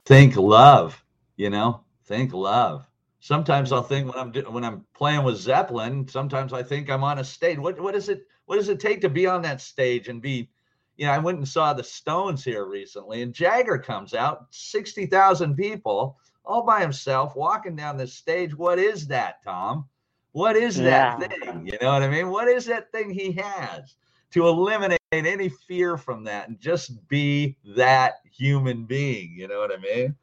think 0.05 0.37
love. 0.37 1.03
You 1.37 1.51
know, 1.51 1.83
think 2.05 2.33
love. 2.33 2.87
Sometimes 3.21 3.73
I'll 3.73 3.83
think 3.83 4.15
when 4.15 4.19
I'm 4.19 4.53
when 4.53 4.65
I'm 4.65 4.85
playing 4.95 5.25
with 5.25 5.37
Zeppelin. 5.37 6.09
Sometimes 6.09 6.53
I 6.53 6.63
think 6.63 6.91
I'm 6.91 7.05
on 7.05 7.19
a 7.19 7.25
stage. 7.25 7.59
What 7.59 7.81
what 7.81 7.95
is 7.95 8.09
it? 8.09 8.27
What 8.47 8.57
does 8.57 8.69
it 8.69 8.81
take 8.81 9.01
to 9.03 9.09
be 9.09 9.27
on 9.27 9.43
that 9.43 9.61
stage 9.61 10.09
and 10.09 10.21
be 10.21 10.51
you 10.97 11.07
know, 11.07 11.13
I 11.13 11.19
went 11.19 11.39
and 11.39 11.49
saw 11.49 11.73
the 11.73 11.83
Stones 11.83 12.45
here 12.45 12.65
recently, 12.65 13.23
and 13.23 13.33
Jagger 13.33 13.79
comes 13.79 14.15
out, 14.15 14.47
60,000 14.51 15.57
people, 15.57 16.19
all 16.45 16.65
by 16.65 16.81
himself, 16.81 17.35
walking 17.35 17.77
down 17.77 17.97
the 17.97 18.07
stage. 18.07 18.57
What 18.57 18.79
is 18.79 19.07
that, 19.09 19.43
Tom? 19.43 19.89
What 20.33 20.57
is 20.57 20.77
that 20.77 21.21
yeah. 21.21 21.29
thing? 21.29 21.67
You 21.67 21.79
know 21.81 21.93
what 21.93 22.03
I 22.03 22.09
mean? 22.09 22.31
What 22.31 22.49
is 22.49 22.67
that 22.67 22.91
thing 22.93 23.11
he 23.11 23.33
has 23.33 23.95
to 24.33 24.47
eliminate 24.47 25.01
any 25.13 25.49
fear 25.49 25.97
from 25.97 26.25
that 26.25 26.49
and 26.49 26.59
just 26.59 27.07
be 27.09 27.57
that 27.77 28.15
human 28.31 28.85
being? 28.85 29.35
You 29.37 29.49
know 29.49 29.59
what 29.59 29.73
I 29.73 29.81
mean? 29.81 30.17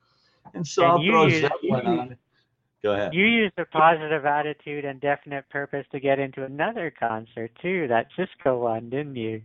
And 0.54 0.66
so 0.66 0.84
and 0.84 0.92
I'll 0.92 1.04
throw 1.04 1.26
use, 1.28 1.42
Zeppelin 1.42 1.86
on. 1.86 2.18
Go 2.82 2.94
ahead. 2.94 3.14
You 3.14 3.26
used 3.26 3.54
a 3.58 3.66
positive 3.66 4.26
attitude 4.26 4.86
and 4.86 5.02
definite 5.02 5.48
purpose 5.50 5.86
to 5.92 6.00
get 6.00 6.18
into 6.18 6.46
another 6.46 6.92
concert 6.98 7.52
too, 7.62 7.88
that 7.90 8.08
Cisco 8.16 8.58
one, 8.58 8.90
didn't 8.90 9.18
you? 9.18 9.42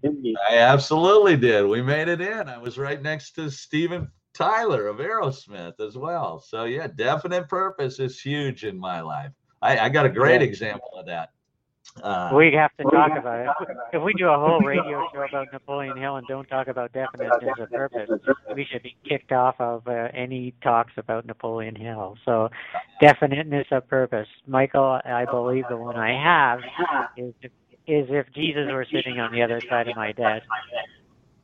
I 0.49 0.59
absolutely 0.59 1.37
did. 1.37 1.67
We 1.67 1.83
made 1.83 2.09
it 2.09 2.21
in. 2.21 2.49
I 2.49 2.59
was 2.59 2.79
right 2.79 3.03
next 3.03 3.33
to 3.33 3.51
Steven 3.51 4.09
Tyler 4.35 4.87
of 4.87 4.99
Aerosmith 4.99 5.81
as 5.81 5.97
well. 5.97 6.39
So 6.41 6.65
yeah, 6.65 6.87
definite 6.87 7.49
purpose 7.49 7.99
is 7.99 8.21
huge 8.21 8.65
in 8.65 8.79
my 8.79 9.01
life. 9.01 9.33
I, 9.63 9.79
I 9.79 9.89
got 9.89 10.07
a 10.07 10.11
great 10.11 10.41
yeah. 10.41 10.47
example 10.47 10.91
of 10.97 11.07
that. 11.07 11.31
Uh, 12.03 12.31
we 12.35 12.53
have 12.53 12.77
to 12.77 12.83
talk 12.85 13.13
about 13.17 13.41
it. 13.41 13.77
If 13.93 14.03
we 14.03 14.13
do 14.15 14.27
a 14.27 14.37
whole 14.37 14.61
radio 14.61 15.07
show 15.13 15.23
about 15.23 15.53
Napoleon 15.53 15.97
Hill 15.97 16.17
and 16.17 16.27
don't 16.27 16.47
talk 16.49 16.67
about 16.67 16.93
definiteness 16.93 17.55
of 17.59 17.71
purpose, 17.71 18.11
we 18.55 18.67
should 18.71 18.83
be 18.83 18.97
kicked 19.09 19.33
off 19.33 19.55
of 19.61 19.87
uh, 19.87 20.09
any 20.13 20.55
talks 20.63 20.93
about 20.97 21.25
Napoleon 21.25 21.77
Hill. 21.77 22.17
So, 22.25 22.49
definiteness 23.01 23.67
of 23.71 23.87
purpose. 23.89 24.27
Michael, 24.47 25.01
I 25.05 25.25
believe 25.31 25.65
the 25.69 25.77
one 25.77 25.97
I 25.97 26.13
have 26.21 26.61
is 27.17 27.33
is 27.87 28.07
if 28.09 28.27
Jesus 28.35 28.67
were 28.73 28.87
sitting 28.91 29.21
on 29.21 29.31
the 29.31 29.43
other 29.43 29.61
side 29.69 29.89
of 29.89 29.97
my 29.97 30.13
desk, 30.13 30.47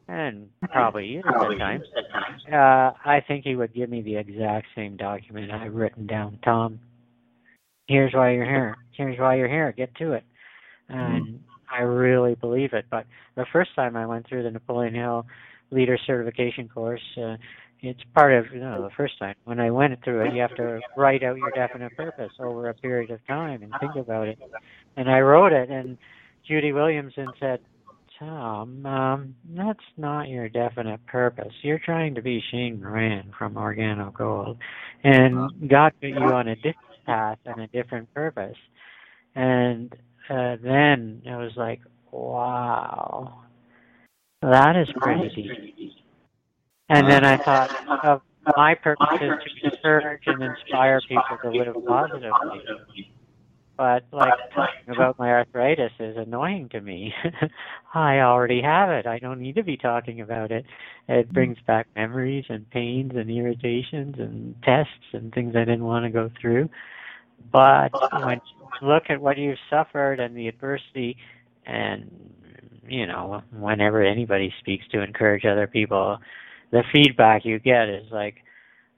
and 0.09 0.49
probably 0.71 1.07
you 1.07 1.19
at 1.19 1.25
that 1.25 1.59
time, 1.59 1.83
uh, 2.53 2.93
I 3.05 3.23
think 3.27 3.45
he 3.45 3.55
would 3.55 3.75
give 3.75 3.91
me 3.91 4.01
the 4.03 4.17
exact 4.17 4.67
same 4.75 4.97
document 4.97 5.53
I've 5.53 5.75
written 5.75 6.07
down. 6.07 6.39
Tom, 6.43 6.81
here's 7.87 8.15
why 8.15 8.33
you're 8.33 8.47
here. 8.47 8.77
Here's 8.93 9.19
why 9.19 9.37
you're 9.37 9.49
here. 9.49 9.73
Get 9.73 9.95
to 9.97 10.13
it. 10.13 10.25
Mm-hmm. 10.91 10.99
and 10.99 11.27
mm 11.27 11.41
I 11.73 11.83
really 11.83 12.35
believe 12.35 12.73
it. 12.73 12.87
But 12.91 13.07
the 13.37 13.47
first 13.53 13.75
time 13.77 13.97
I 13.97 14.05
went 14.05 14.27
through 14.29 14.43
the 14.43 14.51
Napoleon 14.51 14.95
Hill 14.95 15.25
Leader 15.71 15.97
Certification 16.05 16.69
course, 16.69 17.01
uh, 17.17 17.37
it's 17.83 18.01
part 18.15 18.35
of 18.35 18.53
you 18.53 18.61
know 18.61 18.83
the 18.83 18.95
first 18.97 19.19
time 19.19 19.35
when 19.45 19.61
I 19.61 19.71
went 19.71 20.03
through 20.05 20.27
it, 20.27 20.35
you 20.35 20.41
have 20.41 20.55
to 20.57 20.81
write 20.97 21.23
out 21.23 21.37
your 21.37 21.51
definite 21.53 21.97
purpose 21.97 22.33
over 22.39 22.69
a 22.69 22.75
period 22.75 23.11
of 23.11 23.25
time 23.27 23.63
and 23.63 23.73
think 23.81 23.97
about 23.97 24.29
it. 24.29 24.39
And 24.97 25.09
I 25.09 25.21
wrote 25.21 25.53
it, 25.53 25.71
and 25.71 25.97
Judy 26.47 26.73
Williamson 26.73 27.29
said, 27.39 27.61
"Tom, 28.19 28.85
um, 28.85 29.35
that's 29.55 29.79
not 29.97 30.29
your 30.29 30.49
definite 30.49 31.05
purpose. 31.07 31.53
You're 31.63 31.79
trying 31.79 32.17
to 32.17 32.23
be 32.23 32.43
Shane 32.51 32.83
Moran 32.83 33.33
from 33.39 33.55
Organo 33.55 34.13
Gold, 34.13 34.59
and 35.05 35.69
God 35.69 35.93
put 36.01 36.11
you 36.11 36.17
on 36.17 36.49
a 36.49 36.57
different 36.57 37.05
path 37.07 37.39
and 37.47 37.61
a 37.61 37.67
different 37.69 38.13
purpose." 38.13 38.59
And 39.37 39.95
uh, 40.31 40.57
then 40.63 41.23
it 41.25 41.37
was 41.37 41.53
like, 41.57 41.81
wow, 42.13 43.43
that 44.43 44.77
is 44.77 44.89
crazy. 44.97 45.95
And 46.89 47.09
then 47.09 47.25
I 47.25 47.35
uh, 47.35 47.45
thought 47.45 47.71
uh, 47.89 48.09
of 48.09 48.23
my 48.57 48.75
purpose 48.75 49.07
is 49.15 49.21
to 49.63 49.75
encourage 49.75 50.23
and 50.27 50.43
inspire 50.43 51.01
people 51.09 51.39
to 51.43 51.51
live 51.51 51.77
positively. 51.87 53.13
But 53.77 54.05
like 54.13 54.35
talking 54.55 54.95
about 54.95 55.19
my 55.19 55.31
arthritis 55.31 55.93
is 55.99 56.17
annoying 56.17 56.69
to 56.71 56.81
me. 56.81 57.15
I 57.95 58.21
already 58.21 58.61
have 58.61 58.91
it. 58.91 59.07
I 59.07 59.19
don't 59.19 59.41
need 59.41 59.55
to 59.55 59.65
be 59.65 59.79
talking 59.79 60.21
about 60.21 60.51
it. 60.53 60.67
It 61.09 61.27
mm-hmm. 61.27 61.35
brings 61.35 61.57
back 61.67 61.87
memories 61.97 62.45
and 62.51 62.69
pains 62.71 63.13
and 63.15 63.31
irritations 63.31 64.17
and 64.19 64.55
tests 64.63 65.15
and 65.15 65.33
things 65.33 65.57
I 65.57 65.61
didn't 65.61 65.85
want 65.85 66.05
to 66.05 66.11
go 66.11 66.31
through. 66.41 66.69
But 67.53 67.91
when 68.25 68.41
look 68.83 69.05
at 69.09 69.21
what 69.21 69.39
you've 69.39 69.59
suffered 69.69 70.21
and 70.21 70.37
the 70.37 70.49
adversity 70.49 71.17
and 71.67 72.11
you 72.89 73.07
know 73.07 73.43
whenever 73.53 74.03
anybody 74.03 74.53
speaks 74.61 74.85
to 74.91 75.03
encourage 75.03 75.45
other 75.45 75.67
people 75.67 76.19
the 76.71 76.83
feedback 76.93 77.45
you 77.45 77.59
get 77.59 77.89
is 77.89 78.07
like 78.11 78.37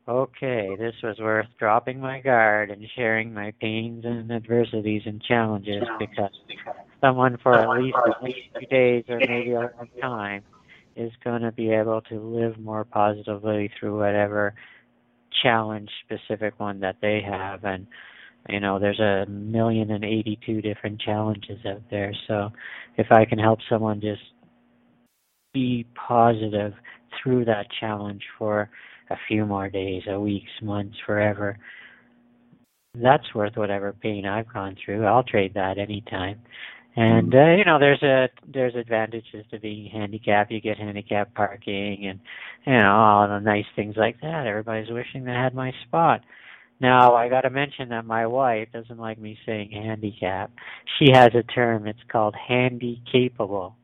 okay 0.09 0.77
this 0.79 0.95
was 1.03 1.19
worth 1.19 1.47
dropping 1.59 1.99
my 1.99 2.21
guard 2.21 2.71
and 2.71 2.87
sharing 2.95 3.35
my 3.35 3.53
pains 3.61 4.05
and 4.05 4.31
adversities 4.31 5.03
and 5.05 5.21
challenges 5.23 5.83
because 5.99 6.31
someone 7.01 7.37
for 7.43 7.59
at 7.59 7.83
least 7.83 7.97
a 8.07 8.59
few 8.61 8.69
days 8.69 9.05
or 9.09 9.19
maybe 9.19 9.53
a 9.53 9.61
long 9.61 9.89
time 10.01 10.43
is 10.97 11.11
going 11.25 11.43
to 11.43 11.53
be 11.53 11.71
able 11.71 12.01
to 12.03 12.21
live 12.21 12.59
more 12.59 12.85
positively 12.85 13.71
through 13.79 13.99
whatever 13.99 14.55
challenge 15.43 15.91
specific 16.05 16.59
one 16.59 16.81
that 16.81 16.97
they 17.01 17.21
have. 17.21 17.65
And 17.65 17.87
you 18.49 18.61
know 18.61 18.79
there's 18.79 19.01
a 19.01 19.27
million 19.29 19.91
and 19.91 20.05
eighty 20.05 20.39
two 20.45 20.61
different 20.61 21.01
challenges 21.01 21.59
out 21.67 21.83
there. 21.91 22.13
So 22.29 22.51
if 22.97 23.11
i 23.11 23.25
can 23.25 23.39
help 23.39 23.59
someone 23.69 24.01
just 24.01 24.23
be 25.55 25.87
positive 25.95 26.73
through 27.23 27.45
that 27.45 27.67
challenge 27.79 28.23
for 28.39 28.71
a 29.11 29.17
few 29.29 29.45
more 29.45 29.69
days 29.69 30.03
a 30.09 30.19
weeks 30.19 30.51
months 30.63 30.97
forever 31.05 31.59
that's 32.95 33.35
worth 33.35 33.57
whatever 33.57 33.93
pain 33.93 34.27
i've 34.27 34.53
gone 34.53 34.77
through. 34.85 35.05
I'll 35.07 35.23
trade 35.23 35.55
that 35.55 35.79
anytime. 35.79 36.41
And 36.95 37.35
uh, 37.35 37.53
you 37.57 37.65
know 37.65 37.79
there's 37.79 38.03
a 38.03 38.29
there's 38.47 38.75
advantages 38.75 39.47
to 39.51 39.59
being 39.59 39.91
handicapped. 39.91 40.51
You 40.51 40.61
get 40.61 40.77
handicapped 40.77 41.35
parking 41.35 42.07
and 42.07 42.21
you 42.67 42.75
know 42.75 42.93
all 42.93 43.27
the 43.29 43.39
nice 43.39 43.65
things 43.75 43.95
like 43.97 44.21
that. 44.21 44.47
Everybody's 44.47 44.91
wishing 44.91 45.25
they 45.25 45.33
had 45.33 45.55
my 45.55 45.73
spot 45.87 46.21
now, 46.83 47.15
I 47.15 47.29
got 47.29 47.43
to 47.43 47.51
mention 47.51 47.91
that 47.91 48.05
my 48.05 48.27
wife 48.27 48.69
doesn't 48.73 48.99
like 48.99 49.17
me 49.17 49.39
saying 49.47 49.71
handicap. 49.71 50.51
She 50.99 51.13
has 51.13 51.31
a 51.33 51.45
term, 51.45 51.87
it's 51.87 52.01
called 52.11 52.35
handy 52.35 53.01
capable. 53.11 53.77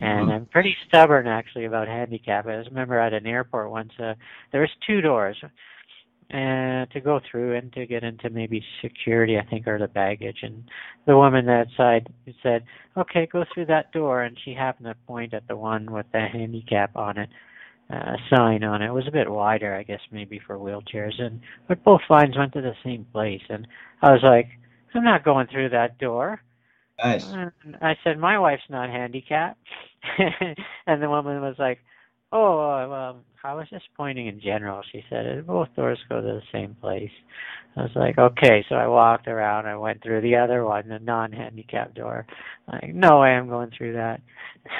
And 0.00 0.26
mm-hmm. 0.26 0.30
I'm 0.30 0.46
pretty 0.46 0.76
stubborn 0.86 1.26
actually 1.26 1.64
about 1.64 1.88
handicap. 1.88 2.46
I 2.46 2.56
remember 2.56 3.00
at 3.00 3.14
an 3.14 3.26
airport 3.26 3.70
once, 3.70 3.92
uh, 3.98 4.12
there 4.52 4.60
was 4.60 4.70
two 4.86 5.00
doors 5.00 5.38
uh, 5.42 6.84
to 6.84 7.00
go 7.02 7.20
through 7.30 7.56
and 7.56 7.72
to 7.72 7.86
get 7.86 8.04
into 8.04 8.28
maybe 8.28 8.62
security, 8.82 9.38
I 9.38 9.46
think, 9.48 9.66
or 9.66 9.78
the 9.78 9.88
baggage. 9.88 10.40
And 10.42 10.64
the 11.06 11.16
woman 11.16 11.46
that 11.46 11.68
side 11.74 12.12
said, 12.42 12.64
okay, 12.98 13.26
go 13.32 13.46
through 13.54 13.66
that 13.66 13.92
door. 13.92 14.22
And 14.24 14.36
she 14.44 14.52
happened 14.52 14.88
to 14.88 14.94
point 15.06 15.32
at 15.32 15.48
the 15.48 15.56
one 15.56 15.90
with 15.90 16.06
the 16.12 16.26
handicap 16.30 16.94
on 16.96 17.16
it 17.16 17.30
uh, 17.90 18.16
sign 18.34 18.64
on 18.64 18.82
it. 18.82 18.86
It 18.86 18.92
was 18.92 19.06
a 19.06 19.12
bit 19.12 19.30
wider, 19.30 19.74
I 19.74 19.82
guess, 19.82 20.00
maybe 20.10 20.40
for 20.44 20.56
wheelchairs. 20.56 21.20
And 21.20 21.40
but 21.68 21.84
both 21.84 22.00
lines 22.10 22.36
went 22.36 22.52
to 22.54 22.60
the 22.60 22.74
same 22.84 23.06
place, 23.12 23.42
and 23.48 23.66
I 24.02 24.12
was 24.12 24.22
like, 24.22 24.48
I'm 24.94 25.04
not 25.04 25.24
going 25.24 25.46
through 25.46 25.70
that 25.70 25.98
door. 25.98 26.40
Nice. 27.02 27.30
And 27.30 27.52
I 27.82 27.96
said, 28.02 28.18
my 28.18 28.38
wife's 28.38 28.62
not 28.70 28.88
handicapped, 28.88 29.60
and 30.86 31.02
the 31.02 31.10
woman 31.10 31.40
was 31.42 31.56
like, 31.58 31.80
Oh, 32.32 32.88
well, 32.90 33.16
I 33.44 33.54
was 33.54 33.68
just 33.70 33.84
pointing 33.96 34.26
in 34.26 34.40
general. 34.40 34.82
She 34.90 35.04
said 35.08 35.46
both 35.46 35.68
doors 35.76 35.98
go 36.08 36.20
to 36.20 36.26
the 36.26 36.42
same 36.52 36.74
place. 36.80 37.10
I 37.76 37.82
was 37.82 37.92
like, 37.94 38.18
okay. 38.18 38.64
So 38.68 38.74
I 38.74 38.86
walked 38.88 39.28
around. 39.28 39.66
I 39.66 39.76
went 39.76 40.02
through 40.02 40.22
the 40.22 40.36
other 40.36 40.64
one, 40.64 40.88
the 40.88 40.98
non-handicap 40.98 41.94
door. 41.94 42.26
Like, 42.72 42.94
no 42.94 43.20
way, 43.20 43.28
I'm 43.28 43.48
going 43.48 43.70
through 43.76 43.92
that. 43.92 44.20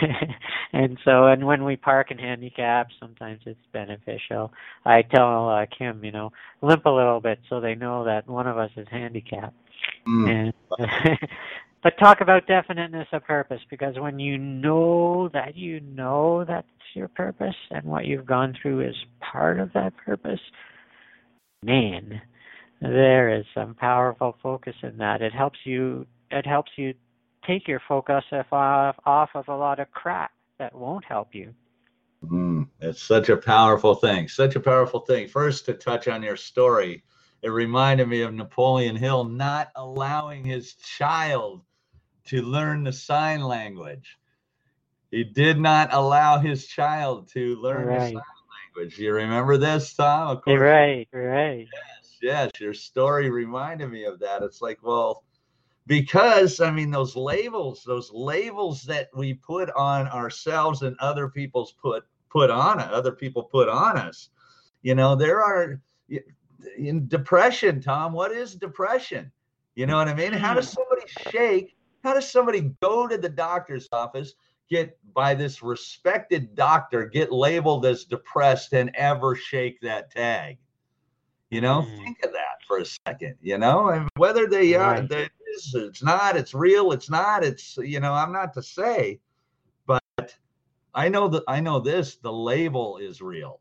and 0.73 0.99
so, 1.05 1.27
and 1.27 1.47
when 1.47 1.65
we 1.65 1.77
park 1.77 2.11
in 2.11 2.19
handicap, 2.19 2.89
sometimes 2.99 3.41
it's 3.47 3.61
beneficial. 3.73 4.53
I 4.85 5.03
tell 5.03 5.49
uh, 5.51 5.67
Kim, 5.79 6.03
you 6.05 6.11
know, 6.11 6.33
limp 6.63 6.87
a 6.87 6.91
little 6.91 7.21
bit 7.21 7.39
so 7.49 7.61
they 7.61 7.75
know 7.75 8.05
that 8.05 8.27
one 8.27 8.47
of 8.47 8.59
us 8.59 8.71
is 8.77 8.89
handicapped. 8.91 9.55
Mm. 10.09 10.53
And 10.79 10.79
but 11.83 11.99
talk 11.99 12.21
about 12.21 12.47
definiteness 12.47 13.09
of 13.13 13.25
purpose 13.25 13.61
because 13.71 13.95
when 13.99 14.19
you 14.19 14.39
know 14.39 15.29
that 15.33 15.57
you 15.57 15.81
know 15.81 16.45
that's 16.45 16.67
your 16.95 17.09
purpose 17.09 17.55
and 17.71 17.85
what 17.85 18.07
you've 18.07 18.27
gone 18.27 18.57
through 18.61 18.89
is 18.89 18.95
part 19.21 19.61
of 19.61 19.73
that 19.75 19.97
purpose, 19.97 20.41
man, 21.63 22.21
there 22.81 23.39
is 23.39 23.45
some 23.55 23.75
powerful 23.75 24.37
focus 24.43 24.75
in 24.83 24.97
that. 24.99 25.23
It 25.23 25.33
helps 25.33 25.59
you 25.65 26.07
it 26.31 26.47
helps 26.47 26.73
you 26.77 26.95
take 27.47 27.69
your 27.69 27.81
focus 27.89 28.25
off 28.51 28.97
off 29.05 29.31
of 29.35 29.49
a 29.49 29.57
lot 29.57 29.79
of 29.79 29.91
crap 29.93 30.33
that 30.59 30.75
won't 30.75 31.05
help 31.05 31.29
you. 31.35 31.55
Mm, 32.25 32.69
it's 32.81 33.03
such 33.03 33.29
a 33.29 33.37
powerful 33.37 33.95
thing. 33.95 34.29
Such 34.29 34.57
a 34.57 34.61
powerful 34.61 35.01
thing. 35.01 35.29
First, 35.29 35.67
to 35.67 35.75
touch 35.75 36.09
on 36.09 36.23
your 36.23 36.37
story, 36.37 37.05
it 37.43 37.51
reminded 37.51 38.09
me 38.09 38.23
of 38.23 38.35
Napoleon 38.35 38.97
Hill 38.97 39.25
not 39.25 39.71
allowing 39.77 40.45
his 40.45 40.75
child 40.75 41.63
to 42.27 42.43
learn 42.43 42.85
the 42.85 42.93
sign 42.93 43.43
language. 43.43 44.19
He 45.11 45.25
did 45.25 45.59
not 45.59 45.93
allow 45.93 46.39
his 46.39 46.67
child 46.67 47.29
to 47.29 47.57
learn 47.57 47.87
right. 47.87 47.99
the 47.99 48.07
sign 48.07 48.23
language. 48.75 48.99
You 48.99 49.13
remember 49.13 49.57
this, 49.57 49.95
Tom? 49.95 50.37
Of 50.37 50.43
course. 50.43 50.61
Right, 50.61 51.09
right. 51.13 51.67
Yes, 51.73 52.19
yes. 52.21 52.51
Your 52.61 52.75
story 52.75 53.31
reminded 53.31 53.91
me 53.91 54.05
of 54.05 54.19
that. 54.21 54.43
It's 54.43 54.61
like, 54.61 54.83
well, 54.83 55.23
because 55.87 56.61
I 56.61 56.71
mean, 56.71 56.91
those 56.91 57.15
labels, 57.15 57.85
those 57.87 58.11
labels 58.13 58.83
that 58.85 59.09
we 59.15 59.35
put 59.35 59.71
on 59.77 60.09
ourselves 60.09 60.83
and 60.83 60.97
other 60.99 61.29
people's 61.29 61.73
put 61.73 62.05
put 62.29 62.51
on 62.51 62.81
other 62.81 63.13
people 63.13 63.45
put 63.45 63.69
on 63.69 63.97
us. 63.97 64.31
You 64.83 64.95
know, 64.95 65.15
there 65.15 65.43
are 65.43 65.81
in 66.77 67.09
depression, 67.09 67.81
Tom. 67.81 68.13
What 68.13 68.33
is 68.33 68.55
depression? 68.55 69.31
You 69.75 69.87
know 69.87 69.97
what 69.97 70.09
I 70.09 70.15
mean? 70.15 70.33
How 70.33 70.55
does 70.55 70.73
hmm. 70.73 70.81
somebody 70.81 71.03
shake? 71.31 71.77
How 72.03 72.15
does 72.15 72.31
somebody 72.31 72.73
go 72.83 73.07
to 73.07 73.19
the 73.19 73.29
doctor's 73.29 73.89
office, 73.93 74.35
get 74.71 74.97
by 75.15 75.35
this 75.35 75.63
respected 75.63 76.55
doctor, 76.55 77.07
get 77.07 77.33
labeled 77.33 77.85
as 77.85 78.05
depressed, 78.05 78.73
and 78.73 78.91
ever 78.95 79.35
shake 79.35 79.81
that 79.81 80.11
tag? 80.11 80.59
You 81.51 81.61
know, 81.61 81.83
mm. 81.83 82.05
think 82.05 82.25
of 82.25 82.33
that 82.33 82.63
for 82.67 82.79
a 82.79 82.85
second. 82.85 83.37
You 83.41 83.59
know, 83.59 83.89
and 83.89 84.09
whether 84.17 84.47
they 84.47 84.75
are, 84.75 84.95
right. 84.95 85.09
they, 85.09 85.29
it's, 85.47 85.75
it's 85.75 86.03
not, 86.03 86.37
it's 86.37 86.55
real, 86.55 86.93
it's 86.93 87.11
not, 87.11 87.45
it's 87.45 87.77
you 87.77 88.01
know, 88.01 88.13
I'm 88.13 88.33
not 88.33 88.53
to 88.55 88.63
say, 88.63 89.21
but 89.87 90.03
I 90.95 91.09
know 91.09 91.29
that 91.29 91.45
I 91.47 91.61
know 91.61 91.79
this. 91.81 92.17
The 92.17 92.33
label 92.33 92.99
is 92.99 93.21
real. 93.21 93.61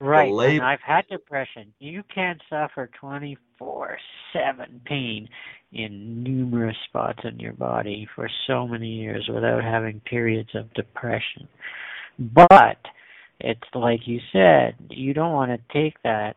Right. 0.00 0.32
And 0.56 0.62
I've 0.62 0.80
had 0.80 1.06
depression. 1.08 1.74
You 1.78 2.02
can't 2.12 2.40
suffer 2.48 2.90
24 2.98 3.98
7 4.32 4.80
pain 4.86 5.28
in 5.72 6.22
numerous 6.22 6.76
spots 6.88 7.20
in 7.24 7.38
your 7.38 7.52
body 7.52 8.08
for 8.16 8.28
so 8.46 8.66
many 8.66 8.88
years 8.88 9.28
without 9.32 9.62
having 9.62 10.00
periods 10.00 10.50
of 10.54 10.72
depression. 10.74 11.46
But 12.18 12.78
it's 13.40 13.60
like 13.74 14.00
you 14.06 14.20
said, 14.32 14.74
you 14.88 15.12
don't 15.12 15.32
want 15.32 15.50
to 15.50 15.72
take 15.72 16.02
that 16.02 16.36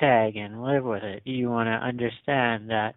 tag 0.00 0.36
and 0.36 0.62
live 0.62 0.84
with 0.84 1.04
it. 1.04 1.22
You 1.24 1.48
want 1.48 1.68
to 1.68 1.72
understand 1.72 2.70
that 2.70 2.96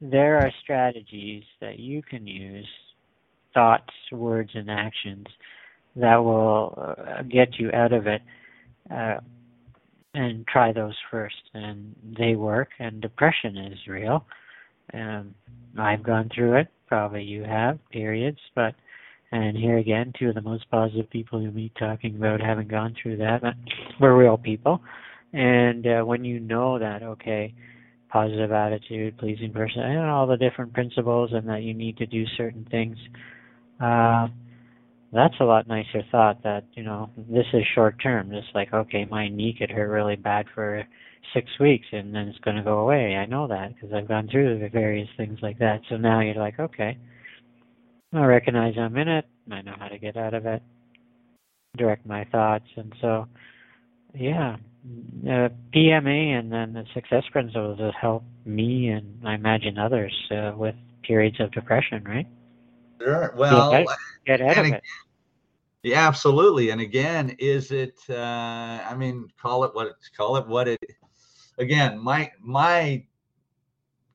there 0.00 0.38
are 0.38 0.50
strategies 0.62 1.44
that 1.60 1.78
you 1.78 2.02
can 2.02 2.26
use, 2.26 2.68
thoughts, 3.54 3.92
words, 4.10 4.50
and 4.54 4.70
actions 4.70 5.26
that 5.96 6.16
will 6.16 6.74
uh, 6.98 7.22
get 7.22 7.58
you 7.58 7.70
out 7.72 7.92
of 7.92 8.06
it 8.06 8.22
uh, 8.92 9.18
and 10.14 10.46
try 10.46 10.72
those 10.72 10.96
first. 11.10 11.42
And 11.54 11.94
they 12.18 12.34
work, 12.34 12.70
and 12.78 13.00
depression 13.00 13.56
is 13.56 13.78
real. 13.86 14.26
Um, 14.92 15.34
I've 15.78 16.02
gone 16.02 16.30
through 16.34 16.56
it, 16.56 16.68
probably 16.88 17.22
you 17.22 17.44
have, 17.44 17.78
periods, 17.90 18.40
but 18.54 18.74
and 19.32 19.56
here 19.56 19.78
again, 19.78 20.12
two 20.18 20.30
of 20.30 20.34
the 20.34 20.42
most 20.42 20.68
positive 20.70 21.08
people 21.08 21.40
you 21.40 21.52
meet 21.52 21.72
talking 21.78 22.16
about 22.16 22.40
having 22.40 22.66
gone 22.66 22.96
through 23.00 23.18
that 23.18 23.42
But 23.42 23.54
we're 24.00 24.16
real 24.16 24.36
people. 24.36 24.80
And 25.32 25.86
uh, 25.86 26.02
when 26.02 26.24
you 26.24 26.40
know 26.40 26.80
that, 26.80 27.04
okay, 27.04 27.54
positive 28.08 28.50
attitude, 28.50 29.16
pleasing 29.18 29.52
person, 29.52 29.82
and 29.82 30.10
all 30.10 30.26
the 30.26 30.36
different 30.36 30.72
principles, 30.72 31.30
and 31.32 31.48
that 31.48 31.62
you 31.62 31.74
need 31.74 31.96
to 31.98 32.06
do 32.06 32.24
certain 32.36 32.66
things, 32.72 32.96
uh, 33.80 34.26
that's 35.12 35.34
a 35.40 35.44
lot 35.44 35.66
nicer 35.66 36.02
thought 36.10 36.42
that 36.44 36.64
you 36.74 36.82
know 36.82 37.10
this 37.16 37.46
is 37.52 37.62
short 37.74 38.00
term. 38.02 38.30
Just 38.30 38.54
like 38.54 38.72
okay 38.72 39.06
my 39.10 39.28
knee 39.28 39.54
could 39.58 39.70
hurt 39.70 39.88
really 39.88 40.16
bad 40.16 40.46
for 40.54 40.86
six 41.34 41.46
weeks 41.58 41.86
and 41.92 42.14
then 42.14 42.28
it's 42.28 42.38
going 42.38 42.56
to 42.56 42.62
go 42.62 42.78
away. 42.78 43.16
I 43.16 43.26
know 43.26 43.46
that 43.48 43.74
because 43.74 43.92
i've 43.92 44.08
gone 44.08 44.28
through 44.30 44.58
the 44.58 44.68
various 44.68 45.08
things 45.16 45.38
like 45.42 45.58
that. 45.58 45.80
So 45.88 45.96
now 45.96 46.20
you're 46.20 46.34
like 46.34 46.58
okay 46.58 46.96
i 48.12 48.24
recognize 48.24 48.74
i'm 48.78 48.96
in 48.96 49.06
it 49.06 49.24
i 49.52 49.62
know 49.62 49.74
how 49.78 49.86
to 49.88 49.98
get 49.98 50.16
out 50.16 50.34
of 50.34 50.46
it 50.46 50.62
direct 51.76 52.06
my 52.06 52.24
thoughts. 52.24 52.66
And 52.76 52.92
so 53.00 53.26
yeah 54.14 54.56
uh, 55.24 55.48
pma 55.74 56.38
and 56.38 56.50
then 56.50 56.72
the 56.72 56.84
success 56.94 57.24
principles 57.30 57.78
helped 58.00 58.26
me 58.44 58.88
and 58.88 59.20
i 59.26 59.34
imagine 59.34 59.78
others 59.78 60.14
uh, 60.30 60.52
with 60.56 60.74
periods 61.02 61.38
of 61.38 61.52
depression 61.52 62.02
right 62.04 62.26
Sure. 63.00 63.34
Well, 63.36 63.70
get, 63.70 63.86
get 64.26 64.40
out 64.40 64.58
of 64.58 64.72
it. 64.72 64.82
Yeah, 65.82 66.06
absolutely. 66.06 66.70
And 66.70 66.80
again, 66.80 67.36
is 67.38 67.70
it? 67.70 67.98
Uh, 68.08 68.14
I 68.14 68.94
mean, 68.96 69.28
call 69.40 69.64
it 69.64 69.74
what 69.74 69.92
call 70.16 70.36
it 70.36 70.46
what 70.46 70.68
it. 70.68 70.80
Again, 71.58 71.98
my 71.98 72.30
my 72.40 73.04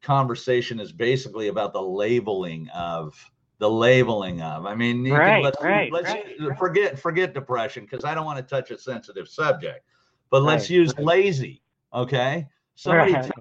conversation 0.02 0.80
is 0.80 0.92
basically 0.92 1.48
about 1.48 1.74
the 1.74 1.82
labeling 1.82 2.70
of 2.70 3.16
the 3.58 3.70
labeling 3.70 4.42
of. 4.42 4.66
I 4.68 4.76
mean, 4.76 5.10
right, 5.10 5.36
can, 5.36 5.44
let's, 5.44 5.64
right, 5.64 5.92
let's 5.92 6.12
right. 6.12 6.58
forget 6.58 7.00
forget 7.00 7.34
depression 7.34 7.88
because 7.90 8.06
I 8.06 8.14
don't 8.14 8.26
want 8.26 8.38
to 8.38 8.44
touch 8.44 8.70
a 8.70 8.78
sensitive 8.78 9.28
subject. 9.28 9.86
But 10.30 10.44
let's 10.44 10.70
use 10.70 10.98
lazy. 11.00 11.64
Okay, 11.94 12.48
somebody 12.76 13.14
tells 13.14 13.28
you 13.28 13.34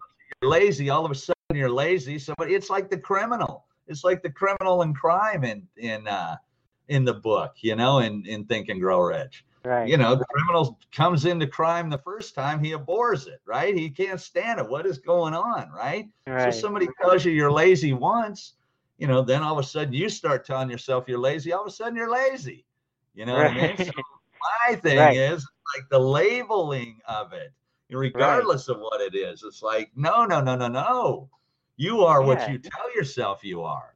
you're 0.43 0.51
lazy. 0.51 0.89
All 0.89 1.05
of 1.05 1.11
a 1.11 1.15
sudden, 1.15 1.35
you're 1.53 1.71
lazy. 1.71 2.19
Somebody, 2.19 2.55
it's 2.55 2.71
like 2.71 2.89
the 2.89 2.99
criminal 2.99 3.67
it's 3.87 4.05
like 4.05 4.23
the 4.23 4.31
criminal 4.31 4.83
and 4.83 4.97
crime 4.97 5.45
in 5.45 5.67
in 5.77 6.07
uh, 6.07 6.37
in 6.89 7.05
the 7.05 7.15
book, 7.15 7.55
you 7.61 7.77
know, 7.77 7.99
in 7.99 8.25
in 8.27 8.45
Think 8.45 8.69
and 8.69 8.81
Grow 8.81 9.01
Rich. 9.01 9.45
Right. 9.65 9.89
You 9.89 9.97
know, 9.97 10.15
the 10.15 10.27
criminal 10.27 10.79
comes 10.93 11.25
into 11.25 11.47
crime 11.47 11.89
the 11.89 11.99
first 11.99 12.35
time, 12.35 12.63
he 12.63 12.73
abhors 12.73 13.27
it, 13.27 13.41
right? 13.47 13.75
He 13.75 13.89
can't 13.89 14.21
stand 14.21 14.61
it. 14.61 14.69
What 14.69 14.85
is 14.85 14.99
going 14.99 15.33
on, 15.33 15.71
right? 15.71 16.07
right. 16.27 16.53
So 16.53 16.61
somebody 16.61 16.87
tells 17.01 17.25
you 17.25 17.33
you're 17.33 17.51
lazy 17.51 17.95
once, 17.95 18.55
you 18.99 19.07
know, 19.07 19.23
then 19.23 19.43
all 19.43 19.59
of 19.59 19.65
a 19.65 19.67
sudden 19.67 19.95
you 19.95 20.11
start 20.11 20.45
telling 20.45 20.71
yourself 20.71 21.05
you're 21.09 21.19
lazy. 21.19 21.55
All 21.55 21.63
of 21.63 21.69
a 21.69 21.71
sudden 21.71 21.97
you're 21.97 22.11
lazy. 22.11 22.67
You 23.15 23.25
know 23.25 23.39
right. 23.39 23.57
what 23.57 23.63
I 23.63 23.69
mean? 23.69 23.87
So 23.87 23.93
my 24.69 24.77
thing 24.77 24.99
right. 24.99 25.17
is 25.17 25.49
like 25.75 25.89
the 25.89 25.99
labeling 25.99 26.99
of 27.09 27.33
it, 27.33 27.51
regardless 27.91 28.69
of 28.69 28.81
what 28.81 29.01
it 29.01 29.15
is. 29.15 29.45
It's 29.45 29.63
like, 29.63 29.91
no, 29.97 30.27
no, 30.27 30.43
no, 30.43 30.57
no, 30.57 30.69
no. 30.69 31.31
You 31.77 32.03
are 32.05 32.21
yeah. 32.21 32.27
what 32.27 32.51
you 32.51 32.59
tell 32.59 32.95
yourself 32.95 33.45
you 33.45 33.63
are. 33.63 33.95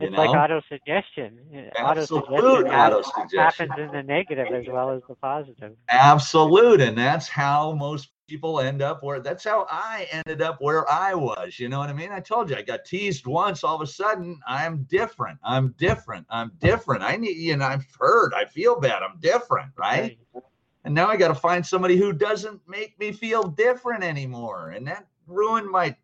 You 0.00 0.08
it's 0.08 0.16
know? 0.16 0.24
like 0.24 0.36
auto 0.36 0.60
suggestion. 0.68 1.38
Absolute 1.76 2.66
auto 2.66 3.02
suggestion 3.02 3.68
happens 3.68 3.88
in 3.88 3.92
the 3.92 4.02
negative 4.02 4.48
as 4.52 4.66
well 4.68 4.90
as 4.90 5.02
the 5.08 5.14
positive. 5.14 5.76
Absolute, 5.88 6.80
and 6.80 6.98
that's 6.98 7.28
how 7.28 7.72
most 7.72 8.10
people 8.28 8.60
end 8.60 8.82
up 8.82 9.02
where. 9.04 9.20
That's 9.20 9.44
how 9.44 9.66
I 9.70 10.08
ended 10.10 10.42
up 10.42 10.56
where 10.60 10.90
I 10.90 11.14
was. 11.14 11.60
You 11.60 11.68
know 11.68 11.78
what 11.78 11.90
I 11.90 11.92
mean? 11.92 12.10
I 12.10 12.20
told 12.20 12.50
you 12.50 12.56
I 12.56 12.62
got 12.62 12.84
teased 12.84 13.26
once. 13.26 13.62
All 13.62 13.76
of 13.76 13.82
a 13.82 13.86
sudden, 13.86 14.40
I'm 14.48 14.82
different. 14.90 15.38
I'm 15.44 15.74
different. 15.78 16.26
I'm 16.28 16.50
different. 16.58 17.02
I 17.02 17.16
need. 17.16 17.36
You 17.36 17.56
know, 17.56 17.66
I've 17.66 17.86
heard. 17.98 18.34
I 18.34 18.46
feel 18.46 18.80
bad. 18.80 19.02
I'm 19.02 19.18
different, 19.20 19.70
right? 19.76 20.18
right. 20.34 20.42
And 20.84 20.94
now 20.94 21.06
I 21.06 21.16
got 21.16 21.28
to 21.28 21.34
find 21.34 21.64
somebody 21.64 21.96
who 21.96 22.12
doesn't 22.12 22.60
make 22.66 22.98
me 22.98 23.12
feel 23.12 23.44
different 23.44 24.02
anymore, 24.02 24.70
and 24.70 24.86
that 24.88 25.06
ruined 25.26 25.70
my 25.70 25.96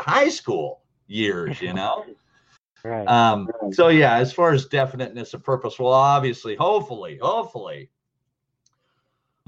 high 0.00 0.28
school 0.28 0.82
years, 1.06 1.60
you 1.60 1.72
know? 1.72 2.04
right. 2.84 3.06
Um, 3.06 3.48
so 3.72 3.88
yeah, 3.88 4.16
as 4.16 4.32
far 4.32 4.52
as 4.52 4.66
definiteness 4.66 5.34
of 5.34 5.42
purpose, 5.42 5.78
well, 5.78 5.92
obviously, 5.92 6.56
hopefully, 6.56 7.18
hopefully, 7.20 7.90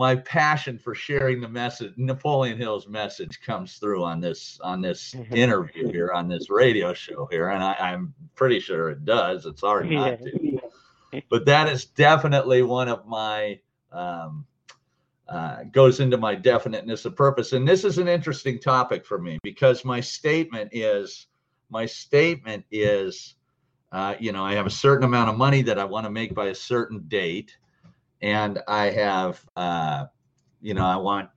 my 0.00 0.16
passion 0.16 0.78
for 0.78 0.94
sharing 0.94 1.42
the 1.42 1.48
message, 1.48 1.92
Napoleon 1.98 2.56
Hill's 2.56 2.88
message, 2.88 3.38
comes 3.42 3.76
through 3.76 4.02
on 4.02 4.18
this 4.18 4.58
on 4.62 4.80
this 4.80 5.14
interview 5.30 5.92
here 5.92 6.10
on 6.12 6.26
this 6.26 6.48
radio 6.48 6.94
show 6.94 7.28
here, 7.30 7.50
and 7.50 7.62
I, 7.62 7.92
am 7.92 8.14
pretty 8.34 8.60
sure 8.60 8.88
it 8.88 9.04
does. 9.04 9.44
It's 9.44 9.60
hard 9.60 9.90
not 9.90 10.18
to, 10.22 10.60
but 11.28 11.44
that 11.44 11.68
is 11.68 11.84
definitely 11.84 12.62
one 12.62 12.88
of 12.88 13.06
my 13.06 13.60
um, 13.92 14.46
uh, 15.30 15.62
goes 15.70 16.00
into 16.00 16.16
my 16.16 16.34
definiteness 16.34 17.04
of 17.04 17.14
purpose. 17.14 17.52
And 17.52 17.66
this 17.66 17.84
is 17.84 17.98
an 17.98 18.08
interesting 18.08 18.58
topic 18.58 19.06
for 19.06 19.16
me 19.16 19.38
because 19.44 19.84
my 19.84 20.00
statement 20.00 20.70
is 20.72 21.28
my 21.70 21.86
statement 21.86 22.64
is, 22.72 23.36
uh, 23.92 24.16
you 24.18 24.32
know, 24.32 24.44
I 24.44 24.54
have 24.54 24.66
a 24.66 24.70
certain 24.70 25.04
amount 25.04 25.30
of 25.30 25.36
money 25.36 25.62
that 25.62 25.78
I 25.78 25.84
want 25.84 26.04
to 26.04 26.10
make 26.10 26.34
by 26.34 26.46
a 26.46 26.54
certain 26.54 27.04
date, 27.06 27.56
and 28.20 28.58
I 28.66 28.90
have, 28.90 29.40
uh, 29.54 30.06
you 30.60 30.74
know, 30.74 30.84
I 30.84 30.96
want 30.96 31.30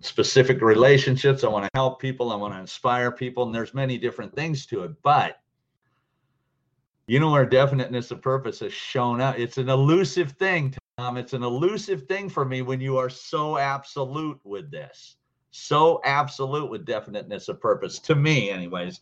specific 0.00 0.60
relationships. 0.60 1.44
I 1.44 1.48
want 1.48 1.66
to 1.66 1.70
help 1.74 2.00
people. 2.00 2.32
I 2.32 2.36
want 2.36 2.52
to 2.54 2.58
inspire 2.58 3.12
people, 3.12 3.44
and 3.44 3.54
there's 3.54 3.74
many 3.74 3.96
different 3.96 4.34
things 4.34 4.66
to 4.66 4.82
it. 4.82 4.90
But 5.04 5.40
you 7.06 7.20
know 7.20 7.30
where 7.30 7.46
definiteness 7.46 8.10
of 8.10 8.22
purpose 8.22 8.58
has 8.58 8.72
shown 8.72 9.20
up. 9.20 9.38
It's 9.38 9.58
an 9.58 9.68
elusive 9.68 10.32
thing 10.32 10.74
um, 11.00 11.16
it's 11.16 11.32
an 11.32 11.42
elusive 11.42 12.02
thing 12.02 12.28
for 12.28 12.44
me 12.44 12.60
when 12.60 12.78
you 12.78 12.98
are 12.98 13.08
so 13.08 13.56
absolute 13.56 14.38
with 14.44 14.70
this, 14.70 15.16
so 15.50 15.98
absolute 16.04 16.70
with 16.70 16.84
definiteness 16.84 17.48
of 17.48 17.58
purpose. 17.58 17.98
To 18.00 18.14
me, 18.14 18.50
anyways, 18.50 19.00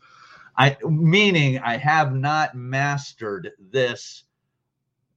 I 0.56 0.76
meaning 0.88 1.58
I 1.58 1.76
have 1.76 2.14
not 2.14 2.54
mastered 2.54 3.50
this 3.72 4.24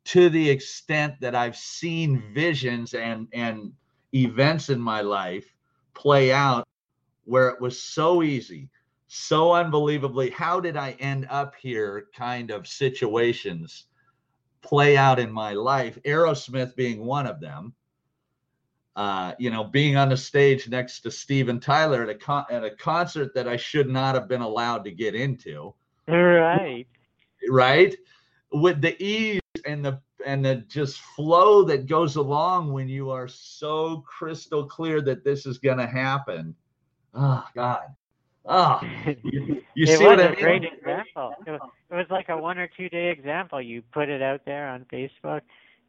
to 0.05 0.29
the 0.29 0.49
extent 0.49 1.21
that 1.21 1.35
I've 1.35 1.55
seen 1.55 2.23
visions 2.33 2.95
and 2.95 3.27
and 3.31 3.71
events 4.15 4.69
in 4.69 4.81
my 4.81 5.01
life 5.01 5.53
play 5.93 6.33
out 6.33 6.67
where 7.25 7.49
it 7.49 7.61
was 7.61 7.79
so 7.79 8.23
easy, 8.23 8.69
so 9.07 9.53
unbelievably, 9.53 10.31
how 10.31 10.59
did 10.59 10.75
I 10.75 10.91
end 10.99 11.27
up 11.29 11.53
here 11.61 12.07
kind 12.15 12.49
of 12.49 12.65
situations 12.65 13.85
play 14.61 14.97
out 14.97 15.19
in 15.19 15.31
my 15.31 15.53
life, 15.53 15.97
Aerosmith 16.05 16.75
being 16.75 17.05
one 17.05 17.27
of 17.27 17.39
them. 17.39 17.73
Uh, 18.95 19.33
you 19.39 19.49
know, 19.49 19.63
being 19.63 19.95
on 19.95 20.09
the 20.09 20.17
stage 20.17 20.67
next 20.67 20.99
to 20.99 21.09
Steven 21.09 21.61
Tyler 21.61 22.03
at 22.03 22.09
a 22.09 22.15
con- 22.15 22.45
at 22.49 22.63
a 22.63 22.71
concert 22.71 23.33
that 23.33 23.47
I 23.47 23.55
should 23.55 23.87
not 23.87 24.15
have 24.15 24.27
been 24.27 24.41
allowed 24.41 24.83
to 24.83 24.91
get 24.91 25.15
into. 25.15 25.73
Right. 26.07 26.85
Right. 27.49 27.95
With 28.51 28.81
the 28.81 29.01
ease 29.01 29.39
and 29.65 29.83
the 29.83 30.01
and 30.25 30.43
the 30.43 30.55
just 30.67 30.99
flow 30.99 31.63
that 31.63 31.87
goes 31.87 32.17
along 32.17 32.73
when 32.73 32.89
you 32.89 33.09
are 33.09 33.29
so 33.29 34.03
crystal 34.05 34.65
clear 34.65 35.01
that 35.01 35.23
this 35.23 35.45
is 35.45 35.57
going 35.57 35.77
to 35.77 35.87
happen. 35.87 36.53
Oh 37.13 37.45
God. 37.55 37.95
Oh, 38.45 38.81
you, 39.23 39.61
you 39.75 39.85
see 39.85 40.03
what 40.03 40.19
I 40.19 40.31
mean? 40.31 40.67
Great 41.13 41.23
example. 41.23 41.43
It 41.45 41.51
was, 41.51 41.61
it 41.89 41.95
was 41.95 42.05
like 42.09 42.29
a 42.29 42.37
one 42.37 42.57
or 42.57 42.69
two 42.75 42.89
day 42.89 43.09
example. 43.09 43.61
You 43.61 43.81
put 43.93 44.09
it 44.09 44.21
out 44.21 44.41
there 44.45 44.67
on 44.69 44.85
Facebook. 44.91 45.41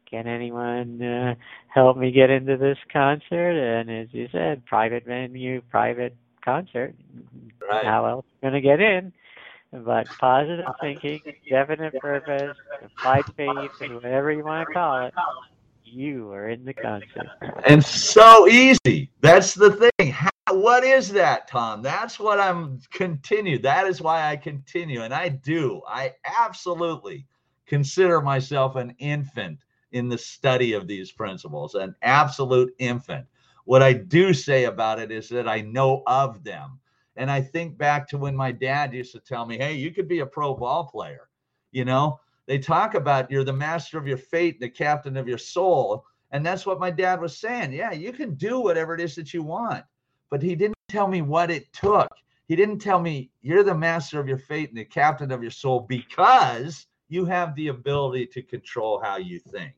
Can 0.09 0.27
anyone 0.27 1.01
uh, 1.01 1.35
help 1.73 1.97
me 1.97 2.11
get 2.11 2.29
into 2.29 2.57
this 2.57 2.77
concert? 2.91 3.57
And 3.57 3.89
as 3.89 4.07
you 4.11 4.27
said, 4.31 4.65
private 4.65 5.05
venue, 5.05 5.61
private 5.71 6.15
concert. 6.43 6.93
Right. 7.67 7.85
How 7.85 8.05
else 8.05 8.25
going 8.41 8.53
to 8.53 8.61
get 8.61 8.79
in? 8.79 9.11
But 9.71 10.07
positive 10.19 10.65
thinking, 10.79 11.19
definite 11.49 11.95
purpose, 11.95 12.55
applied 12.83 13.25
faith, 13.35 13.71
and 13.81 13.95
whatever 13.95 14.31
you 14.31 14.43
want 14.43 14.67
to 14.67 14.73
call 14.73 15.07
it, 15.07 15.13
you 15.83 16.31
are 16.31 16.49
in 16.49 16.63
the 16.63 16.75
concert. 16.75 17.27
and 17.65 17.83
so 17.83 18.47
easy. 18.47 19.09
That's 19.21 19.55
the 19.55 19.71
thing. 19.71 20.11
How, 20.11 20.29
what 20.53 20.83
is 20.83 21.09
that, 21.09 21.47
Tom? 21.47 21.81
That's 21.81 22.19
what 22.19 22.39
I'm 22.39 22.79
continue. 22.91 23.59
That 23.59 23.87
is 23.87 24.01
why 24.01 24.29
I 24.29 24.35
continue, 24.35 25.01
and 25.01 25.13
I 25.13 25.29
do. 25.29 25.81
I 25.87 26.13
absolutely 26.23 27.27
consider 27.65 28.21
myself 28.21 28.75
an 28.75 28.95
infant 28.99 29.59
in 29.91 30.09
the 30.09 30.17
study 30.17 30.73
of 30.73 30.87
these 30.87 31.11
principles, 31.11 31.75
an 31.75 31.95
absolute 32.01 32.73
infant. 32.79 33.25
What 33.65 33.83
I 33.83 33.93
do 33.93 34.33
say 34.33 34.65
about 34.65 34.99
it 34.99 35.11
is 35.11 35.29
that 35.29 35.47
I 35.47 35.61
know 35.61 36.03
of 36.07 36.43
them. 36.43 36.79
And 37.15 37.29
I 37.29 37.41
think 37.41 37.77
back 37.77 38.07
to 38.09 38.17
when 38.17 38.35
my 38.35 38.51
dad 38.51 38.93
used 38.93 39.13
to 39.13 39.19
tell 39.19 39.45
me, 39.45 39.57
hey, 39.57 39.75
you 39.75 39.91
could 39.91 40.07
be 40.07 40.19
a 40.19 40.25
pro 40.25 40.55
ball 40.55 40.85
player. 40.85 41.29
You 41.71 41.85
know, 41.85 42.19
they 42.47 42.57
talk 42.57 42.95
about 42.95 43.29
you're 43.31 43.43
the 43.43 43.53
master 43.53 43.97
of 43.97 44.07
your 44.07 44.17
fate, 44.17 44.59
the 44.59 44.69
captain 44.69 45.15
of 45.15 45.27
your 45.27 45.37
soul. 45.37 46.05
And 46.31 46.45
that's 46.45 46.65
what 46.65 46.79
my 46.79 46.89
dad 46.89 47.21
was 47.21 47.37
saying. 47.37 47.71
Yeah, 47.71 47.91
you 47.91 48.11
can 48.11 48.33
do 48.33 48.59
whatever 48.59 48.95
it 48.95 49.01
is 49.01 49.15
that 49.15 49.33
you 49.33 49.43
want. 49.43 49.85
But 50.33 50.41
he 50.41 50.55
didn't 50.55 50.73
tell 50.89 51.07
me 51.07 51.21
what 51.21 51.51
it 51.51 51.71
took. 51.73 52.09
He 52.47 52.55
didn't 52.55 52.79
tell 52.79 52.99
me 52.99 53.29
you're 53.43 53.63
the 53.63 53.75
master 53.75 54.19
of 54.19 54.27
your 54.27 54.39
fate 54.39 54.69
and 54.69 54.77
the 54.79 54.83
captain 54.83 55.31
of 55.31 55.43
your 55.43 55.51
soul 55.51 55.81
because 55.81 56.87
you 57.07 57.25
have 57.25 57.53
the 57.53 57.67
ability 57.67 58.25
to 58.33 58.41
control 58.41 58.99
how 58.99 59.17
you 59.17 59.37
think. 59.37 59.75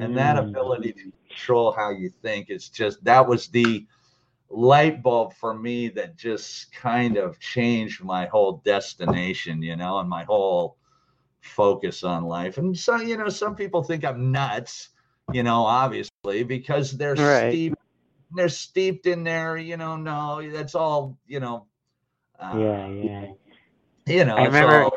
And 0.00 0.16
that 0.16 0.36
Mm. 0.36 0.48
ability 0.48 0.94
to 0.94 1.12
control 1.28 1.70
how 1.70 1.90
you 1.90 2.10
think 2.10 2.50
is 2.50 2.68
just 2.68 3.04
that 3.04 3.28
was 3.28 3.46
the 3.46 3.86
light 4.50 5.00
bulb 5.00 5.32
for 5.34 5.54
me 5.54 5.88
that 5.90 6.16
just 6.16 6.72
kind 6.72 7.16
of 7.16 7.38
changed 7.38 8.02
my 8.02 8.26
whole 8.26 8.60
destination, 8.64 9.62
you 9.62 9.76
know, 9.76 10.00
and 10.00 10.08
my 10.08 10.24
whole 10.24 10.76
focus 11.40 12.02
on 12.02 12.24
life. 12.24 12.58
And 12.58 12.76
so, 12.76 12.96
you 12.96 13.16
know, 13.16 13.28
some 13.28 13.54
people 13.54 13.84
think 13.84 14.04
I'm 14.04 14.32
nuts, 14.32 14.88
you 15.32 15.44
know, 15.44 15.62
obviously, 15.62 16.42
because 16.42 16.96
they're 16.96 17.16
Right. 17.16 17.60
steeped, 17.60 17.78
they're 18.34 18.48
steeped 18.48 19.06
in 19.06 19.24
there, 19.24 19.56
you 19.56 19.76
know, 19.76 19.96
no, 19.96 20.42
that's 20.50 20.74
all, 20.74 21.16
you 21.26 21.40
know. 21.40 21.66
Uh, 22.38 22.54
Yeah, 22.56 22.86
yeah. 22.88 23.26
You 24.06 24.24
know, 24.24 24.36
I 24.36 24.44
it's 24.44 24.54
remember- 24.54 24.84
all- 24.84 24.92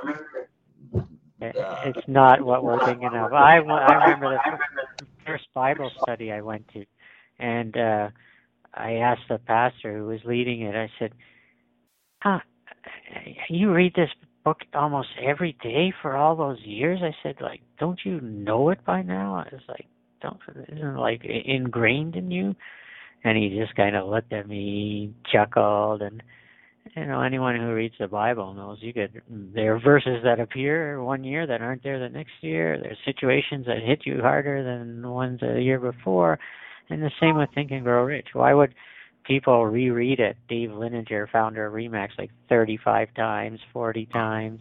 Uh, 1.44 1.82
It's 1.86 2.08
not 2.08 2.42
what 2.44 2.64
we're 2.64 2.86
thinking 2.86 3.08
of. 3.16 3.34
I, 3.34 3.56
I 3.58 3.58
remember 3.58 4.40
the 5.00 5.06
first 5.26 5.48
Bible 5.56 5.90
study 6.02 6.32
I 6.32 6.42
went 6.42 6.68
to, 6.74 6.86
and 7.40 7.76
uh, 7.76 8.10
I 8.76 8.94
asked 8.98 9.28
the 9.28 9.40
pastor 9.40 9.98
who 9.98 10.06
was 10.06 10.20
leading 10.24 10.62
it. 10.62 10.76
I 10.76 10.88
said, 11.00 11.14
"Huh, 12.22 12.40
you 13.50 13.74
read 13.74 13.96
this 13.96 14.12
book 14.44 14.60
almost 14.76 15.10
every 15.20 15.54
day 15.64 15.92
for 16.02 16.16
all 16.16 16.36
those 16.36 16.60
years?" 16.62 17.00
I 17.02 17.16
said, 17.24 17.38
"Like, 17.42 17.62
don't 17.80 18.00
you 18.06 18.22
know 18.22 18.70
it 18.70 18.86
by 18.86 19.02
now?" 19.02 19.34
I 19.38 19.48
was 19.52 19.64
like, 19.68 19.88
"Don't 20.22 20.38
isn't 20.68 20.78
it 20.78 21.00
like 21.00 21.24
ingrained 21.26 22.16
in 22.16 22.30
you?" 22.30 22.56
And 23.24 23.38
he 23.38 23.50
just 23.50 23.76
kind 23.76 23.96
of 23.96 24.08
looked 24.08 24.34
at 24.34 24.48
me, 24.48 25.14
chuckled, 25.32 26.02
and 26.02 26.24
you 26.96 27.06
know, 27.06 27.22
anyone 27.22 27.56
who 27.56 27.74
reads 27.74 27.96
the 28.00 28.08
Bible 28.08 28.54
knows 28.54 28.80
you 28.82 28.94
could. 28.94 29.22
There 29.30 29.76
are 29.76 29.80
verses 29.80 30.24
that 30.24 30.40
appear 30.40 31.02
one 31.02 31.24
year 31.24 31.46
that 31.46 31.62
aren't 31.62 31.84
there 31.84 32.00
the 32.00 32.10
next 32.10 32.34
year. 32.42 32.80
There's 32.82 32.98
situations 33.06 33.66
that 33.68 33.84
hit 33.84 34.06
you 34.06 34.22
harder 34.22 34.64
than 34.64 35.08
ones 35.08 35.40
the 35.40 35.62
year 35.62 35.80
before, 35.80 36.40
and 36.90 37.02
the 37.02 37.12
same 37.20 37.38
with 37.38 37.50
Think 37.54 37.72
and 37.72 37.84
Grow 37.84 38.04
Rich. 38.04 38.30
Why 38.34 38.54
would 38.54 38.74
people 39.24 39.66
reread 39.66 40.20
it? 40.20 40.38
Dave 40.50 40.70
Liniger, 40.70 41.30
founder 41.30 41.68
of 41.68 41.74
Remax, 41.74 42.10
like 42.18 42.32
35 42.50 43.14
times, 43.14 43.60
40 43.72 44.06
times, 44.08 44.60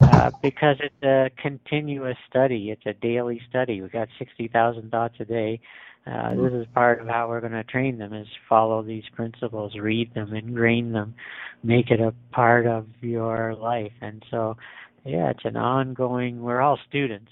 uh, 0.00 0.30
because 0.42 0.76
it's 0.80 1.02
a 1.02 1.30
continuous 1.40 2.16
study. 2.30 2.70
It's 2.70 2.86
a 2.86 2.94
daily 2.94 3.40
study. 3.48 3.82
We 3.82 3.88
got 3.88 4.08
60,000 4.18 4.90
thoughts 4.90 5.16
a 5.20 5.24
day. 5.24 5.60
Uh, 6.08 6.34
this 6.36 6.52
is 6.52 6.66
part 6.74 7.00
of 7.00 7.08
how 7.08 7.28
we're 7.28 7.40
going 7.40 7.52
to 7.52 7.64
train 7.64 7.98
them 7.98 8.14
is 8.14 8.26
follow 8.48 8.82
these 8.82 9.04
principles, 9.14 9.74
read 9.78 10.12
them, 10.14 10.34
ingrain 10.34 10.92
them, 10.92 11.14
make 11.62 11.90
it 11.90 12.00
a 12.00 12.14
part 12.32 12.66
of 12.66 12.86
your 13.00 13.54
life. 13.54 13.92
And 14.00 14.22
so, 14.30 14.56
yeah, 15.04 15.30
it's 15.30 15.44
an 15.44 15.56
ongoing. 15.56 16.40
We're 16.40 16.60
all 16.60 16.78
students. 16.88 17.30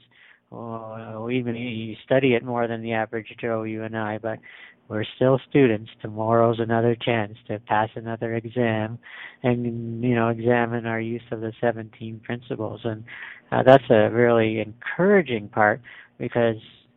Oh, 0.52 1.24
we 1.26 1.38
even 1.38 1.56
you 1.56 1.96
study 2.04 2.34
it 2.34 2.44
more 2.44 2.68
than 2.68 2.82
the 2.82 2.92
average 2.92 3.34
Joe, 3.40 3.64
you 3.64 3.82
and 3.82 3.96
I, 3.96 4.18
but 4.18 4.38
we're 4.88 5.04
still 5.16 5.40
students. 5.48 5.90
Tomorrow's 6.00 6.60
another 6.60 6.94
chance 6.94 7.36
to 7.48 7.58
pass 7.58 7.88
another 7.96 8.34
exam, 8.34 8.98
and 9.42 10.04
you 10.04 10.14
know, 10.14 10.28
examine 10.28 10.86
our 10.86 11.00
use 11.00 11.22
of 11.32 11.40
the 11.40 11.52
17 11.60 12.20
principles. 12.24 12.80
And 12.84 13.04
uh, 13.50 13.62
that's 13.64 13.90
a 13.90 14.10
really 14.10 14.60
encouraging 14.60 15.48
part 15.48 15.80
because 16.18 16.56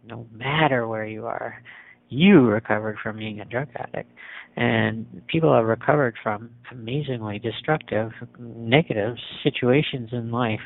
no 0.10 0.28
matter 0.32 0.88
where 0.88 1.06
you 1.06 1.26
are, 1.26 1.62
you 2.10 2.42
recovered 2.42 2.98
from 3.02 3.18
being 3.18 3.40
a 3.40 3.46
drug 3.46 3.68
addict. 3.76 4.12
And 4.56 5.22
people 5.28 5.54
have 5.54 5.66
recovered 5.66 6.16
from 6.22 6.50
amazingly 6.72 7.40
destructive, 7.40 8.12
negative 8.40 9.16
situations 9.44 10.10
in 10.12 10.32
life, 10.32 10.60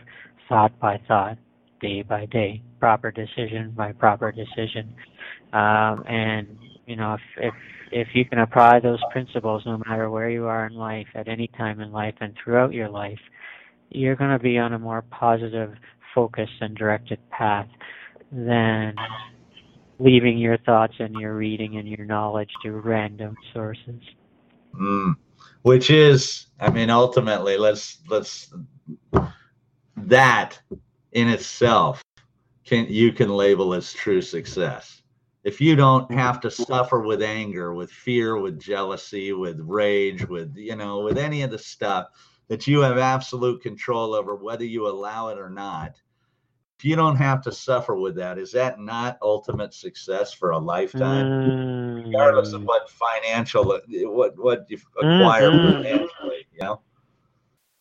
thought 0.50 0.78
by 0.80 1.02
thought, 1.08 1.38
day 1.82 2.02
by 2.02 2.26
day, 2.26 2.62
proper 2.80 3.12
decision 3.12 3.74
by 3.76 3.92
proper 3.92 4.32
decision. 4.32 4.96
Um, 5.52 6.04
and, 6.08 6.48
you 6.88 6.96
know, 6.96 7.16
if, 7.16 7.22
if, 7.38 7.54
if 7.92 8.08
you 8.14 8.26
can 8.26 8.40
apply 8.40 8.80
those 8.80 9.00
principles 9.12 9.64
no 9.66 9.80
matter 9.86 10.10
where 10.10 10.30
you 10.30 10.46
are 10.46 10.66
in 10.66 10.74
life, 10.74 11.08
at 11.14 11.28
any 11.28 11.48
time 11.50 11.82
in 11.82 11.92
life, 11.92 12.16
and 12.22 12.34
throughout 12.42 12.74
your 12.74 12.90
life, 12.90 13.20
you're 13.90 14.16
going 14.16 14.32
to 14.32 14.44
be 14.44 14.58
on 14.58 14.74
a 14.74 14.80
more 14.80 15.04
positive, 15.12 15.74
focused, 16.16 16.54
and 16.62 16.76
directed 16.76 17.20
path 17.30 17.68
than 18.32 18.96
leaving 20.00 20.38
your 20.38 20.58
thoughts 20.58 20.96
and 21.00 21.16
your 21.16 21.36
reading 21.36 21.78
and 21.78 21.88
your 21.88 22.06
knowledge 22.06 22.52
to 22.64 22.72
random 22.72 23.36
sources. 23.54 24.02
Mm. 24.74 25.16
Which 25.62 25.90
is, 25.90 26.48
I 26.60 26.70
mean, 26.70 26.90
ultimately, 26.90 27.58
let's 27.58 28.00
let's 28.10 28.54
that 29.96 30.60
in 31.12 31.30
itself 31.30 32.04
can 32.66 32.88
you 32.90 33.12
can 33.12 33.30
label 33.30 33.74
as 33.74 33.94
true 33.94 34.22
success. 34.22 35.02
If 35.44 35.60
you 35.60 35.76
don't 35.76 36.10
have 36.12 36.40
to 36.42 36.52
suffer 36.52 37.02
with 37.02 37.22
anger, 37.22 37.74
with 37.74 37.92
fear, 37.92 38.38
with 38.38 38.60
jealousy, 38.60 39.34
with 39.34 39.60
rage, 39.60 40.28
with 40.28 40.56
you 40.56 40.76
know, 40.76 41.02
with 41.02 41.18
any 41.18 41.42
of 41.44 41.52
the 41.52 41.60
stuff 41.60 42.08
that 42.48 42.68
you 42.68 42.82
have 42.82 42.98
absolute 42.98 43.62
control 43.62 44.14
over, 44.14 44.36
whether 44.36 44.66
you 44.66 44.88
allow 44.88 45.30
it 45.30 45.38
or 45.38 45.50
not. 45.50 45.96
If 46.84 46.90
you 46.90 46.98
don't 46.98 47.16
have 47.16 47.42
to 47.44 47.52
suffer 47.54 47.96
with 47.96 48.16
that, 48.18 48.38
is 48.38 48.52
that 48.52 48.78
not 48.78 49.18
ultimate 49.22 49.74
success 49.74 50.34
for 50.34 50.52
a 50.52 50.60
lifetime? 50.60 51.32
regardless 52.12 52.52
of 52.52 52.62
Mm. 52.62 52.66
what 52.66 52.90
financial 52.90 53.64
what 53.64 54.38
what 54.38 54.70
you 54.70 54.78
acquire 55.00 55.50
Mhm. 55.50 55.82
financially 55.82 56.46
you 56.52 56.60
know 56.60 56.82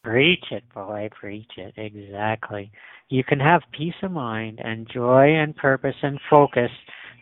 Preach 0.04 0.52
it, 0.52 0.62
boy, 0.72 1.08
preach 1.12 1.58
it. 1.58 1.74
Exactly. 1.76 2.70
You 3.08 3.24
can 3.24 3.40
have 3.40 3.62
peace 3.72 4.00
of 4.02 4.12
mind 4.12 4.60
and 4.62 4.88
joy 4.88 5.34
and 5.34 5.56
purpose 5.56 5.96
and 6.02 6.20
focus 6.30 6.70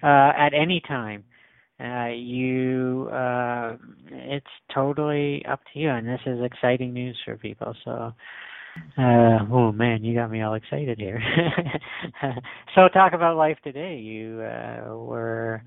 uh, 0.02 0.32
at 0.36 0.52
any 0.52 0.80
time. 0.80 1.24
Uh, 1.80 2.08
you, 2.08 3.08
uh, 3.10 3.76
it's 4.10 4.46
totally 4.74 5.42
up 5.46 5.60
to 5.72 5.78
you, 5.78 5.88
and 5.88 6.06
this 6.06 6.20
is 6.26 6.42
exciting 6.42 6.92
news 6.92 7.18
for 7.24 7.38
people. 7.38 7.74
So, 7.84 8.12
Uh, 8.96 9.38
oh 9.50 9.72
man, 9.72 10.04
you 10.04 10.14
got 10.14 10.30
me 10.30 10.42
all 10.42 10.54
excited 10.54 10.98
here. 10.98 11.22
so 12.74 12.88
talk 12.88 13.12
about 13.12 13.36
life 13.36 13.58
today. 13.62 13.96
You 13.98 14.40
uh, 14.42 14.94
were 14.96 15.62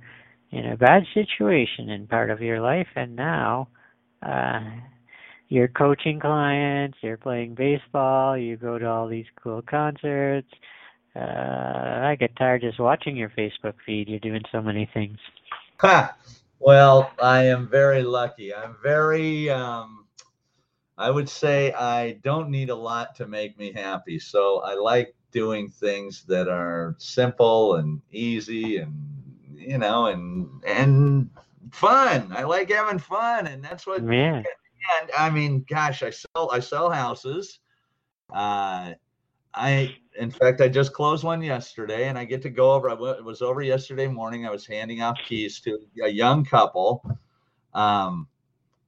in 0.51 0.65
a 0.67 0.77
bad 0.77 1.03
situation 1.13 1.89
in 1.89 2.07
part 2.07 2.29
of 2.29 2.41
your 2.41 2.61
life, 2.61 2.87
and 2.95 3.15
now 3.15 3.67
uh, 4.25 4.61
you're 5.49 5.67
coaching 5.67 6.19
clients, 6.19 6.97
you're 7.01 7.17
playing 7.17 7.55
baseball, 7.55 8.37
you 8.37 8.57
go 8.57 8.77
to 8.77 8.87
all 8.87 9.07
these 9.07 9.25
cool 9.41 9.61
concerts. 9.61 10.49
Uh, 11.15 11.19
I 11.19 12.17
get 12.19 12.35
tired 12.35 12.61
just 12.61 12.79
watching 12.79 13.15
your 13.15 13.29
Facebook 13.29 13.75
feed. 13.85 14.09
You're 14.09 14.19
doing 14.19 14.43
so 14.51 14.61
many 14.61 14.89
things. 14.93 15.17
well, 16.59 17.11
I 17.21 17.43
am 17.43 17.67
very 17.67 18.03
lucky. 18.03 18.53
I'm 18.53 18.77
very. 18.81 19.49
Um, 19.49 20.02
I 20.97 21.09
would 21.09 21.27
say 21.27 21.73
I 21.73 22.13
don't 22.23 22.49
need 22.49 22.69
a 22.69 22.75
lot 22.75 23.15
to 23.15 23.27
make 23.27 23.57
me 23.57 23.71
happy. 23.71 24.19
So 24.19 24.59
I 24.59 24.75
like 24.75 25.15
doing 25.31 25.69
things 25.69 26.23
that 26.25 26.47
are 26.47 26.95
simple 26.99 27.75
and 27.75 27.99
easy 28.11 28.77
and 28.77 28.93
you 29.55 29.79
know 29.79 30.07
and 30.07 30.47
and 30.65 31.29
fun. 31.71 32.31
I 32.35 32.43
like 32.43 32.69
having 32.69 32.99
fun 32.99 33.47
and 33.47 33.63
that's 33.63 33.87
what 33.87 34.03
yeah. 34.03 34.37
and 34.37 35.11
I 35.17 35.29
mean 35.31 35.65
gosh, 35.67 36.03
I 36.03 36.11
sell 36.11 36.51
I 36.51 36.59
sell 36.59 36.91
houses. 36.91 37.59
Uh 38.31 38.93
I 39.55 39.95
in 40.19 40.29
fact 40.29 40.61
I 40.61 40.67
just 40.67 40.93
closed 40.93 41.23
one 41.23 41.41
yesterday 41.41 42.07
and 42.07 42.19
I 42.19 42.25
get 42.25 42.43
to 42.43 42.49
go 42.49 42.73
over 42.73 42.91
I 42.91 42.93
went, 42.93 43.23
was 43.25 43.41
over 43.41 43.63
yesterday 43.63 44.07
morning. 44.07 44.45
I 44.45 44.51
was 44.51 44.67
handing 44.67 45.01
off 45.01 45.17
keys 45.25 45.59
to 45.61 45.79
a 46.03 46.09
young 46.09 46.45
couple. 46.45 47.03
Um 47.73 48.27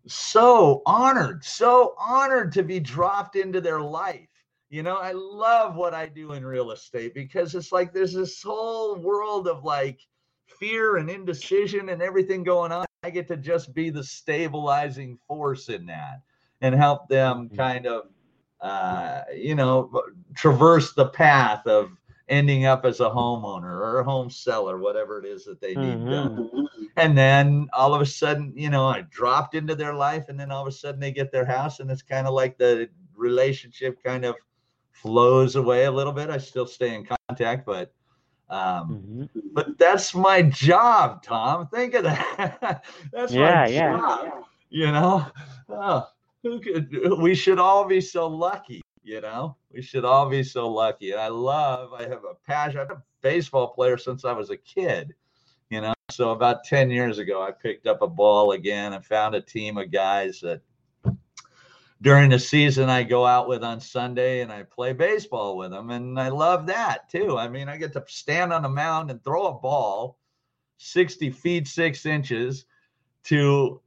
so 0.07 0.81
honored, 0.85 1.43
so 1.43 1.95
honored 1.97 2.51
to 2.53 2.63
be 2.63 2.79
dropped 2.79 3.35
into 3.35 3.61
their 3.61 3.81
life. 3.81 4.27
You 4.69 4.83
know, 4.83 4.97
I 4.97 5.11
love 5.13 5.75
what 5.75 5.93
I 5.93 6.07
do 6.07 6.33
in 6.33 6.45
real 6.45 6.71
estate 6.71 7.13
because 7.13 7.55
it's 7.55 7.71
like 7.71 7.93
there's 7.93 8.13
this 8.13 8.41
whole 8.41 8.95
world 8.95 9.47
of 9.47 9.63
like 9.63 9.99
fear 10.59 10.97
and 10.97 11.09
indecision 11.09 11.89
and 11.89 12.01
everything 12.01 12.43
going 12.43 12.71
on. 12.71 12.85
I 13.03 13.09
get 13.09 13.27
to 13.27 13.37
just 13.37 13.73
be 13.73 13.89
the 13.89 14.03
stabilizing 14.03 15.17
force 15.27 15.69
in 15.69 15.85
that 15.85 16.21
and 16.61 16.73
help 16.73 17.07
them 17.07 17.45
mm-hmm. 17.45 17.55
kind 17.55 17.85
of, 17.85 18.07
uh, 18.61 19.21
you 19.35 19.55
know, 19.55 19.91
traverse 20.35 20.93
the 20.93 21.09
path 21.09 21.67
of 21.67 21.91
ending 22.27 22.65
up 22.65 22.85
as 22.85 22.99
a 22.99 23.09
homeowner 23.09 23.79
or 23.79 23.99
a 23.99 24.03
home 24.03 24.29
seller, 24.29 24.77
whatever 24.77 25.19
it 25.19 25.25
is 25.25 25.45
that 25.45 25.61
they 25.61 25.75
need 25.75 25.97
mm-hmm. 25.97 26.09
done. 26.09 26.67
And 26.97 27.17
then 27.17 27.67
all 27.73 27.93
of 27.93 28.01
a 28.01 28.05
sudden, 28.05 28.53
you 28.55 28.69
know, 28.69 28.87
I 28.87 29.01
dropped 29.09 29.53
into 29.53 29.75
their 29.75 29.93
life, 29.93 30.29
and 30.29 30.39
then 30.39 30.51
all 30.51 30.61
of 30.61 30.67
a 30.67 30.71
sudden 30.71 30.99
they 30.99 31.11
get 31.11 31.31
their 31.31 31.45
house, 31.45 31.79
and 31.79 31.91
it's 31.91 32.01
kind 32.01 32.25
of 32.25 32.33
like 32.33 32.57
the 32.57 32.89
relationship 33.15 34.01
kind 34.03 34.25
of 34.25 34.35
flows 34.91 35.55
away 35.55 35.85
a 35.85 35.91
little 35.91 36.13
bit. 36.13 36.29
I 36.29 36.37
still 36.37 36.65
stay 36.65 36.95
in 36.95 37.05
contact, 37.05 37.65
but 37.65 37.93
um, 38.49 39.29
mm-hmm. 39.33 39.39
but 39.53 39.77
that's 39.77 40.15
my 40.15 40.41
job, 40.41 41.21
Tom. 41.21 41.67
Think 41.67 41.95
of 41.95 42.03
that. 42.03 42.83
that's 43.11 43.33
yeah, 43.33 43.65
my 43.65 43.71
job. 43.71 44.43
You 44.69 44.87
know, 44.87 45.27
oh, 45.69 46.07
who 46.43 46.59
could, 46.59 47.19
we 47.19 47.35
should 47.35 47.59
all 47.59 47.85
be 47.85 48.01
so 48.01 48.27
lucky 48.27 48.84
you 49.05 49.21
know, 49.21 49.55
we 49.71 49.81
should 49.81 50.03
all 50.03 50.27
be 50.27 50.43
so 50.43 50.67
lucky. 50.67 51.13
I 51.13 51.27
love, 51.27 51.93
I 51.93 52.03
have 52.03 52.23
a 52.23 52.33
passion. 52.45 52.79
I'm 52.79 52.91
a 52.91 53.03
baseball 53.21 53.67
player 53.67 53.97
since 53.97 54.25
I 54.25 54.33
was 54.33 54.49
a 54.49 54.57
kid, 54.57 55.13
you 55.69 55.79
know. 55.79 55.93
So 56.09 56.31
about 56.31 56.63
10 56.63 56.89
years 56.89 57.19
ago, 57.19 57.41
I 57.41 57.51
picked 57.51 57.85
up 57.85 58.01
a 58.01 58.07
ball 58.07 58.51
again 58.51 58.93
and 58.93 59.05
found 59.05 59.35
a 59.35 59.41
team 59.41 59.77
of 59.77 59.91
guys 59.91 60.41
that 60.41 60.61
during 62.01 62.31
the 62.31 62.39
season 62.39 62.89
I 62.89 63.03
go 63.03 63.25
out 63.25 63.47
with 63.47 63.63
on 63.63 63.79
Sunday 63.79 64.41
and 64.41 64.51
I 64.51 64.63
play 64.63 64.93
baseball 64.93 65.55
with 65.55 65.71
them. 65.71 65.91
And 65.91 66.19
I 66.19 66.29
love 66.29 66.65
that 66.67 67.07
too. 67.09 67.37
I 67.37 67.47
mean, 67.47 67.69
I 67.69 67.77
get 67.77 67.93
to 67.93 68.03
stand 68.07 68.51
on 68.51 68.65
a 68.65 68.69
mound 68.69 69.11
and 69.11 69.23
throw 69.23 69.47
a 69.47 69.53
ball 69.53 70.17
60 70.77 71.29
feet, 71.29 71.67
six 71.67 72.07
inches 72.07 72.65
to 73.25 73.81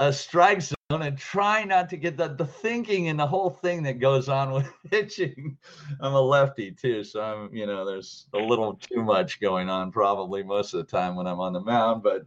a 0.00 0.10
strike 0.10 0.62
zone 0.62 0.76
and 0.90 1.16
try 1.18 1.62
not 1.62 1.90
to 1.90 1.96
get 1.96 2.16
the, 2.16 2.28
the 2.28 2.46
thinking 2.46 3.08
and 3.08 3.20
the 3.20 3.26
whole 3.26 3.50
thing 3.50 3.82
that 3.82 4.00
goes 4.00 4.28
on 4.30 4.50
with 4.50 4.72
pitching. 4.90 5.56
I'm 6.00 6.14
a 6.14 6.20
lefty 6.20 6.72
too, 6.72 7.04
so 7.04 7.20
I'm 7.20 7.54
you 7.54 7.66
know 7.66 7.84
there's 7.84 8.26
a 8.34 8.38
little 8.38 8.74
too 8.74 9.02
much 9.02 9.40
going 9.40 9.68
on 9.68 9.92
probably 9.92 10.42
most 10.42 10.72
of 10.74 10.78
the 10.78 10.90
time 10.90 11.16
when 11.16 11.26
I'm 11.26 11.38
on 11.38 11.52
the 11.52 11.60
mound, 11.60 12.02
but 12.02 12.26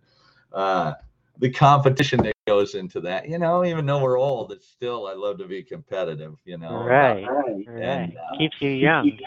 uh, 0.53 0.93
the 1.39 1.49
competition 1.49 2.21
that 2.23 2.33
goes 2.45 2.75
into 2.75 3.01
that, 3.01 3.27
you 3.27 3.39
know, 3.39 3.65
even 3.65 3.87
though 3.87 4.01
we're 4.01 4.19
old, 4.19 4.51
it's 4.51 4.67
still 4.67 5.07
I 5.07 5.13
love 5.13 5.39
to 5.39 5.47
be 5.47 5.63
competitive, 5.63 6.35
you 6.45 6.59
know. 6.59 6.75
Right, 6.75 7.25
right. 7.27 7.67
And, 7.67 8.15
uh, 8.15 8.37
keeps 8.37 8.55
you 8.61 8.69
young. 8.69 9.17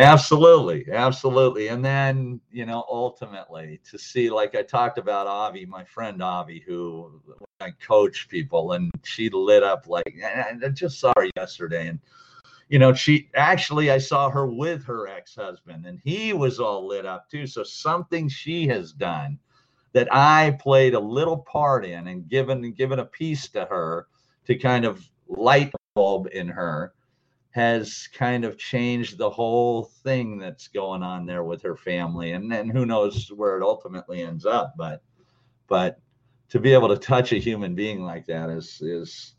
Absolutely, 0.00 0.86
absolutely. 0.90 1.68
And 1.68 1.84
then, 1.84 2.40
you 2.50 2.64
know, 2.64 2.86
ultimately 2.88 3.80
to 3.90 3.98
see, 3.98 4.30
like 4.30 4.54
I 4.54 4.62
talked 4.62 4.96
about 4.96 5.26
Avi, 5.26 5.66
my 5.66 5.84
friend 5.84 6.22
Avi, 6.22 6.60
who 6.66 7.20
I 7.60 7.72
coach 7.86 8.26
people, 8.30 8.72
and 8.72 8.90
she 9.04 9.28
lit 9.28 9.62
up 9.62 9.86
like 9.88 10.10
I 10.24 10.68
just 10.70 11.00
saw 11.00 11.12
her 11.18 11.28
yesterday, 11.36 11.88
and 11.88 11.98
you 12.70 12.78
know, 12.78 12.94
she 12.94 13.28
actually 13.34 13.90
I 13.90 13.98
saw 13.98 14.30
her 14.30 14.46
with 14.46 14.84
her 14.86 15.06
ex-husband, 15.08 15.84
and 15.86 16.00
he 16.04 16.32
was 16.32 16.60
all 16.60 16.86
lit 16.86 17.04
up 17.04 17.28
too. 17.28 17.46
So 17.46 17.62
something 17.62 18.28
she 18.28 18.66
has 18.68 18.92
done 18.92 19.38
that 19.92 20.08
I 20.14 20.56
played 20.60 20.94
a 20.94 21.00
little 21.00 21.38
part 21.38 21.84
in 21.84 22.08
and 22.08 22.28
given 22.28 22.72
given 22.72 23.00
a 23.00 23.04
piece 23.04 23.48
to 23.50 23.66
her 23.66 24.06
to 24.46 24.56
kind 24.56 24.86
of 24.86 25.06
light 25.28 25.72
bulb 25.94 26.28
in 26.32 26.48
her 26.48 26.94
has 27.50 28.08
kind 28.14 28.44
of 28.44 28.56
changed 28.56 29.18
the 29.18 29.28
whole 29.28 29.84
thing 30.04 30.38
that's 30.38 30.68
going 30.68 31.02
on 31.02 31.26
there 31.26 31.42
with 31.42 31.60
her 31.62 31.76
family 31.76 32.32
and 32.32 32.50
then 32.50 32.68
who 32.68 32.86
knows 32.86 33.30
where 33.32 33.56
it 33.56 33.62
ultimately 33.62 34.22
ends 34.22 34.46
up 34.46 34.74
but 34.76 35.02
but 35.66 36.00
to 36.48 36.60
be 36.60 36.72
able 36.72 36.88
to 36.88 36.96
touch 36.96 37.32
a 37.32 37.38
human 37.38 37.74
being 37.74 38.04
like 38.04 38.24
that 38.26 38.50
is 38.50 38.80
is 38.80 39.34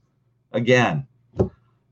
again 0.51 1.07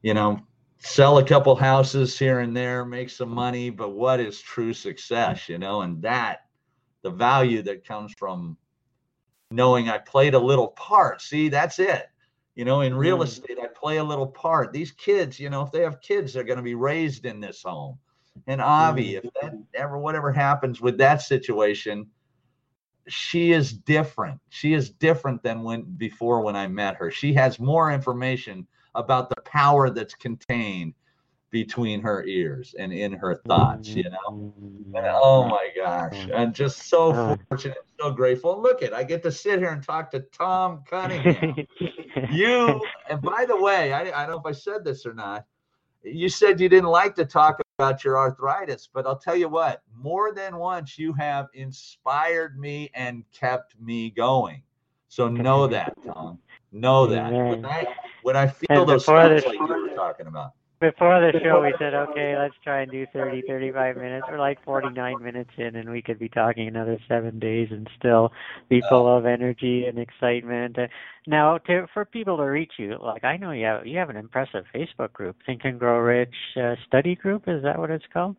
you 0.02 0.14
know 0.14 0.38
sell 0.80 1.18
a 1.20 1.26
couple 1.26 1.56
houses 1.56 2.18
here 2.20 2.40
and 2.40 2.56
there 2.56 2.84
make 2.84 3.10
some 3.10 3.30
money 3.30 3.70
but 3.70 3.92
what 3.92 4.20
is 4.20 4.42
true 4.42 4.74
success 4.74 5.48
you 5.48 5.58
know? 5.58 5.82
And 5.82 6.02
that 6.02 6.46
the 7.02 7.12
value 7.12 7.62
that 7.64 7.88
comes 7.88 8.14
from 8.14 8.58
knowing 9.52 9.90
i 9.90 9.98
played 9.98 10.34
a 10.34 10.40
little 10.40 10.68
part 10.70 11.22
see 11.22 11.48
that's 11.48 11.80
it 11.80 12.08
you 12.56 12.66
know, 12.66 12.82
in 12.82 12.96
real 12.96 13.20
mm. 13.20 13.24
estate, 13.24 13.58
I 13.62 13.68
play 13.68 13.98
a 13.98 14.04
little 14.04 14.28
part. 14.28 14.74
These 14.74 14.92
kids, 14.92 15.40
you 15.40 15.50
know, 15.50 15.62
if 15.62 15.72
they 15.72 15.82
have 15.82 16.02
kids, 16.02 16.34
they're 16.34 16.44
going 16.44 16.58
to 16.58 16.64
be 16.64 16.76
raised 16.76 17.26
in 17.26 17.40
this 17.40 17.64
home. 17.64 17.98
And 18.48 18.62
Avi, 18.62 19.14
mm. 19.14 19.24
if 19.24 19.34
that 19.42 19.54
ever, 19.74 19.98
whatever 19.98 20.32
happens 20.32 20.82
with 20.82 20.98
that 20.98 21.22
situation, 21.22 22.08
she 23.08 23.52
is 23.52 23.74
different. 23.74 24.40
She 24.50 24.74
is 24.74 24.90
different 24.90 25.42
than 25.44 25.64
when 25.64 25.84
before 25.84 26.42
when 26.42 26.56
I 26.56 26.68
met 26.68 26.96
her. 26.96 27.12
She 27.12 27.34
has 27.34 27.60
more 27.60 27.92
information 27.92 28.68
about 28.96 29.30
the 29.30 29.42
power 29.42 29.90
that's 29.90 30.16
contained 30.16 30.94
between 31.52 32.02
her 32.02 32.24
ears 32.26 32.76
and 32.78 32.94
in 32.94 33.12
her 33.14 33.36
thoughts, 33.48 33.90
you 33.90 34.10
know? 34.10 34.54
And, 34.94 35.06
oh 35.08 35.48
my 35.48 35.70
gosh. 35.76 36.28
I'm 36.34 36.54
just 36.54 36.90
so 36.90 37.12
uh. 37.12 37.38
fortunate, 37.50 37.78
so 38.00 38.12
grateful. 38.12 38.62
Look 38.62 38.84
at 38.84 38.94
I 38.94 39.04
get 39.04 39.24
to 39.24 39.32
sit 39.32 39.60
here 39.60 39.70
and 39.70 39.84
talk 39.84 40.12
to 40.12 40.20
Tom 40.20 40.84
Cunningham. 40.90 41.56
you 42.32 42.82
and 43.10 43.22
by 43.22 43.46
the 43.48 43.58
way, 43.60 43.94
I, 43.94 44.02
I 44.02 44.26
don't 44.26 44.36
know 44.36 44.40
if 44.40 44.46
I 44.46 44.52
said 44.52 44.84
this 44.84 45.06
or 45.06 45.14
not. 45.14 45.46
You 46.04 46.30
said 46.30 46.60
you 46.60 46.70
didn't 46.70 46.90
like 46.90 47.16
to 47.16 47.26
talk 47.26 47.60
about 47.78 48.04
your 48.04 48.18
arthritis, 48.18 48.88
but 48.92 49.06
I'll 49.06 49.18
tell 49.18 49.36
you 49.36 49.50
what, 49.50 49.82
more 49.94 50.34
than 50.34 50.58
once 50.58 50.98
you 50.98 51.12
have 51.14 51.48
inspired 51.54 52.58
me 52.58 52.90
and 52.94 53.26
kept 53.34 53.76
me 53.80 54.10
going. 54.12 54.62
So 55.10 55.28
know 55.28 55.68
that, 55.68 55.94
Tom. 56.06 56.40
Know 56.72 57.08
that. 57.08 57.34
When 57.34 57.66
I 57.66 57.88
when 58.22 58.36
I 58.36 58.48
feel 58.48 58.86
those 58.86 59.06
things 59.06 59.46
like 59.46 59.56
you 59.56 59.68
were 59.68 59.96
talking 59.96 60.28
about 60.28 60.54
before 60.80 61.20
the 61.20 61.38
show 61.44 61.62
we 61.62 61.74
said 61.78 61.94
okay 61.94 62.38
let's 62.38 62.56
try 62.64 62.82
and 62.82 62.92
do 62.92 63.06
30 63.12 63.42
35 63.48 63.98
minutes. 63.98 64.28
We're 64.30 64.40
like 64.40 64.64
49 64.64 65.22
minutes 65.22 65.52
in 65.58 65.76
and 65.76 65.90
we 65.90 66.02
could 66.02 66.20
be 66.20 66.30
talking 66.30 66.68
another 66.68 66.98
seven 67.08 67.40
days 67.40 67.68
and 67.72 67.90
still 67.98 68.32
be 68.70 68.82
full 68.90 69.08
of 69.08 69.26
energy 69.26 69.86
and 69.86 70.00
excitement. 70.00 70.78
Now 71.28 71.58
to 71.60 71.88
for 71.94 72.06
people 72.06 72.38
to 72.38 72.44
reach 72.44 72.74
you 72.78 72.98
like 73.02 73.24
i 73.24 73.36
know 73.36 73.52
you 73.52 73.66
have 73.66 73.86
you 73.86 73.98
have 73.98 74.10
an 74.10 74.16
impressive 74.16 74.66
facebook 74.74 75.12
group 75.12 75.36
think 75.46 75.62
and 75.66 75.80
grow 75.80 76.00
rich 76.00 76.36
uh, 76.56 76.76
study 76.88 77.16
group 77.16 77.44
is 77.48 77.62
that 77.64 77.78
what 77.78 77.92
it's 77.92 78.06
called? 78.14 78.36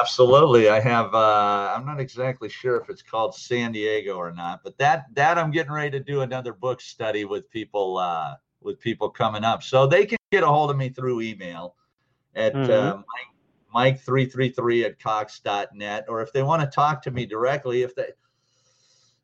Absolutely. 0.00 0.70
I 0.70 0.80
have 0.80 1.14
uh 1.14 1.74
i'm 1.76 1.84
not 1.84 2.00
exactly 2.00 2.48
sure 2.48 2.80
if 2.80 2.88
it's 2.88 3.02
called 3.02 3.34
san 3.34 3.72
diego 3.72 4.16
or 4.16 4.32
not 4.32 4.62
but 4.64 4.78
that 4.78 5.06
that 5.14 5.36
i'm 5.36 5.50
getting 5.50 5.72
ready 5.72 5.90
to 5.90 6.00
do 6.00 6.22
another 6.22 6.54
book 6.54 6.80
study 6.80 7.26
with 7.26 7.50
people 7.50 7.98
uh 7.98 8.34
with 8.64 8.80
people 8.80 9.10
coming 9.10 9.44
up. 9.44 9.62
So 9.62 9.86
they 9.86 10.06
can 10.06 10.18
get 10.30 10.42
a 10.42 10.46
hold 10.46 10.70
of 10.70 10.76
me 10.76 10.88
through 10.88 11.20
email 11.20 11.74
at 12.34 12.54
mm-hmm. 12.54 12.70
uh, 12.70 13.02
Mike, 13.74 13.98
Mike333 13.98 14.84
at 14.84 15.00
Cox.net. 15.00 16.06
Or 16.08 16.22
if 16.22 16.32
they 16.32 16.42
want 16.42 16.62
to 16.62 16.68
talk 16.68 17.02
to 17.02 17.10
me 17.10 17.26
directly, 17.26 17.82
if 17.82 17.94
they, 17.94 18.08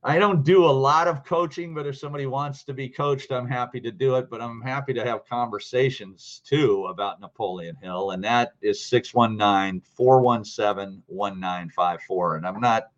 I 0.02 0.18
don't 0.18 0.44
do 0.44 0.64
a 0.64 0.70
lot 0.70 1.08
of 1.08 1.24
coaching, 1.24 1.74
but 1.74 1.86
if 1.86 1.98
somebody 1.98 2.26
wants 2.26 2.62
to 2.64 2.72
be 2.72 2.88
coached, 2.88 3.32
I'm 3.32 3.48
happy 3.48 3.80
to 3.80 3.90
do 3.90 4.14
it. 4.16 4.30
But 4.30 4.40
I'm 4.40 4.62
happy 4.62 4.94
to 4.94 5.04
have 5.04 5.26
conversations 5.28 6.40
too 6.46 6.86
about 6.86 7.20
Napoleon 7.20 7.76
Hill, 7.82 8.12
and 8.12 8.22
that 8.24 8.52
is 8.62 8.84
619 8.84 9.82
417 9.96 11.02
1954. 11.06 12.36
And 12.36 12.46
I'm 12.46 12.60
not, 12.60 12.90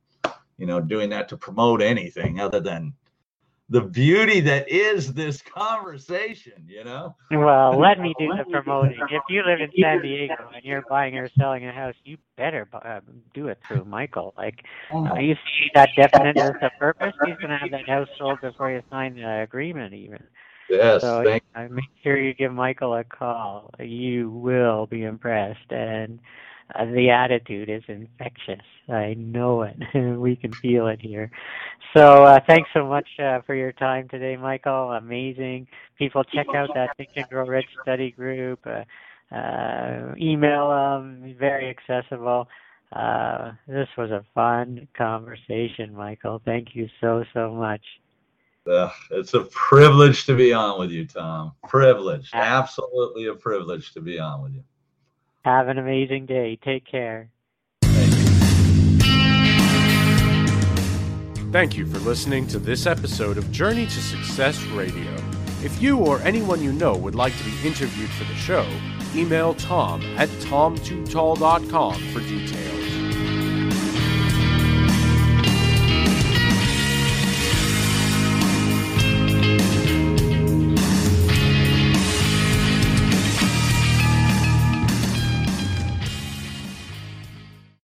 you 0.58 0.66
know, 0.66 0.80
doing 0.80 1.08
that 1.10 1.28
to 1.30 1.36
promote 1.36 1.80
anything 1.80 2.38
other 2.38 2.60
than 2.60 2.92
the 3.70 3.80
beauty 3.80 4.40
that 4.40 4.68
is 4.68 5.14
this 5.14 5.40
conversation, 5.42 6.64
you 6.66 6.82
know? 6.82 7.14
Well, 7.30 7.78
let 7.78 8.00
me 8.00 8.12
do 8.18 8.28
the 8.36 8.44
promoting. 8.50 8.98
If 9.10 9.22
you 9.28 9.44
live 9.46 9.60
in 9.60 9.70
San 9.80 10.02
Diego 10.02 10.34
and 10.52 10.64
you're 10.64 10.82
buying 10.88 11.16
or 11.16 11.30
selling 11.38 11.64
a 11.64 11.72
house, 11.72 11.94
you 12.04 12.18
better 12.36 12.68
uh, 12.72 12.98
do 13.32 13.46
it 13.46 13.58
through 13.68 13.84
Michael. 13.84 14.34
Like, 14.36 14.64
uh, 14.92 15.14
you 15.14 15.34
see 15.34 15.70
that 15.74 15.90
definiteness 15.96 16.56
of 16.60 16.72
purpose, 16.80 17.14
he's 17.24 17.36
going 17.36 17.50
to 17.50 17.58
have 17.58 17.70
that 17.70 17.88
house 17.88 18.08
sold 18.18 18.40
before 18.40 18.72
you 18.72 18.82
sign 18.90 19.14
the 19.14 19.42
agreement, 19.42 19.94
even. 19.94 20.22
Yes, 20.68 21.02
so 21.02 21.22
thank 21.24 21.42
uh, 21.54 21.66
make 21.70 21.84
sure 22.02 22.16
you 22.16 22.34
give 22.34 22.52
Michael 22.52 22.94
a 22.94 23.04
call. 23.04 23.70
You 23.78 24.30
will 24.30 24.86
be 24.86 25.04
impressed. 25.04 25.70
And 25.70 26.18
uh, 26.74 26.84
the 26.86 27.10
attitude 27.10 27.68
is 27.68 27.82
infectious. 27.88 28.64
I 28.88 29.14
know 29.14 29.62
it. 29.62 29.76
we 30.18 30.36
can 30.36 30.52
feel 30.52 30.86
it 30.88 31.00
here. 31.00 31.30
So 31.96 32.24
uh, 32.24 32.40
thanks 32.46 32.70
so 32.72 32.86
much 32.86 33.08
uh, 33.18 33.40
for 33.42 33.54
your 33.54 33.72
time 33.72 34.08
today, 34.08 34.36
Michael. 34.36 34.92
Amazing. 34.92 35.66
People 35.98 36.22
check 36.24 36.46
out 36.54 36.70
that 36.74 36.96
Think 36.96 37.10
and 37.16 37.28
Grow 37.28 37.46
Rich 37.46 37.66
study 37.82 38.12
group. 38.12 38.60
Uh, 38.64 38.84
uh, 39.34 40.14
email 40.16 40.70
them. 40.70 41.34
Very 41.38 41.68
accessible. 41.68 42.48
Uh, 42.92 43.52
this 43.68 43.88
was 43.96 44.10
a 44.10 44.24
fun 44.34 44.88
conversation, 44.96 45.94
Michael. 45.94 46.40
Thank 46.44 46.74
you 46.74 46.88
so 47.00 47.24
so 47.32 47.52
much. 47.52 47.82
Uh, 48.70 48.90
it's 49.12 49.34
a 49.34 49.42
privilege 49.44 50.26
to 50.26 50.36
be 50.36 50.52
on 50.52 50.78
with 50.78 50.90
you, 50.90 51.06
Tom. 51.06 51.52
Privilege. 51.68 52.30
Absolutely 52.32 53.26
a 53.26 53.34
privilege 53.34 53.92
to 53.94 54.00
be 54.00 54.18
on 54.18 54.42
with 54.42 54.54
you. 54.54 54.64
Have 55.44 55.68
an 55.68 55.78
amazing 55.78 56.26
day. 56.26 56.58
Take 56.62 56.84
care. 56.84 57.30
Thank 61.52 61.76
you 61.76 61.84
for 61.84 61.98
listening 61.98 62.46
to 62.48 62.58
this 62.60 62.86
episode 62.86 63.36
of 63.36 63.50
Journey 63.50 63.86
to 63.86 64.00
Success 64.00 64.62
Radio. 64.66 65.12
If 65.64 65.82
you 65.82 65.98
or 65.98 66.20
anyone 66.20 66.62
you 66.62 66.72
know 66.72 66.96
would 66.96 67.14
like 67.14 67.36
to 67.36 67.44
be 67.44 67.52
interviewed 67.66 68.10
for 68.10 68.24
the 68.24 68.34
show, 68.36 68.66
email 69.16 69.54
tom 69.54 70.00
at 70.16 70.28
tom2tall.com 70.28 71.94
for 72.12 72.20
details. 72.20 72.79